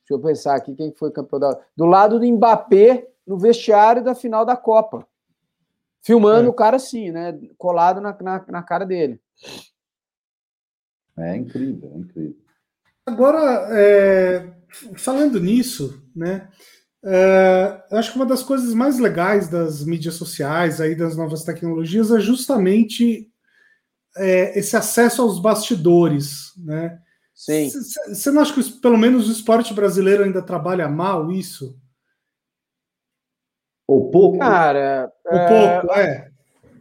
[0.00, 1.58] Deixa eu pensar aqui quem foi campeão da.
[1.74, 5.06] Do lado do Mbappé no vestiário da final da Copa.
[6.02, 6.50] Filmando é.
[6.50, 7.38] o cara assim, né?
[7.58, 9.20] Colado na, na, na, cara dele.
[11.18, 12.36] É incrível, é incrível.
[13.04, 14.52] Agora, é,
[14.96, 16.48] falando nisso, né?
[17.02, 21.44] É, eu acho que uma das coisas mais legais das mídias sociais, aí das novas
[21.44, 23.30] tecnologias, é justamente
[24.16, 26.98] é, esse acesso aos bastidores, né?
[27.34, 27.70] Sim.
[28.08, 31.78] Você não acha que pelo menos o esporte brasileiro ainda trabalha mal isso?
[33.90, 34.38] Ou pouco?
[34.38, 35.12] Cara.
[35.24, 35.80] Ou é...
[35.80, 36.30] pouco, é.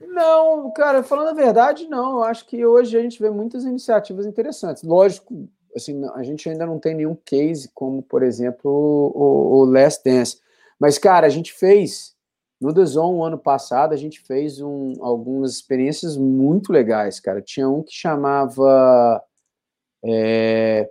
[0.10, 2.18] Não, cara, falando a verdade, não.
[2.18, 4.84] Eu acho que hoje a gente vê muitas iniciativas interessantes.
[4.84, 10.04] Lógico, assim, a gente ainda não tem nenhum case como, por exemplo, o, o Last
[10.04, 10.40] Dance.
[10.80, 12.16] Mas, cara, a gente fez
[12.62, 17.42] no The Zone, ano passado, a gente fez um, algumas experiências muito legais, cara.
[17.42, 19.24] Tinha um que chamava
[20.06, 20.88] é,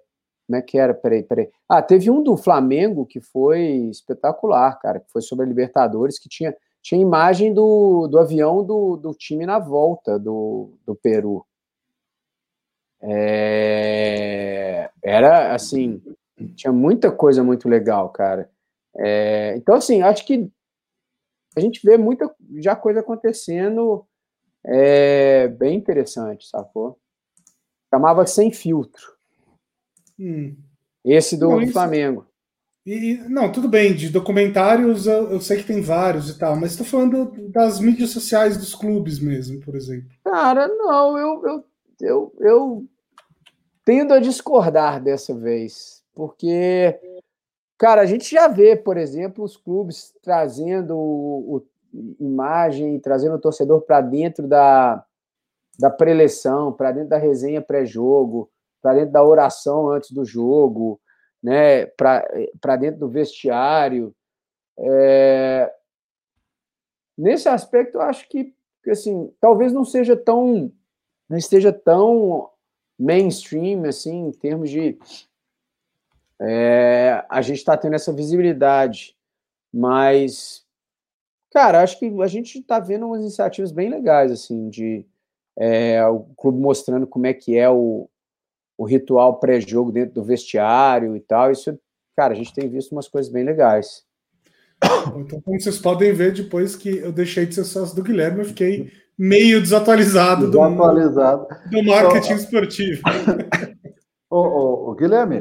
[0.48, 0.94] como é que era?
[0.94, 1.50] Peraí, peraí.
[1.68, 3.60] Ah, teve um do Flamengo que foi
[3.90, 8.96] espetacular, cara, que foi sobre a Libertadores, que tinha, tinha imagem do, do avião do,
[8.96, 11.44] do time na volta do, do Peru.
[13.02, 16.02] É, era assim,
[16.56, 18.50] tinha muita coisa muito legal, cara.
[18.96, 20.50] É, então, assim, acho que
[21.54, 24.06] a gente vê muita já coisa acontecendo
[24.64, 26.98] é, bem interessante, sacou?
[27.90, 29.17] Chamava sem filtro.
[30.18, 30.56] Hum.
[31.04, 32.26] Esse do, não, Flamengo.
[32.84, 36.70] E, não, tudo bem, de documentários eu, eu, sei que tem vários e tal, mas
[36.70, 40.08] estou falando das mídias sociais dos clubes mesmo, por exemplo.
[40.24, 41.64] Cara, não, eu, eu,
[42.00, 42.86] eu, eu
[43.84, 46.98] tendo a discordar dessa vez, porque,
[47.76, 51.66] cara, a gente já vê, por exemplo, os clubes trazendo o, o
[52.18, 55.04] imagem, trazendo o torcedor para dentro da,
[55.78, 61.00] da preleção, para dentro da resenha pré-jogo, para dentro da oração antes do jogo
[61.42, 64.14] né, para dentro do vestiário.
[64.78, 65.72] É...
[67.16, 68.54] Nesse aspecto, eu acho que,
[68.88, 70.72] assim, talvez não seja tão,
[71.28, 72.50] não esteja tão
[72.98, 74.98] mainstream, assim, em termos de
[76.40, 79.16] é, a gente está tendo essa visibilidade,
[79.72, 80.64] mas,
[81.50, 85.04] cara, acho que a gente está vendo umas iniciativas bem legais, assim, de
[85.56, 88.08] é, o clube mostrando como é que é o,
[88.78, 91.50] o ritual pré-jogo dentro do vestiário e tal.
[91.50, 91.76] Isso,
[92.16, 94.06] cara, a gente tem visto umas coisas bem legais.
[95.18, 98.44] Então, como vocês podem ver, depois que eu deixei de ser sócio do Guilherme, eu
[98.44, 101.46] fiquei meio desatualizado, desatualizado.
[101.70, 103.02] Do, do marketing esportivo.
[104.30, 105.40] ô, ô, ô, Guilherme,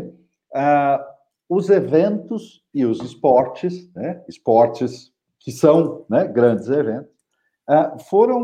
[0.56, 1.04] uh,
[1.48, 7.17] os eventos e os esportes, né, esportes que são né, grandes eventos,
[8.10, 8.38] foram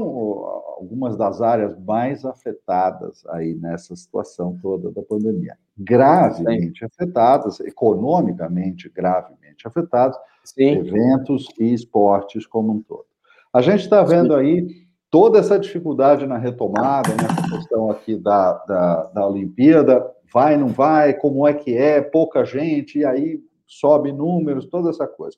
[0.78, 5.58] algumas das áreas mais afetadas aí nessa situação toda da pandemia.
[5.78, 6.86] Gravemente Sim.
[6.86, 10.80] afetadas, economicamente gravemente afetadas, Sim.
[10.80, 13.06] eventos e esportes como um todo.
[13.54, 14.68] A gente está vendo aí
[15.10, 21.14] toda essa dificuldade na retomada, nessa questão aqui da, da, da Olimpíada, vai, não vai,
[21.14, 25.38] como é que é, pouca gente, e aí sobe números, toda essa coisa.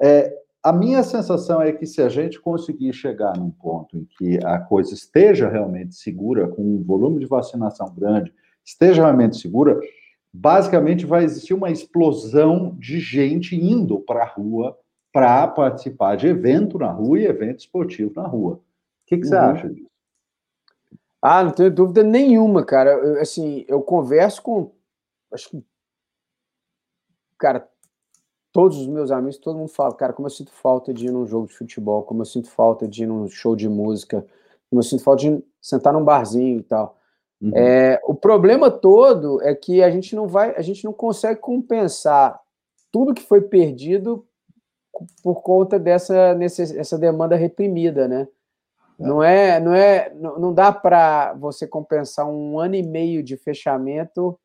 [0.00, 0.32] É,
[0.68, 4.58] a minha sensação é que se a gente conseguir chegar num ponto em que a
[4.58, 9.80] coisa esteja realmente segura, com um volume de vacinação grande, esteja realmente segura,
[10.30, 14.78] basicamente vai existir uma explosão de gente indo para a rua
[15.10, 18.56] para participar de evento na rua e evento esportivo na rua.
[18.56, 18.60] O
[19.06, 19.30] que, que uhum.
[19.30, 19.88] você acha disso?
[21.22, 22.90] Ah, não tenho dúvida nenhuma, cara.
[22.90, 24.70] Eu, assim, eu converso com.
[25.32, 25.64] Acho que.
[27.38, 27.66] Cara,
[28.58, 31.24] todos os meus amigos, todo mundo fala, cara, como eu sinto falta de ir num
[31.24, 34.26] jogo de futebol, como eu sinto falta de ir num show de música,
[34.68, 36.98] como eu sinto falta de sentar num barzinho e tal.
[37.40, 37.52] Uhum.
[37.54, 42.40] É, o problema todo é que a gente não vai, a gente não consegue compensar
[42.90, 44.26] tudo que foi perdido
[45.22, 48.26] por conta dessa essa demanda reprimida, né?
[48.98, 49.06] É.
[49.06, 53.36] Não é, não é, não, não dá para você compensar um ano e meio de
[53.36, 54.36] fechamento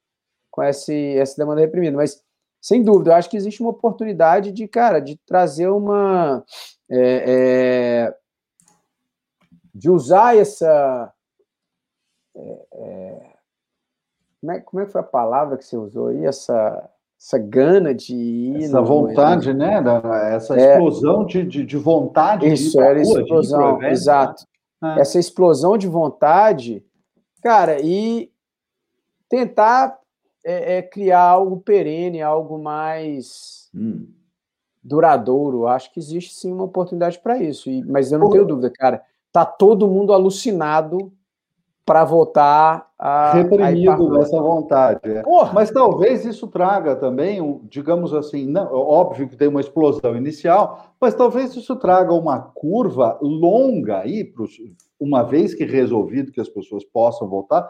[0.51, 2.22] com esse, essa demanda reprimida, mas
[2.63, 6.41] sem dúvida, eu acho que existe uma oportunidade de, cara, de trazer uma.
[6.89, 7.25] É,
[8.07, 8.15] é,
[9.75, 11.11] de usar essa.
[12.33, 13.33] É, é,
[14.39, 16.25] como, é, como é que foi a palavra que você usou aí?
[16.25, 18.63] Essa, essa gana de ir.
[18.63, 19.83] Essa vontade, né?
[20.33, 20.71] Essa é.
[20.71, 22.47] explosão de, de, de vontade.
[22.47, 24.47] Isso, de era rua, explosão, evento, exato.
[24.81, 25.01] Né?
[25.01, 26.81] Essa explosão de vontade,
[27.41, 28.31] cara, e
[29.27, 29.99] tentar
[30.43, 34.07] é, é criar algo perene, algo mais hum.
[34.83, 35.67] duradouro.
[35.67, 37.69] Acho que existe sim uma oportunidade para isso.
[37.69, 39.01] E, mas eu não tenho dúvida, cara.
[39.31, 41.11] Tá todo mundo alucinado
[41.85, 43.33] para voltar a.
[43.33, 44.99] Reprimido dessa vontade.
[45.03, 45.23] É.
[45.53, 51.13] Mas talvez isso traga também, digamos assim, não, óbvio que tem uma explosão inicial, mas
[51.13, 54.57] talvez isso traga uma curva longa aí, pros,
[54.99, 57.69] uma vez que resolvido que as pessoas possam voltar,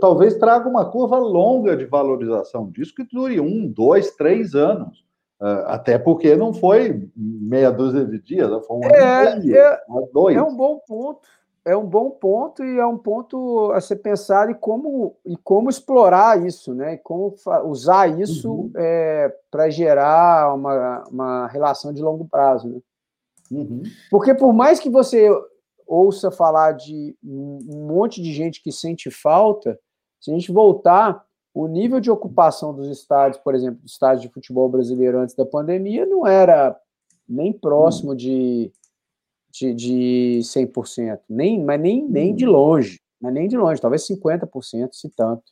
[0.00, 5.04] talvez traga uma curva longa de valorização disso que dure um, dois, três anos.
[5.40, 9.56] Uh, até porque não foi meia dúzia de dias, foi um é, ano e meio,
[9.56, 9.80] é,
[10.12, 10.36] dois.
[10.36, 11.20] É um bom ponto
[11.64, 15.68] é um bom ponto e é um ponto a ser pensado e como, e como
[15.68, 16.94] explorar isso, né?
[16.94, 17.34] E como
[17.66, 18.72] usar isso uhum.
[18.76, 22.68] é, para gerar uma, uma relação de longo prazo.
[22.68, 22.80] Né?
[23.50, 23.82] Uhum.
[24.10, 25.28] Porque por mais que você
[25.90, 29.78] ouça falar de um monte de gente que sente falta,
[30.20, 34.32] se a gente voltar, o nível de ocupação dos estádios, por exemplo, do estádio de
[34.32, 36.78] futebol brasileiro antes da pandemia, não era
[37.28, 38.16] nem próximo uhum.
[38.16, 38.72] de
[39.50, 42.52] de, de 100%, nem, mas nem, nem de hum.
[42.52, 45.42] longe, mas nem de longe, talvez 50%, se tanto.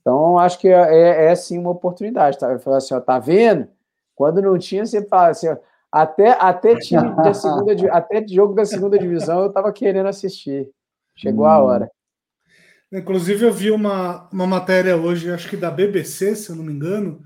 [0.00, 2.38] Então, acho que é, é, é sim uma oportunidade.
[2.38, 2.50] Tá?
[2.50, 3.68] Eu falo assim, ó, tá vendo?
[4.14, 5.56] Quando não tinha, você fala assim, ó,
[5.92, 10.68] até, até time da segunda, até jogo da segunda divisão eu estava querendo assistir.
[11.16, 11.48] Chegou hum.
[11.48, 11.90] a hora.
[12.92, 16.72] Inclusive, eu vi uma, uma matéria hoje, acho que da BBC, se eu não me
[16.72, 17.22] engano,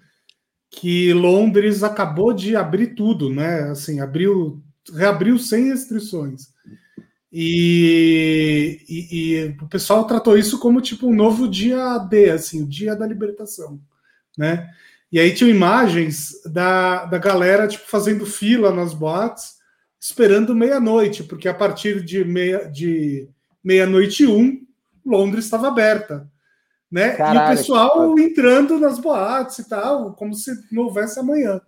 [0.68, 3.70] que Londres acabou de abrir tudo, né?
[3.70, 4.60] Assim, abriu
[4.92, 6.48] reabriu sem restrições.
[7.32, 12.68] E, e, e, o pessoal tratou isso como tipo um novo dia D, assim, o
[12.68, 13.80] dia da libertação.
[14.36, 14.68] né?
[15.12, 19.56] E aí tinham imagens da, da galera tipo fazendo fila nas boates,
[20.00, 23.28] esperando meia-noite, porque a partir de meia de
[23.62, 24.60] meia-noite e um,
[25.04, 26.26] Londres estava aberta,
[26.90, 27.10] né?
[27.10, 31.60] Caralho, e o pessoal entrando nas boates e tal, como se não houvesse amanhã.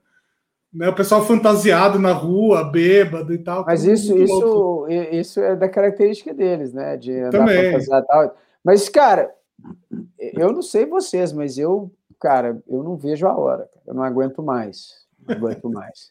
[0.73, 3.65] Né, o pessoal fantasiado na rua, bêbado e tal.
[3.65, 6.97] Mas isso, isso, isso é da característica deles, né?
[6.97, 7.71] De andar Também.
[7.71, 8.37] fantasiado e tal.
[8.65, 9.33] Mas, cara,
[10.19, 11.93] eu não sei vocês, mas eu,
[12.25, 13.69] cara, eu não vejo a hora.
[13.87, 14.95] Eu não aguento mais.
[15.29, 16.11] Não aguento mais.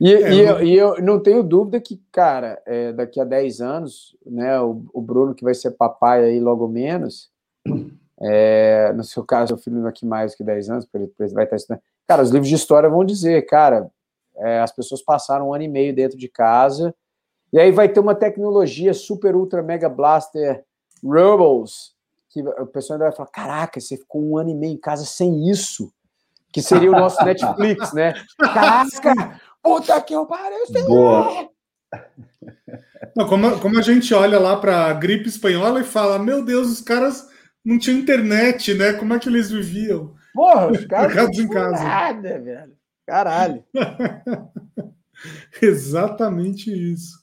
[0.00, 3.60] E, é, e, eu, e, eu, não tenho dúvida que, cara, é, daqui a 10
[3.60, 7.32] anos, né, o, o, Bruno, que vai ser papai aí logo menos,
[8.20, 11.56] é, no seu caso, o filho daqui mais que 10 anos, porque ele vai estar
[11.56, 11.82] estudando.
[12.06, 13.90] Cara, os livros de história vão dizer, cara,
[14.36, 16.94] é, as pessoas passaram um ano e meio dentro de casa,
[17.52, 20.64] e aí vai ter uma tecnologia super, ultra, mega blaster
[21.02, 21.97] Rebels,
[22.30, 25.04] que o pessoal ainda vai falar: caraca, você ficou um ano e meio em casa
[25.04, 25.92] sem isso,
[26.52, 28.14] que seria o nosso Netflix, né?
[28.38, 31.48] Caraca, puta que eu pariu, Boa.
[33.16, 36.68] Não, como, como a gente olha lá para a gripe espanhola e fala: meu Deus,
[36.68, 37.28] os caras
[37.64, 38.92] não tinham internet, né?
[38.92, 40.14] Como é que eles viviam?
[40.34, 41.82] Porra, os caras não em casa.
[41.82, 42.76] nada, velho.
[43.06, 43.64] Caralho.
[45.60, 47.18] Exatamente isso.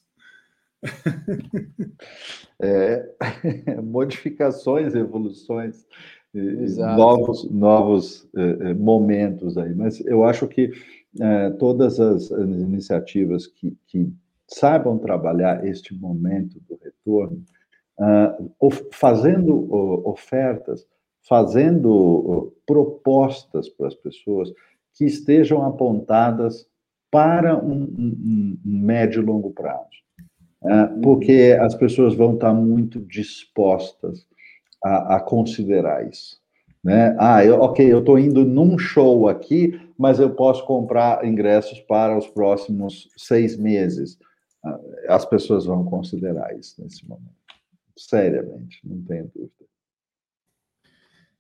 [2.62, 3.06] É,
[3.84, 5.86] modificações, evoluções,
[6.34, 6.98] Exato.
[6.98, 9.74] novos, novos é, é, momentos aí.
[9.74, 10.72] Mas eu acho que
[11.20, 14.12] é, todas as, as iniciativas que, que,
[14.48, 17.44] saibam trabalhar este momento do retorno,
[18.00, 20.86] uh, fazendo uh, ofertas,
[21.28, 24.54] fazendo propostas para as pessoas
[24.94, 26.68] que estejam apontadas
[27.10, 30.05] para um, um, um médio e longo prazo.
[30.68, 34.28] É, porque as pessoas vão estar muito dispostas
[34.84, 36.40] a, a considerar isso.
[36.84, 37.16] Né?
[37.20, 42.18] Ah, eu, ok, eu estou indo num show aqui, mas eu posso comprar ingressos para
[42.18, 44.18] os próximos seis meses.
[44.64, 44.80] Ah,
[45.10, 47.36] as pessoas vão considerar isso nesse momento.
[47.98, 49.52] Seriamente, não tenho dúvida.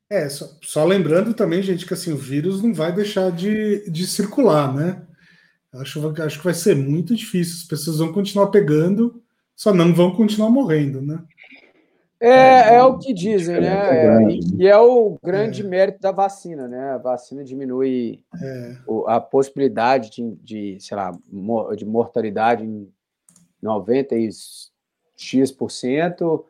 [0.10, 4.06] É, só, só, lembrando também, gente, que assim, o vírus não vai deixar de, de
[4.06, 5.02] circular, né?
[5.80, 7.56] Acho, acho que vai ser muito difícil.
[7.57, 9.22] As pessoas vão continuar pegando,
[9.56, 11.23] só não vão continuar morrendo, né?
[12.19, 13.68] É, é o que dizem, né?
[13.68, 15.65] É, e é o grande é.
[15.65, 16.91] mérito da vacina, né?
[16.91, 18.77] A vacina diminui é.
[19.07, 21.11] a possibilidade de, de, sei lá,
[21.76, 22.89] de mortalidade em
[23.61, 24.30] 90 e
[25.18, 26.45] X%,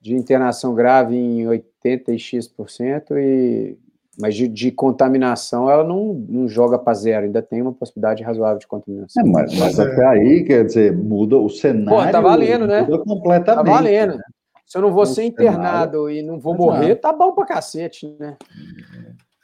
[0.00, 3.78] de internação grave em 80 e X%, e
[4.18, 8.58] mas de, de, contaminação, ela não, não joga para zero, ainda tem uma possibilidade razoável
[8.58, 9.22] de contaminação.
[9.24, 12.06] É, mas, mas até aí, quer dizer, muda o cenário.
[12.06, 12.82] Pô, tá valendo, né?
[12.82, 13.64] Muda completamente.
[13.64, 14.16] Tá valendo.
[14.16, 14.22] Né?
[14.66, 18.36] Se eu não vou ser internado e não vou morrer, tá bom pra cacete, né?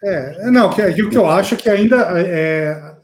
[0.03, 2.95] É, não, que, o que eu acho é que ainda é,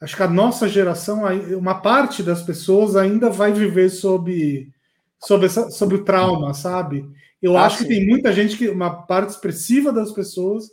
[0.00, 1.22] acho que a nossa geração,
[1.56, 4.68] uma parte das pessoas ainda vai viver sob,
[5.20, 7.08] sob, essa, sob o trauma, sabe?
[7.40, 7.84] Eu ah, acho sim.
[7.84, 10.70] que tem muita gente que, uma parte expressiva das pessoas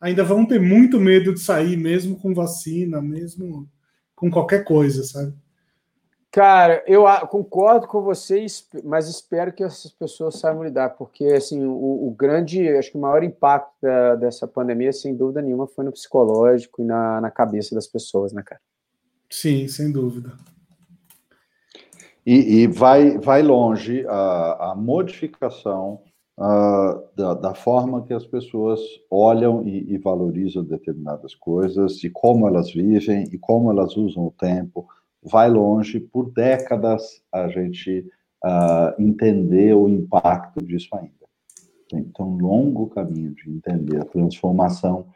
[0.00, 3.68] ainda vão ter muito medo de sair, mesmo com vacina, mesmo
[4.14, 5.34] com qualquer coisa, sabe?
[6.30, 12.06] Cara, eu concordo com vocês, mas espero que essas pessoas saibam lidar, porque assim, o,
[12.06, 15.92] o grande, acho que o maior impacto da, dessa pandemia, sem dúvida nenhuma, foi no
[15.92, 18.60] psicológico e na, na cabeça das pessoas, né, cara?
[19.30, 20.32] Sim, sem dúvida.
[22.26, 26.02] E, e vai, vai longe a, a modificação
[26.38, 32.46] uh, da, da, forma que as pessoas olham e, e, valorizam determinadas coisas, e como
[32.46, 34.86] elas vivem e como elas usam o tempo.
[35.20, 38.06] Vai longe, por décadas a gente
[38.44, 41.12] uh, entender o impacto disso ainda.
[41.90, 45.06] Tem um longo caminho de entender a transformação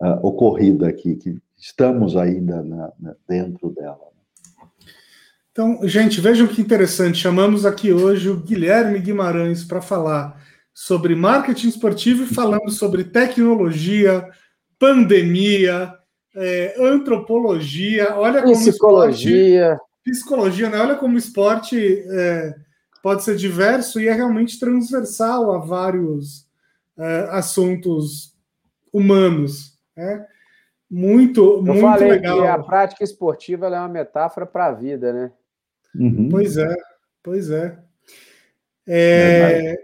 [0.00, 4.10] uh, ocorrida aqui, que estamos ainda na, na, dentro dela.
[5.52, 7.18] Então, gente, vejam que interessante.
[7.18, 10.41] Chamamos aqui hoje o Guilherme Guimarães para falar
[10.74, 14.28] sobre marketing esportivo e falando sobre tecnologia,
[14.78, 15.94] pandemia,
[16.34, 18.16] é, antropologia.
[18.16, 19.72] Olha como psicologia.
[19.72, 20.78] Esporte, psicologia, né?
[20.78, 22.54] Olha como o esporte é,
[23.02, 26.46] pode ser diverso e é realmente transversal a vários
[26.98, 28.34] é, assuntos
[28.92, 29.78] humanos.
[29.96, 30.26] Né?
[30.90, 32.40] Muito, Eu muito falei legal.
[32.40, 35.32] Que a prática esportiva é uma metáfora para a vida, né?
[35.94, 36.28] Uhum.
[36.30, 36.74] Pois é,
[37.22, 37.78] pois é.
[38.86, 39.76] é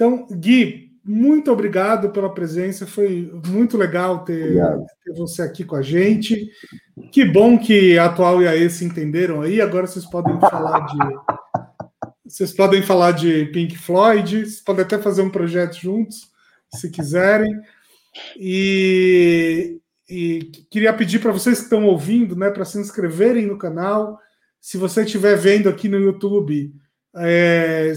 [0.00, 2.86] então, Gui, muito obrigado pela presença.
[2.86, 4.54] Foi muito legal ter,
[5.04, 6.50] ter, você aqui com a gente.
[7.12, 9.60] Que bom que a atual e a E se entenderam aí.
[9.60, 10.96] Agora vocês podem falar de.
[12.24, 16.30] Vocês podem falar de Pink Floyd, vocês podem até fazer um projeto juntos,
[16.74, 17.52] se quiserem.
[18.38, 24.18] E, e queria pedir para vocês que estão ouvindo, né, para se inscreverem no canal.
[24.58, 26.72] Se você estiver vendo aqui no YouTube,
[27.16, 27.92] é,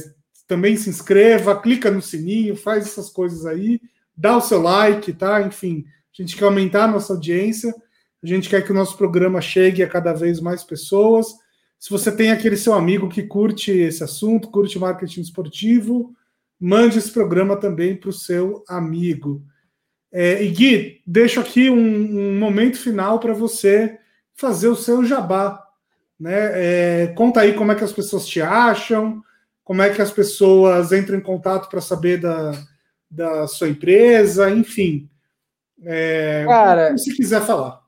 [0.53, 3.81] também se inscreva, clica no sininho, faz essas coisas aí,
[4.15, 5.41] dá o seu like, tá?
[5.41, 7.73] Enfim, a gente quer aumentar a nossa audiência,
[8.21, 11.25] a gente quer que o nosso programa chegue a cada vez mais pessoas.
[11.79, 16.13] Se você tem aquele seu amigo que curte esse assunto, curte marketing esportivo,
[16.59, 19.43] mande esse programa também para o seu amigo.
[20.11, 23.97] É, e Gui, deixo aqui um, um momento final para você
[24.35, 25.59] fazer o seu jabá.
[26.19, 26.51] Né?
[26.53, 29.23] É, conta aí como é que as pessoas te acham,
[29.63, 32.51] como é que as pessoas entram em contato para saber da,
[33.09, 35.09] da sua empresa, enfim.
[35.83, 37.81] É, cara, se quiser falar.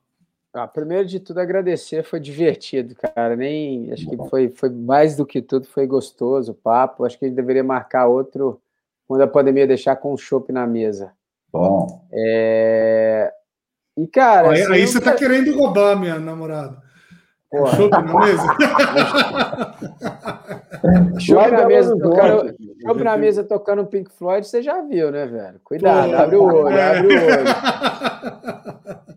[0.52, 3.36] Ah, primeiro de tudo, agradecer, foi divertido, cara.
[3.36, 7.04] Nem acho que foi, foi mais do que tudo, foi gostoso o papo.
[7.04, 8.58] Acho que a gente deveria marcar outro
[9.06, 11.12] quando a pandemia deixar com o chopp na mesa.
[11.52, 12.06] Bom.
[12.10, 13.30] É...
[13.98, 14.50] E, cara.
[14.50, 16.82] Aí, assim, aí você está querendo roubar minha namorada.
[17.52, 18.56] Chopp na mesa?
[21.20, 22.56] chopp na mesa tocando.
[22.82, 25.60] Chopp na mesa tocando Pink Floyd, você já viu, né, velho?
[25.62, 26.98] Cuidado, Pô, abre o olho, é.
[26.98, 27.46] abre o olho.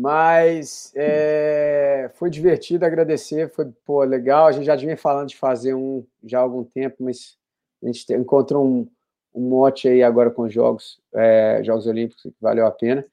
[0.00, 4.46] Mas é, foi divertido, agradecer, foi pô, legal.
[4.46, 7.36] A gente já vinha falando de fazer um já há algum tempo, mas
[7.82, 8.88] a gente encontrou um,
[9.34, 13.04] um mote aí agora com os Jogos, é, Jogos Olímpicos, que valeu a pena.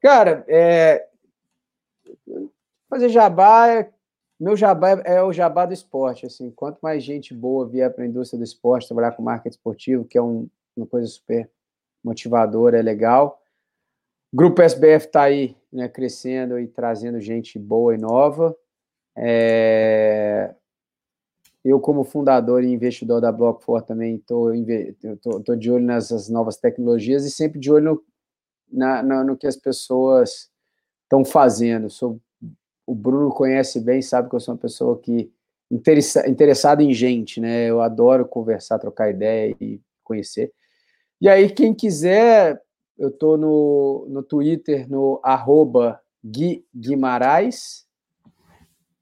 [0.00, 1.04] Cara, é,
[2.92, 3.90] fazer jabá, é,
[4.38, 6.26] meu jabá é, é, o jabá do esporte.
[6.26, 10.04] Assim, quanto mais gente boa vier para a indústria do esporte, trabalhar com marketing esportivo,
[10.04, 10.46] que é um,
[10.76, 11.50] uma coisa super
[12.04, 13.40] motivadora, é legal.
[14.30, 18.54] Grupo SBF está aí né, crescendo e trazendo gente boa e nova.
[19.16, 20.54] É,
[21.64, 27.30] eu, como fundador e investidor da Block4, também estou de olho nessas novas tecnologias e
[27.30, 28.04] sempre de olho
[28.70, 30.50] na, na, no que as pessoas
[31.04, 31.88] estão fazendo.
[31.88, 32.20] Sou,
[32.86, 35.30] o Bruno conhece bem, sabe que eu sou uma pessoa que
[35.70, 37.68] interessa, interessada em gente, né?
[37.68, 40.52] Eu adoro conversar, trocar ideia e conhecer.
[41.20, 42.60] E aí, quem quiser,
[42.98, 47.86] eu estou no, no Twitter, no arroba Gui Guimarães,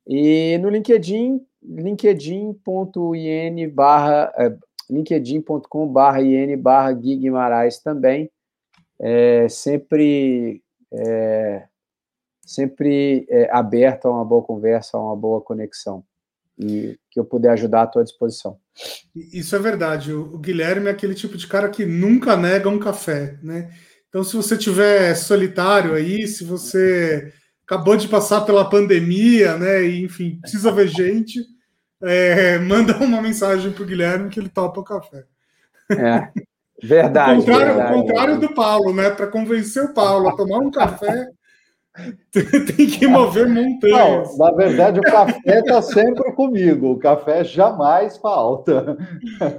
[0.07, 4.57] e no LinkedIn, linkedin.in barra é,
[4.91, 8.31] linkedin.com barra in barra Gui Guimarães também.
[8.99, 10.63] É, sempre
[10.93, 11.67] é,
[12.51, 16.03] sempre é, aberto a uma boa conversa, a uma boa conexão.
[16.59, 18.59] E que eu puder ajudar, à disposição.
[19.15, 20.13] Isso é verdade.
[20.13, 23.71] O Guilherme é aquele tipo de cara que nunca nega um café, né?
[24.09, 27.33] Então, se você tiver solitário aí, se você
[27.65, 29.85] acabou de passar pela pandemia, né?
[29.85, 31.41] E, enfim, precisa ver gente,
[32.03, 35.25] é, manda uma mensagem para o Guilherme que ele topa o café.
[35.93, 36.29] É,
[36.83, 37.41] verdade.
[37.41, 37.93] o contrário, verdade.
[37.93, 39.09] O contrário do Paulo, né?
[39.11, 41.31] Para convencer o Paulo a tomar um café,
[42.33, 44.37] tem que mover montanhas.
[44.37, 46.93] Não, na verdade, o café está sempre comigo.
[46.93, 48.97] O café jamais falta.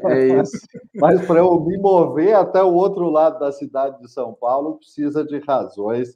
[0.06, 0.58] É isso.
[0.96, 5.24] Mas para eu me mover até o outro lado da cidade de São Paulo, precisa
[5.24, 6.16] de razões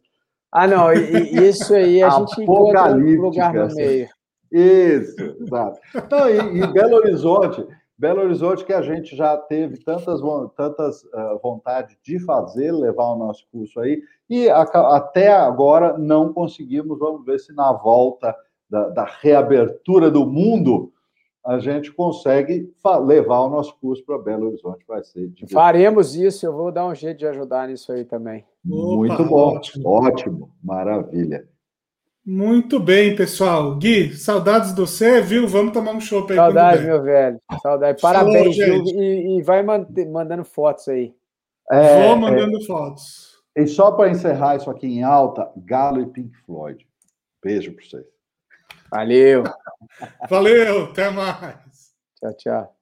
[0.58, 4.08] ah, não, e, e isso aí a gente encontra um lugar no meio.
[4.50, 5.78] Isso, exato.
[5.94, 10.20] Então, e, e, Belo Horizonte, Belo Horizonte que a gente já teve tantas,
[10.56, 16.34] tantas uh, vontade de fazer, levar o nosso curso aí, e a, até agora não
[16.34, 18.36] conseguimos, vamos ver se na volta
[18.70, 20.92] da, da reabertura do mundo
[21.46, 22.74] a gente consegue
[23.06, 24.84] levar o nosso curso para Belo Horizonte.
[24.88, 25.52] Vai ser divertido.
[25.52, 28.44] Faremos isso, eu vou dar um jeito de ajudar nisso aí também.
[28.68, 29.88] Opa, Muito bom, ótimo.
[29.88, 31.48] ótimo, maravilha.
[32.26, 33.76] Muito bem, pessoal.
[33.76, 35.48] Gui, saudades do você, viu?
[35.48, 36.36] Vamos tomar um show aí.
[36.36, 37.40] Saudades, meu velho.
[37.62, 38.02] Saudades.
[38.02, 41.14] Parabéns, Falou, e, e, vai mandando fotos aí.
[41.72, 42.66] É, Vou mandando é...
[42.66, 43.36] fotos.
[43.56, 46.86] E só para encerrar isso aqui em alta, Galo e Pink Floyd.
[47.44, 48.06] Beijo para vocês.
[48.90, 49.44] Valeu.
[50.28, 51.94] Valeu, até mais.
[52.20, 52.75] Tchau, tchau.